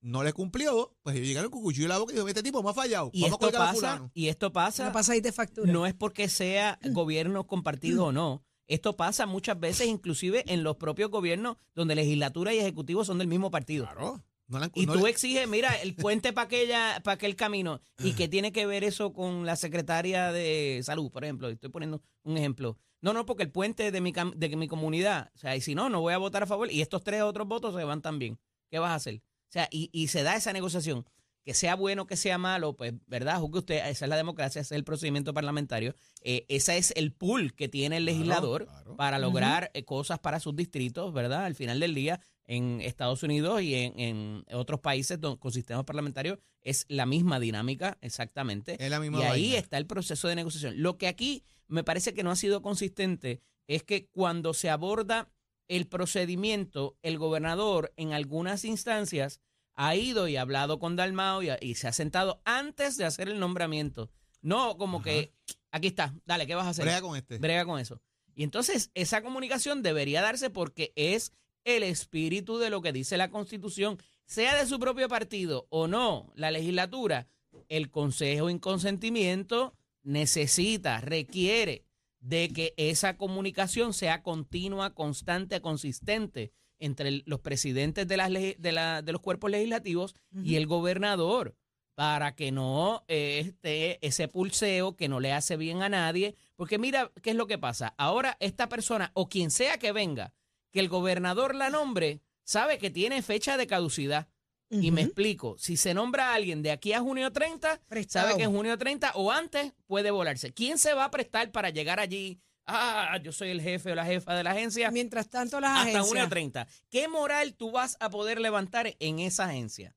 No 0.00 0.24
le 0.24 0.32
cumplió, 0.32 0.96
pues 1.02 1.14
ellos 1.14 1.28
llegaron 1.28 1.50
con 1.50 1.60
cuchillo 1.62 1.84
en 1.84 1.90
la 1.90 1.98
boca 1.98 2.12
y 2.12 2.16
dijo, 2.16 2.26
este 2.26 2.42
tipo 2.42 2.62
me 2.62 2.70
ha 2.70 2.74
fallado. 2.74 3.10
Y 3.12 3.20
Vamos 3.22 3.38
a 3.42 3.44
esto 3.46 3.56
a 3.58 3.60
pasa, 3.60 3.74
fulano. 3.74 4.10
y 4.14 4.28
esto 4.28 4.48
¿Qué 4.48 4.54
pasa, 4.54 4.92
pasa 4.92 5.12
ahí 5.12 5.20
de 5.20 5.32
factura? 5.32 5.70
no 5.70 5.86
es 5.86 5.92
porque 5.92 6.30
sea 6.30 6.78
gobierno 6.90 7.46
compartido 7.46 8.06
o 8.06 8.12
no. 8.12 8.42
Esto 8.66 8.96
pasa 8.96 9.26
muchas 9.26 9.60
veces, 9.60 9.88
inclusive 9.88 10.42
en 10.50 10.62
los 10.62 10.76
propios 10.76 11.10
gobiernos 11.10 11.58
donde 11.74 11.94
legislatura 11.96 12.54
y 12.54 12.58
ejecutivo 12.58 13.04
son 13.04 13.18
del 13.18 13.28
mismo 13.28 13.50
partido. 13.50 13.84
Claro. 13.84 14.24
No 14.52 14.58
la- 14.58 14.70
Y 14.74 14.86
no 14.86 14.92
tú 14.92 15.04
le- 15.04 15.10
exiges, 15.10 15.48
mira, 15.48 15.70
el 15.80 15.94
puente 15.96 16.32
para 16.32 16.44
aquella, 16.44 17.00
para 17.02 17.14
aquel 17.14 17.34
camino. 17.34 17.80
¿Y 17.98 18.12
qué 18.12 18.28
tiene 18.28 18.52
que 18.52 18.66
ver 18.66 18.84
eso 18.84 19.12
con 19.12 19.46
la 19.46 19.56
secretaria 19.56 20.30
de 20.30 20.80
salud, 20.84 21.10
por 21.10 21.24
ejemplo? 21.24 21.48
Estoy 21.48 21.70
poniendo 21.70 22.02
un 22.22 22.36
ejemplo. 22.36 22.76
No, 23.00 23.12
no, 23.12 23.24
porque 23.26 23.42
el 23.42 23.50
puente 23.50 23.90
de 23.90 24.00
mi, 24.00 24.12
de 24.36 24.56
mi 24.56 24.68
comunidad, 24.68 25.30
o 25.34 25.38
sea, 25.38 25.56
y 25.56 25.60
si 25.60 25.74
no, 25.74 25.88
no 25.88 26.00
voy 26.02 26.12
a 26.12 26.18
votar 26.18 26.42
a 26.42 26.46
favor. 26.46 26.70
Y 26.70 26.82
estos 26.82 27.02
tres 27.02 27.22
otros 27.22 27.48
votos 27.48 27.74
se 27.74 27.82
van 27.82 28.02
también. 28.02 28.38
¿Qué 28.70 28.78
vas 28.78 28.90
a 28.90 28.94
hacer? 28.96 29.16
O 29.16 29.52
sea, 29.52 29.68
y, 29.70 29.88
y 29.92 30.08
se 30.08 30.22
da 30.22 30.36
esa 30.36 30.52
negociación. 30.52 31.04
Que 31.44 31.54
sea 31.54 31.74
bueno, 31.74 32.06
que 32.06 32.16
sea 32.16 32.38
malo, 32.38 32.76
pues, 32.76 32.94
¿verdad? 33.08 33.40
Juzgue 33.40 33.58
usted, 33.58 33.76
esa 33.88 34.04
es 34.04 34.08
la 34.08 34.16
democracia, 34.16 34.60
ese 34.60 34.74
es 34.74 34.78
el 34.78 34.84
procedimiento 34.84 35.34
parlamentario. 35.34 35.96
Eh, 36.20 36.44
ese 36.48 36.78
es 36.78 36.92
el 36.94 37.12
pool 37.12 37.52
que 37.54 37.66
tiene 37.68 37.96
el 37.96 38.04
legislador 38.04 38.66
claro. 38.66 38.94
para 38.96 39.18
lograr 39.18 39.72
eh, 39.74 39.84
cosas 39.84 40.20
para 40.20 40.38
sus 40.38 40.54
distritos, 40.54 41.12
¿verdad? 41.12 41.44
Al 41.44 41.56
final 41.56 41.80
del 41.80 41.96
día, 41.96 42.20
en 42.46 42.80
Estados 42.80 43.22
Unidos 43.22 43.62
y 43.62 43.74
en, 43.74 43.98
en 43.98 44.44
otros 44.52 44.80
países 44.80 45.20
don- 45.20 45.36
con 45.36 45.52
sistemas 45.52 45.84
parlamentarios 45.84 46.38
es 46.60 46.84
la 46.88 47.06
misma 47.06 47.40
dinámica, 47.40 47.98
exactamente. 48.00 48.76
Es 48.84 48.90
la 48.90 49.00
misma 49.00 49.18
y 49.20 49.22
ahí 49.22 49.42
vaina. 49.48 49.58
está 49.58 49.78
el 49.78 49.86
proceso 49.86 50.28
de 50.28 50.36
negociación. 50.36 50.74
Lo 50.82 50.98
que 50.98 51.08
aquí 51.08 51.44
me 51.68 51.84
parece 51.84 52.14
que 52.14 52.22
no 52.22 52.30
ha 52.30 52.36
sido 52.36 52.62
consistente 52.62 53.40
es 53.66 53.82
que 53.84 54.06
cuando 54.06 54.54
se 54.54 54.70
aborda 54.70 55.30
el 55.68 55.86
procedimiento, 55.86 56.96
el 57.02 57.18
gobernador 57.18 57.92
en 57.96 58.12
algunas 58.12 58.64
instancias 58.64 59.40
ha 59.74 59.94
ido 59.96 60.28
y 60.28 60.36
ha 60.36 60.42
hablado 60.42 60.78
con 60.78 60.96
Dalmao 60.96 61.42
y, 61.42 61.48
ha- 61.48 61.58
y 61.60 61.76
se 61.76 61.88
ha 61.88 61.92
sentado 61.92 62.42
antes 62.44 62.96
de 62.96 63.04
hacer 63.06 63.28
el 63.28 63.38
nombramiento. 63.40 64.10
No 64.42 64.76
como 64.76 65.02
que, 65.02 65.32
aquí 65.70 65.86
está, 65.88 66.14
dale, 66.26 66.46
¿qué 66.46 66.54
vas 66.54 66.66
a 66.66 66.70
hacer? 66.70 66.84
Brega 66.84 67.00
con 67.00 67.16
este. 67.16 67.38
brega 67.38 67.64
con 67.64 67.78
eso. 67.80 68.00
Y 68.34 68.42
entonces 68.44 68.90
esa 68.94 69.22
comunicación 69.22 69.82
debería 69.82 70.20
darse 70.22 70.50
porque 70.50 70.92
es 70.96 71.32
el 71.64 71.82
espíritu 71.82 72.58
de 72.58 72.70
lo 72.70 72.80
que 72.82 72.92
dice 72.92 73.16
la 73.16 73.30
Constitución, 73.30 73.98
sea 74.24 74.56
de 74.56 74.66
su 74.66 74.78
propio 74.78 75.08
partido 75.08 75.66
o 75.70 75.86
no, 75.88 76.32
la 76.36 76.50
legislatura, 76.50 77.26
el 77.68 77.90
Consejo 77.90 78.48
en 78.50 78.58
consentimiento 78.58 79.74
necesita, 80.02 81.00
requiere 81.00 81.84
de 82.20 82.48
que 82.50 82.74
esa 82.76 83.16
comunicación 83.16 83.92
sea 83.94 84.22
continua, 84.22 84.94
constante, 84.94 85.60
consistente 85.60 86.52
entre 86.78 87.22
los 87.26 87.40
presidentes 87.40 88.06
de, 88.08 88.16
las 88.16 88.30
legi- 88.30 88.56
de, 88.58 88.72
la- 88.72 89.02
de 89.02 89.12
los 89.12 89.20
cuerpos 89.20 89.50
legislativos 89.50 90.14
y 90.44 90.56
el 90.56 90.66
gobernador 90.66 91.54
para 91.94 92.34
que 92.34 92.52
no 92.52 93.04
eh, 93.08 93.38
esté 93.44 94.04
ese 94.06 94.26
pulseo 94.28 94.96
que 94.96 95.08
no 95.08 95.20
le 95.20 95.32
hace 95.32 95.56
bien 95.56 95.82
a 95.82 95.88
nadie. 95.88 96.34
Porque 96.56 96.78
mira, 96.78 97.10
¿qué 97.22 97.30
es 97.30 97.36
lo 97.36 97.46
que 97.46 97.58
pasa? 97.58 97.94
Ahora 97.98 98.36
esta 98.40 98.68
persona 98.68 99.10
o 99.14 99.28
quien 99.28 99.50
sea 99.50 99.78
que 99.78 99.92
venga, 99.92 100.32
que 100.72 100.80
el 100.80 100.88
gobernador 100.88 101.54
la 101.54 101.70
nombre, 101.70 102.20
sabe 102.42 102.78
que 102.78 102.90
tiene 102.90 103.22
fecha 103.22 103.56
de 103.56 103.66
caducidad. 103.66 104.28
Y 104.70 104.90
me 104.90 105.02
explico, 105.02 105.56
si 105.58 105.76
se 105.76 105.92
nombra 105.92 106.30
a 106.30 106.34
alguien 106.34 106.62
de 106.62 106.70
aquí 106.70 106.94
a 106.94 107.00
junio 107.00 107.30
30, 107.30 107.82
Prestado. 107.88 108.28
sabe 108.28 108.38
que 108.38 108.44
en 108.44 108.52
junio 108.52 108.78
30 108.78 109.12
o 109.16 109.30
antes 109.30 109.74
puede 109.86 110.10
volarse. 110.10 110.54
¿Quién 110.54 110.78
se 110.78 110.94
va 110.94 111.04
a 111.04 111.10
prestar 111.10 111.52
para 111.52 111.68
llegar 111.68 112.00
allí? 112.00 112.40
Ah, 112.64 113.18
yo 113.22 113.32
soy 113.32 113.50
el 113.50 113.60
jefe 113.60 113.92
o 113.92 113.94
la 113.94 114.06
jefa 114.06 114.34
de 114.34 114.42
la 114.44 114.52
agencia 114.52 114.90
Mientras 114.90 115.28
tanto, 115.28 115.60
las 115.60 115.72
hasta 115.72 115.82
agencias. 115.82 116.06
junio 116.08 116.26
30. 116.28 116.66
¿Qué 116.88 117.06
moral 117.06 117.54
tú 117.54 117.70
vas 117.70 117.98
a 118.00 118.08
poder 118.08 118.40
levantar 118.40 118.96
en 118.98 119.18
esa 119.18 119.44
agencia? 119.44 119.94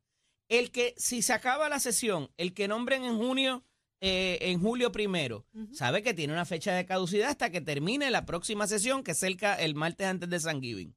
El 0.50 0.72
que, 0.72 0.94
si 0.98 1.22
se 1.22 1.32
acaba 1.32 1.70
la 1.70 1.80
sesión, 1.80 2.30
el 2.36 2.54
que 2.54 2.68
nombren 2.68 3.06
en 3.06 3.18
junio, 3.18 3.64
eh, 4.02 4.38
en 4.42 4.60
julio 4.60 4.92
primero, 4.92 5.46
sabe 5.72 6.04
que 6.04 6.14
tiene 6.14 6.34
una 6.34 6.46
fecha 6.46 6.74
de 6.74 6.86
caducidad 6.86 7.30
hasta 7.30 7.50
que 7.50 7.62
termine 7.62 8.12
la 8.12 8.26
próxima 8.26 8.68
sesión, 8.68 9.04
que 9.04 9.12
es 9.12 9.18
cerca 9.18 9.56
el 9.56 9.76
martes 9.76 10.08
antes 10.08 10.30
de 10.30 10.40
San 10.40 10.62
Giving. 10.62 10.96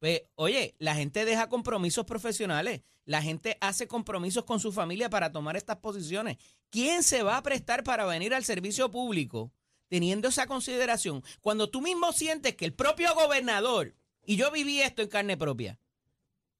Pues, 0.00 0.22
oye, 0.34 0.74
la 0.78 0.96
gente 0.96 1.24
deja 1.24 1.48
compromisos 1.48 2.04
profesionales, 2.04 2.82
la 3.04 3.22
gente 3.22 3.56
hace 3.60 3.86
compromisos 3.86 4.44
con 4.44 4.58
su 4.58 4.72
familia 4.72 5.08
para 5.08 5.30
tomar 5.30 5.56
estas 5.56 5.76
posiciones. 5.76 6.38
¿Quién 6.70 7.02
se 7.02 7.22
va 7.22 7.36
a 7.36 7.42
prestar 7.42 7.84
para 7.84 8.04
venir 8.04 8.34
al 8.34 8.44
servicio 8.44 8.90
público 8.90 9.52
teniendo 9.88 10.28
esa 10.28 10.46
consideración? 10.46 11.22
Cuando 11.40 11.70
tú 11.70 11.80
mismo 11.80 12.12
sientes 12.12 12.56
que 12.56 12.64
el 12.64 12.74
propio 12.74 13.14
gobernador, 13.14 13.94
y 14.24 14.36
yo 14.36 14.50
viví 14.50 14.80
esto 14.80 15.02
en 15.02 15.08
carne 15.08 15.36
propia, 15.36 15.78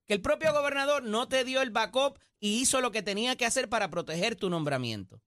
que 0.06 0.14
el 0.14 0.20
propio 0.20 0.52
gobernador 0.52 1.02
no 1.02 1.28
te 1.28 1.44
dio 1.44 1.62
el 1.62 1.70
backup 1.70 2.18
y 2.40 2.60
hizo 2.60 2.80
lo 2.80 2.92
que 2.92 3.02
tenía 3.02 3.36
que 3.36 3.46
hacer 3.46 3.68
para 3.68 3.90
proteger 3.90 4.36
tu 4.36 4.50
nombramiento. 4.50 5.20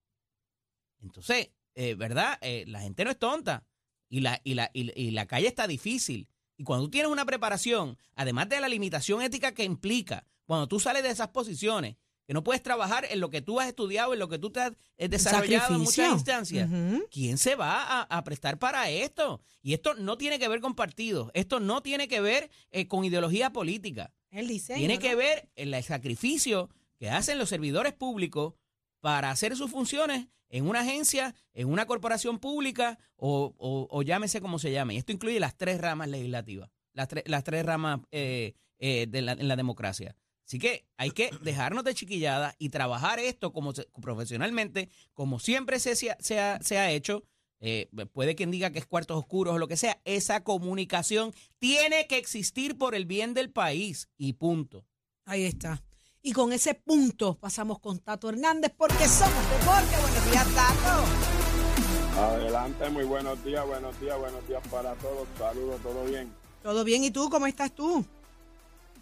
Entonces, 1.01 1.49
eh, 1.75 1.95
¿verdad? 1.95 2.37
Eh, 2.41 2.65
la 2.67 2.81
gente 2.81 3.03
no 3.03 3.11
es 3.11 3.19
tonta 3.19 3.63
y 4.09 4.21
la, 4.21 4.41
y, 4.43 4.53
la, 4.53 4.71
y, 4.73 4.91
y 4.99 5.11
la 5.11 5.25
calle 5.25 5.47
está 5.47 5.67
difícil. 5.67 6.27
Y 6.57 6.63
cuando 6.63 6.85
tú 6.85 6.91
tienes 6.91 7.11
una 7.11 7.25
preparación, 7.25 7.97
además 8.15 8.49
de 8.49 8.59
la 8.61 8.69
limitación 8.69 9.21
ética 9.21 9.53
que 9.53 9.63
implica, 9.63 10.25
cuando 10.45 10.67
tú 10.67 10.79
sales 10.79 11.03
de 11.03 11.09
esas 11.09 11.29
posiciones, 11.29 11.97
que 12.25 12.33
no 12.33 12.43
puedes 12.43 12.63
trabajar 12.63 13.05
en 13.09 13.19
lo 13.19 13.29
que 13.29 13.41
tú 13.41 13.59
has 13.59 13.67
estudiado, 13.67 14.13
en 14.13 14.19
lo 14.19 14.27
que 14.27 14.39
tú 14.39 14.49
te 14.49 14.59
has 14.59 14.71
eh, 14.97 15.07
desarrollado 15.07 15.75
en 15.75 15.81
muchas 15.81 16.11
instancias. 16.11 16.69
¿quién 17.11 17.37
se 17.37 17.55
va 17.55 17.83
a, 17.83 18.01
a 18.01 18.23
prestar 18.23 18.57
para 18.57 18.89
esto? 18.89 19.41
Y 19.61 19.73
esto 19.73 19.93
no 19.93 20.17
tiene 20.17 20.39
que 20.39 20.47
ver 20.47 20.59
con 20.59 20.75
partidos, 20.75 21.29
esto 21.33 21.59
no 21.59 21.81
tiene 21.81 22.07
que 22.07 22.21
ver 22.21 22.49
eh, 22.71 22.87
con 22.87 23.05
ideología 23.05 23.51
política. 23.51 24.11
El 24.31 24.47
diseño. 24.47 24.79
Tiene 24.79 24.95
¿no? 24.95 25.01
que 25.01 25.15
ver 25.15 25.49
en 25.55 25.73
el 25.73 25.83
sacrificio 25.83 26.69
que 26.97 27.09
hacen 27.09 27.37
los 27.37 27.49
servidores 27.49 27.93
públicos 27.93 28.55
para 29.01 29.29
hacer 29.29 29.55
sus 29.55 29.69
funciones 29.69 30.27
en 30.49 30.67
una 30.67 30.81
agencia, 30.81 31.33
en 31.53 31.67
una 31.69 31.85
corporación 31.85 32.39
pública 32.39 32.97
o, 33.15 33.53
o- 33.57 33.87
o 33.89 34.01
llámese 34.03 34.41
como 34.41 34.59
se 34.59 34.71
llame. 34.71 34.93
Y 34.93 34.97
esto 34.97 35.11
incluye 35.11 35.39
las 35.39 35.55
tres 35.57 35.79
ramas 35.81 36.07
legislativas, 36.09 36.69
las, 36.93 37.07
tres- 37.07 37.23
las 37.27 37.43
tres 37.43 37.65
ramas 37.65 37.99
eh, 38.11 38.53
eh, 38.79 39.07
de 39.09 39.21
la, 39.21 39.31
en 39.33 39.47
la 39.47 39.55
democracia. 39.55 40.15
Así 40.47 40.59
que 40.59 40.85
hay 40.97 41.11
que 41.11 41.29
dejarnos 41.41 41.83
de 41.83 41.93
chiquillada 41.95 42.55
y 42.59 42.69
trabajar 42.69 43.19
esto 43.19 43.51
como 43.53 43.73
se- 43.73 43.87
profesionalmente, 44.01 44.89
como 45.13 45.39
siempre 45.39 45.79
se, 45.79 45.95
se, 45.95 46.11
ha- 46.11 46.17
se 46.19 46.39
ha, 46.39 46.59
se 46.61 46.77
ha 46.77 46.91
hecho. 46.91 47.23
Eh, 47.61 47.89
puede 48.13 48.35
quien 48.35 48.51
diga 48.51 48.69
que 48.71 48.79
es 48.79 48.85
cuartos 48.85 49.17
oscuros 49.17 49.55
o 49.55 49.57
lo 49.57 49.67
que 49.67 49.77
sea. 49.77 49.99
Esa 50.03 50.43
comunicación 50.43 51.33
tiene 51.57 52.05
que 52.05 52.17
existir 52.17 52.77
por 52.77 52.93
el 52.95 53.05
bien 53.05 53.33
del 53.33 53.49
país 53.49 54.09
y 54.17 54.33
punto. 54.33 54.85
Ahí 55.25 55.45
está. 55.45 55.81
Y 56.27 56.33
con 56.33 56.51
ese 56.51 56.73
punto 56.73 57.35
pasamos 57.35 57.77
con 57.77 57.99
Tato 57.99 58.29
Hernández 58.29 58.73
porque 58.75 59.05
somos 59.07 59.47
deporte. 59.47 59.95
Buenos 60.01 60.31
días, 60.31 60.47
Tato. 60.55 62.19
Adelante, 62.19 62.89
muy 62.89 63.03
buenos 63.03 63.45
días, 63.45 63.63
buenos 63.67 64.01
días, 64.01 64.17
buenos 64.17 64.47
días 64.47 64.67
para 64.69 64.95
todos. 64.95 65.27
Saludos, 65.37 65.79
todo 65.81 66.03
bien. 66.05 66.33
¿Todo 66.63 66.83
bien? 66.83 67.03
¿Y 67.03 67.11
tú? 67.11 67.29
¿Cómo 67.29 67.45
estás 67.45 67.71
tú? 67.73 68.03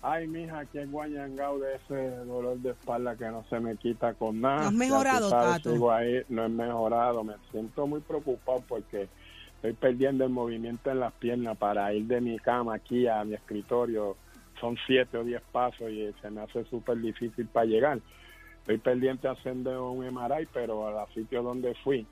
Ay, 0.02 0.28
mija, 0.28 0.60
aquí 0.60 0.80
en 0.80 0.92
Guayangao 0.92 1.60
de 1.60 1.76
ese 1.76 2.10
dolor 2.26 2.58
de 2.58 2.72
espalda 2.72 3.16
que 3.16 3.30
no 3.30 3.46
se 3.50 3.58
me 3.62 3.78
quita 3.78 4.16
con 4.16 4.42
nada. 4.42 4.64
¿No 4.64 4.68
has 4.68 4.74
mejorado, 4.74 5.30
sabes, 5.30 5.64
Tato? 5.64 5.72
Sigo 5.72 5.94
ahí, 5.94 6.24
no 6.28 6.44
he 6.44 6.50
mejorado. 6.50 7.24
Me 7.24 7.36
siento 7.52 7.88
muy 7.88 8.02
preocupado 8.02 8.66
porque 8.68 9.08
estoy 9.56 9.72
perdiendo 9.72 10.26
el 10.26 10.30
movimiento 10.30 10.92
en 10.92 11.00
las 11.00 11.14
piernas 11.14 11.58
para 11.58 11.94
ir 11.94 12.06
de 12.06 12.20
mi 12.20 12.38
cama 12.38 12.76
aquí 12.76 13.08
a 13.08 13.24
mi 13.24 13.34
escritorio 13.36 14.18
son 14.64 14.78
siete 14.88 15.18
o 15.18 15.26
diez 15.26 15.42
pasos 15.52 15.92
y 15.92 16.10
se 16.22 16.30
me 16.30 16.40
hace 16.40 16.64
súper 16.66 16.98
difícil 17.02 17.46
para 17.48 17.66
llegar. 17.66 18.00
Estoy 18.60 18.78
pendiente 18.78 19.28
haciendo 19.28 19.92
un 19.92 20.06
MRI, 20.06 20.48
pero 20.54 20.88
a 20.88 20.92
los 21.02 21.10
sitios 21.14 21.44
donde 21.44 21.76
fui, 21.84 22.08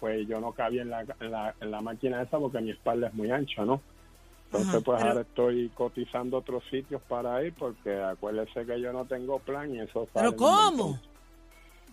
pues 0.00 0.26
yo 0.26 0.40
no 0.40 0.50
cabía 0.50 0.82
en 0.82 0.90
la, 0.90 1.02
en 1.20 1.30
la, 1.30 1.54
en 1.60 1.70
la 1.70 1.80
máquina 1.80 2.20
esa 2.20 2.40
porque 2.40 2.60
mi 2.60 2.72
espalda 2.72 3.06
es 3.06 3.14
muy 3.14 3.30
ancha, 3.30 3.64
¿no? 3.64 3.80
Entonces, 4.46 4.70
Ajá, 4.74 4.80
pues 4.84 4.98
pero- 4.98 5.08
ahora 5.10 5.20
estoy 5.22 5.68
cotizando 5.68 6.38
otros 6.38 6.64
sitios 6.70 7.00
para 7.02 7.40
ir 7.44 7.54
porque 7.54 7.94
acuérdese 8.02 8.66
que 8.66 8.80
yo 8.80 8.92
no 8.92 9.04
tengo 9.04 9.38
plan 9.38 9.72
y 9.72 9.78
eso 9.78 10.08
¿Pero 10.12 10.34
cómo? 10.34 10.98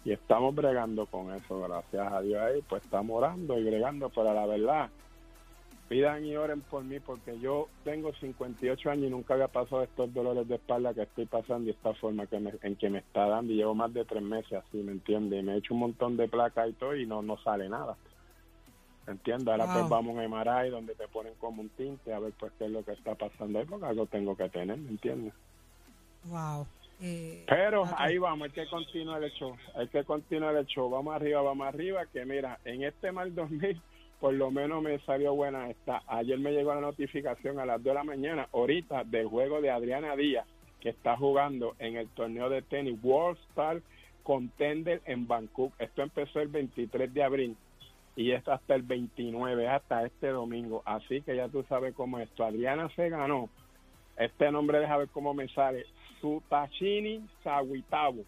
Y 0.04 0.12
estamos 0.12 0.56
bregando 0.56 1.06
con 1.06 1.32
eso, 1.36 1.62
gracias 1.62 2.12
a 2.12 2.22
Dios 2.22 2.42
ahí, 2.42 2.64
pues 2.68 2.84
estamos 2.84 3.16
orando 3.16 3.60
y 3.60 3.64
bregando, 3.64 4.10
pero 4.10 4.34
la 4.34 4.48
verdad, 4.48 4.90
pidan 5.90 6.24
y 6.24 6.38
oren 6.38 6.62
por 6.62 6.84
mí 6.84 7.00
porque 7.00 7.40
yo 7.40 7.68
tengo 7.84 8.14
58 8.14 8.92
años 8.92 9.08
y 9.08 9.10
nunca 9.10 9.34
había 9.34 9.48
pasado 9.48 9.82
estos 9.84 10.14
dolores 10.14 10.48
de 10.48 10.56
espalda 10.56 10.94
que 10.94 11.02
estoy 11.02 11.26
pasando 11.26 11.68
y 11.68 11.72
esta 11.72 11.94
forma 11.96 12.28
que 12.28 12.40
me, 12.40 12.54
en 12.62 12.76
que 12.76 12.90
me 12.90 13.00
está 13.00 13.28
dando 13.28 13.52
y 13.52 13.56
llevo 13.58 13.74
más 13.74 13.92
de 13.94 14.06
tres 14.06 14.22
meses 14.22 14.54
así, 14.54 14.78
¿me 14.78 14.92
entiendes? 14.92 15.40
Y 15.40 15.44
me 15.44 15.56
he 15.56 15.58
hecho 15.58 15.74
un 15.74 15.80
montón 15.82 16.16
de 16.16 16.28
placas 16.28 16.70
y 16.70 16.74
todo 16.74 16.96
y 16.96 17.08
no, 17.08 17.22
no 17.24 17.38
sale 17.40 17.68
nada. 17.68 17.98
¿Me 19.08 19.14
entiendes? 19.14 19.48
Ahora 19.48 19.66
Wow. 19.66 19.74
pues 19.74 19.90
vamos 19.90 20.18
a 20.20 20.28
MRI 20.28 20.70
donde 20.70 20.94
te 20.94 21.08
ponen 21.08 21.34
como 21.40 21.64
un 21.64 21.70
tinte 21.70 22.14
a 22.14 22.20
ver 22.20 22.34
pues 22.40 22.52
qué 22.60 22.66
es 22.66 22.72
lo 22.72 22.86
que 22.86 22.92
está 22.92 23.16
pasando 23.16 23.58
ahí 23.58 23.66
porque 23.66 23.86
algo 23.88 24.06
tengo 24.06 24.38
que 24.38 24.48
tener, 24.50 24.78
¿me 24.78 24.90
entiendes? 24.92 25.34
Wow. 26.26 26.68
Eh, 27.02 27.46
Pero 27.48 27.86
ahí 27.98 28.18
vamos, 28.18 28.46
hay 28.48 28.52
que 28.52 28.68
continuar 28.68 29.24
el 29.24 29.32
show, 29.32 29.56
hay 29.74 29.88
que 29.88 30.04
continuar 30.04 30.56
el 30.56 30.66
show, 30.68 30.90
vamos 30.90 31.16
arriba, 31.16 31.42
vamos 31.42 31.66
arriba, 31.66 32.06
que 32.08 32.26
mira, 32.26 32.60
en 32.66 32.84
este 32.84 33.12
mal 33.12 33.34
2000 33.34 33.82
por 34.20 34.34
lo 34.34 34.52
menos 34.52 34.82
me 34.82 35.00
salió 35.00 35.34
buena 35.34 35.70
esta. 35.70 36.04
Ayer 36.08 36.38
me 36.40 36.52
llegó 36.52 36.74
la 36.74 36.82
notificación 36.82 37.60
a 37.60 37.66
las 37.66 37.78
2 37.78 37.86
de 37.86 37.94
la 37.94 38.04
mañana, 38.04 38.50
ahorita, 38.54 39.04
del 39.06 39.28
juego 39.28 39.62
de 39.62 39.72
Adriana 39.72 40.16
Díaz, 40.16 40.46
que 40.82 40.90
está 40.90 41.16
jugando 41.16 41.76
en 41.80 41.96
el 41.96 42.10
torneo 42.10 42.50
de 42.50 42.62
tenis 42.62 43.00
World 43.02 43.40
Star 43.50 43.82
Contender 44.24 45.02
en 45.06 45.28
Bangkok. 45.28 45.74
Esto 45.80 46.02
empezó 46.02 46.42
el 46.42 46.50
23 46.50 47.14
de 47.14 47.24
abril 47.24 47.58
y 48.16 48.32
es 48.32 48.46
hasta 48.48 48.76
el 48.76 48.82
29, 48.82 49.68
hasta 49.68 50.06
este 50.06 50.28
domingo. 50.28 50.84
Así 50.86 51.22
que 51.22 51.36
ya 51.36 51.48
tú 51.48 51.64
sabes 51.70 51.96
cómo 51.96 52.20
es 52.20 52.30
esto. 52.30 52.44
Adriana 52.44 52.90
se 52.96 53.10
ganó. 53.10 53.50
Este 54.18 54.52
nombre, 54.52 54.80
deja 54.80 54.98
ver 54.98 55.08
cómo 55.10 55.34
me 55.34 55.48
sale. 55.48 55.86
Sutachini 56.20 57.26
Sawitabu. 57.44 58.26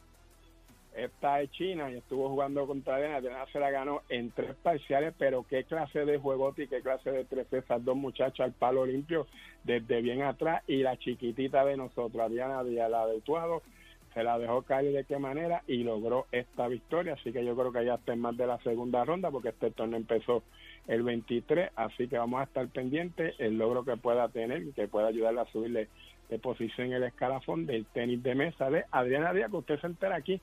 Esta 0.95 1.41
es 1.41 1.49
China 1.51 1.89
y 1.89 1.95
estuvo 1.95 2.27
jugando 2.27 2.67
contra 2.67 2.95
Adriana. 2.95 3.17
Adriana 3.17 3.45
se 3.51 3.59
la 3.59 3.71
ganó 3.71 4.01
en 4.09 4.31
tres 4.31 4.55
parciales, 4.61 5.13
pero 5.17 5.45
qué 5.49 5.63
clase 5.63 6.05
de 6.05 6.17
juegote 6.17 6.63
y 6.63 6.67
qué 6.67 6.81
clase 6.81 7.11
de 7.11 7.23
tres 7.23 7.51
esas 7.53 7.83
dos 7.83 7.95
muchachas 7.95 8.41
al 8.41 8.51
palo 8.51 8.85
limpio 8.85 9.25
desde 9.63 10.01
bien 10.01 10.21
atrás 10.21 10.63
y 10.67 10.77
la 10.77 10.97
chiquitita 10.97 11.63
de 11.63 11.77
nosotros, 11.77 12.21
Adriana 12.21 12.63
Díaz, 12.63 12.91
la 12.91 13.07
de 13.07 13.21
Tuado, 13.21 13.61
se 14.13 14.23
la 14.23 14.37
dejó 14.37 14.63
caer 14.63 14.91
de 14.91 15.05
qué 15.05 15.17
manera 15.17 15.63
y 15.65 15.83
logró 15.83 16.27
esta 16.33 16.67
victoria. 16.67 17.13
Así 17.13 17.31
que 17.31 17.45
yo 17.45 17.55
creo 17.55 17.71
que 17.71 17.85
ya 17.85 17.95
está 17.95 18.11
en 18.11 18.19
más 18.19 18.35
de 18.35 18.47
la 18.47 18.57
segunda 18.59 19.05
ronda 19.05 19.31
porque 19.31 19.49
este 19.49 19.71
torneo 19.71 19.97
empezó 19.97 20.43
el 20.87 21.03
23. 21.03 21.71
Así 21.77 22.09
que 22.09 22.17
vamos 22.17 22.41
a 22.41 22.43
estar 22.43 22.67
pendientes 22.67 23.33
el 23.39 23.57
logro 23.57 23.85
que 23.85 23.95
pueda 23.95 24.27
tener 24.27 24.63
y 24.63 24.73
que 24.73 24.89
pueda 24.89 25.07
ayudarle 25.07 25.39
a 25.39 25.45
subirle 25.45 25.87
de 26.29 26.39
posición 26.39 26.87
en 26.87 26.93
el 26.93 27.03
escalafón 27.03 27.65
del 27.65 27.85
tenis 27.85 28.21
de 28.23 28.35
mesa 28.35 28.69
de 28.69 28.83
Adriana 28.91 29.33
Díaz, 29.33 29.49
que 29.49 29.57
usted 29.57 29.79
se 29.79 29.87
entera 29.87 30.15
aquí 30.17 30.41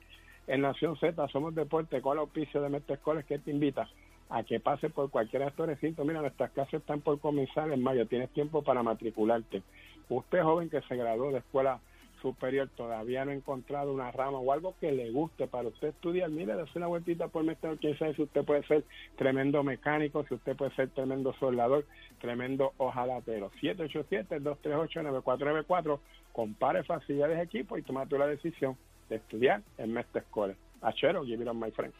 en 0.49 0.61
Nación 0.61 0.97
Z. 0.97 1.27
Somos 1.27 1.53
Deporte 1.55 1.97
el 1.97 2.17
auspicio 2.17 2.61
de 2.61 2.69
Mestre 2.69 2.95
Escoles 2.95 3.23
que 3.25 3.37
te 3.37 3.51
invita 3.51 3.87
a 4.29 4.41
que 4.43 4.59
pase 4.59 4.89
por 4.89 5.11
cualquiera 5.11 5.45
de 5.45 5.51
estos 5.51 5.67
recintos. 5.67 6.03
Mira, 6.05 6.21
nuestras 6.21 6.51
clases 6.51 6.81
están 6.81 6.99
por 7.01 7.19
comenzar 7.19 7.71
en 7.71 7.83
mayo. 7.83 8.07
Tienes 8.07 8.31
tiempo 8.31 8.63
para 8.63 8.83
matricularte. 8.83 9.61
Usted, 10.09 10.41
joven 10.41 10.69
que 10.69 10.81
se 10.81 10.95
graduó 10.95 11.31
de 11.31 11.39
escuela 11.39 11.79
superior, 12.23 12.67
todavía 12.75 13.23
no 13.23 13.31
ha 13.31 13.35
encontrado 13.35 13.93
una 13.93 14.11
rama 14.11 14.39
o 14.39 14.51
algo 14.51 14.75
que 14.79 14.91
le 14.91 15.11
guste 15.11 15.47
para 15.47 15.69
usted 15.69 15.89
estudiar. 15.89 16.31
Mire, 16.31 16.55
dése 16.55 16.71
una 16.75 16.87
vueltita 16.87 17.27
por 17.27 17.43
Mestre. 17.43 17.77
Quién 17.79 17.95
sabe 17.99 18.15
si 18.15 18.23
usted 18.23 18.43
puede 18.43 18.63
ser 18.63 18.83
tremendo 19.17 19.63
mecánico, 19.63 20.25
si 20.25 20.33
usted 20.33 20.57
puede 20.57 20.73
ser 20.75 20.89
tremendo 20.89 21.31
soldador, 21.33 21.85
tremendo 22.19 22.73
ojalatero. 22.77 23.51
787-238-9494. 23.61 25.99
Compare 26.33 26.83
facilidades 26.83 27.37
de 27.37 27.43
equipo 27.43 27.77
y 27.77 27.83
toma 27.83 28.07
tú 28.07 28.17
la 28.17 28.25
decisión 28.27 28.75
de 29.09 29.17
estudiar 29.17 29.61
en 29.77 29.91
Mestre 29.93 30.21
Escoles. 30.21 30.57
Achero, 30.81 31.25
give 31.25 31.41
it 31.41 31.49
on, 31.49 31.59
my 31.59 31.71
friend. 31.71 31.93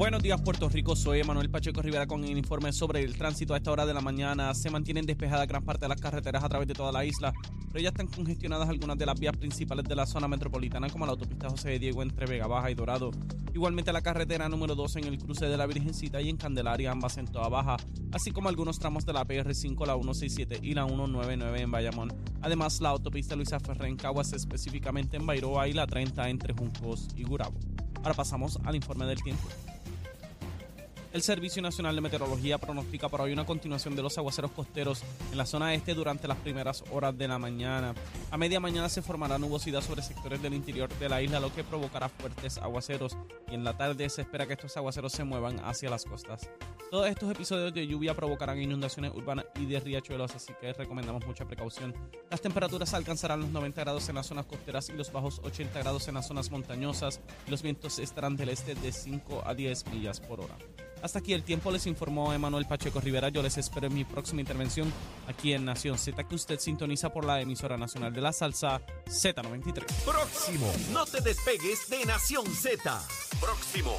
Buenos 0.00 0.22
días, 0.22 0.40
Puerto 0.40 0.66
Rico. 0.70 0.96
Soy 0.96 1.20
Emanuel 1.20 1.50
Pacheco 1.50 1.82
Rivera 1.82 2.06
con 2.06 2.24
el 2.24 2.38
informe 2.38 2.72
sobre 2.72 3.04
el 3.04 3.18
tránsito. 3.18 3.52
A 3.52 3.58
esta 3.58 3.70
hora 3.70 3.84
de 3.84 3.92
la 3.92 4.00
mañana 4.00 4.54
se 4.54 4.70
mantienen 4.70 5.04
despejadas 5.04 5.46
gran 5.46 5.62
parte 5.62 5.84
de 5.84 5.90
las 5.90 6.00
carreteras 6.00 6.42
a 6.42 6.48
través 6.48 6.66
de 6.66 6.72
toda 6.72 6.90
la 6.90 7.04
isla, 7.04 7.34
pero 7.70 7.82
ya 7.82 7.90
están 7.90 8.06
congestionadas 8.06 8.70
algunas 8.70 8.96
de 8.96 9.04
las 9.04 9.20
vías 9.20 9.36
principales 9.36 9.84
de 9.84 9.94
la 9.94 10.06
zona 10.06 10.26
metropolitana, 10.26 10.88
como 10.88 11.04
la 11.04 11.12
autopista 11.12 11.50
José 11.50 11.68
de 11.68 11.80
Diego 11.80 12.02
entre 12.02 12.24
Vega 12.24 12.46
Baja 12.46 12.70
y 12.70 12.74
Dorado. 12.74 13.10
Igualmente 13.52 13.92
la 13.92 14.00
carretera 14.00 14.48
número 14.48 14.74
2 14.74 14.96
en 14.96 15.04
el 15.04 15.18
cruce 15.18 15.44
de 15.44 15.58
la 15.58 15.66
Virgencita 15.66 16.18
y 16.22 16.30
en 16.30 16.38
Candelaria, 16.38 16.92
ambas 16.92 17.18
en 17.18 17.26
toda 17.26 17.50
baja, 17.50 17.76
así 18.12 18.30
como 18.30 18.48
algunos 18.48 18.78
tramos 18.78 19.04
de 19.04 19.12
la 19.12 19.26
PR5, 19.26 19.86
la 19.86 19.96
167 19.96 20.60
y 20.62 20.72
la 20.72 20.86
199 20.86 21.60
en 21.60 21.70
Bayamón. 21.70 22.10
Además, 22.40 22.80
la 22.80 22.88
autopista 22.88 23.36
Luisa 23.36 23.60
Ferrer 23.60 23.90
en 23.90 23.98
Caguas, 23.98 24.32
específicamente 24.32 25.18
en 25.18 25.26
Bairoa 25.26 25.68
y 25.68 25.74
la 25.74 25.86
30 25.86 26.30
entre 26.30 26.54
Juncos 26.54 27.08
y 27.16 27.24
Gurabo. 27.24 27.58
Ahora 27.96 28.14
pasamos 28.14 28.58
al 28.64 28.76
informe 28.76 29.04
del 29.04 29.22
tiempo. 29.22 29.46
El 31.12 31.22
Servicio 31.22 31.60
Nacional 31.60 31.96
de 31.96 32.02
Meteorología 32.02 32.56
pronostica 32.58 33.08
para 33.08 33.24
hoy 33.24 33.32
una 33.32 33.44
continuación 33.44 33.96
de 33.96 34.02
los 34.02 34.16
aguaceros 34.16 34.52
costeros 34.52 35.02
en 35.32 35.38
la 35.38 35.44
zona 35.44 35.74
este 35.74 35.92
durante 35.92 36.28
las 36.28 36.38
primeras 36.38 36.84
horas 36.92 37.18
de 37.18 37.26
la 37.26 37.36
mañana. 37.36 37.94
A 38.30 38.36
media 38.36 38.60
mañana 38.60 38.88
se 38.88 39.02
formará 39.02 39.36
nubosidad 39.36 39.80
sobre 39.80 40.02
sectores 40.02 40.40
del 40.40 40.54
interior 40.54 40.88
de 41.00 41.08
la 41.08 41.20
isla, 41.20 41.40
lo 41.40 41.52
que 41.52 41.64
provocará 41.64 42.08
fuertes 42.08 42.58
aguaceros 42.58 43.16
y 43.50 43.56
en 43.56 43.64
la 43.64 43.76
tarde 43.76 44.08
se 44.08 44.22
espera 44.22 44.46
que 44.46 44.52
estos 44.52 44.76
aguaceros 44.76 45.10
se 45.10 45.24
muevan 45.24 45.58
hacia 45.64 45.90
las 45.90 46.04
costas. 46.04 46.48
Todos 46.92 47.08
estos 47.08 47.32
episodios 47.32 47.74
de 47.74 47.88
lluvia 47.88 48.14
provocarán 48.14 48.62
inundaciones 48.62 49.12
urbanas 49.12 49.46
y 49.56 49.66
de 49.66 49.80
riachuelos, 49.80 50.36
así 50.36 50.52
que 50.60 50.72
recomendamos 50.72 51.26
mucha 51.26 51.44
precaución. 51.44 51.92
Las 52.30 52.40
temperaturas 52.40 52.94
alcanzarán 52.94 53.40
los 53.40 53.50
90 53.50 53.80
grados 53.80 54.08
en 54.08 54.14
las 54.14 54.26
zonas 54.26 54.46
costeras 54.46 54.88
y 54.88 54.92
los 54.92 55.12
bajos 55.12 55.40
80 55.42 55.76
grados 55.80 56.06
en 56.06 56.14
las 56.14 56.28
zonas 56.28 56.52
montañosas. 56.52 57.20
Los 57.48 57.62
vientos 57.62 57.98
estarán 57.98 58.36
del 58.36 58.50
este 58.50 58.76
de 58.76 58.92
5 58.92 59.42
a 59.44 59.54
10 59.54 59.86
millas 59.88 60.20
por 60.20 60.40
hora. 60.40 60.56
Hasta 61.02 61.18
aquí 61.20 61.32
el 61.32 61.42
tiempo, 61.42 61.70
les 61.70 61.86
informó 61.86 62.32
Emanuel 62.32 62.66
Pacheco 62.66 63.00
Rivera. 63.00 63.28
Yo 63.30 63.42
les 63.42 63.56
espero 63.58 63.86
en 63.86 63.94
mi 63.94 64.04
próxima 64.04 64.40
intervención 64.40 64.92
aquí 65.26 65.52
en 65.52 65.64
Nación 65.64 65.98
Z, 65.98 66.24
que 66.24 66.34
usted 66.34 66.58
sintoniza 66.58 67.12
por 67.12 67.24
la 67.24 67.40
emisora 67.40 67.76
nacional 67.76 68.12
de 68.12 68.20
la 68.20 68.32
salsa 68.32 68.80
Z93. 69.06 69.84
Próximo. 70.04 70.72
No 70.92 71.06
te 71.06 71.20
despegues 71.20 71.88
de 71.88 72.04
Nación 72.04 72.46
Z. 72.46 73.02
Próximo. 73.40 73.96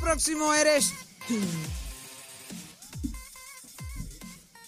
Próximo 0.00 0.54
eres 0.54 0.92
tú. 1.26 1.38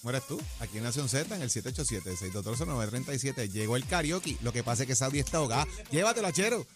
¿Cómo 0.02 0.10
eres 0.10 0.26
tú? 0.26 0.40
Aquí 0.58 0.78
en 0.78 0.84
Nación 0.84 1.08
Z, 1.08 1.36
en 1.36 1.42
el 1.42 1.50
787-622-937. 1.50 3.48
Llegó 3.52 3.76
el 3.76 3.86
karaoke. 3.86 4.36
Lo 4.42 4.52
que 4.52 4.64
pasa 4.64 4.82
es 4.82 4.88
que 4.88 4.96
Saudi 4.96 5.20
está 5.20 5.36
ahogada. 5.38 5.68
Llévatelo, 5.92 6.26
achero. 6.26 6.66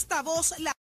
Esta 0.00 0.22
voz 0.22 0.54
la 0.60 0.79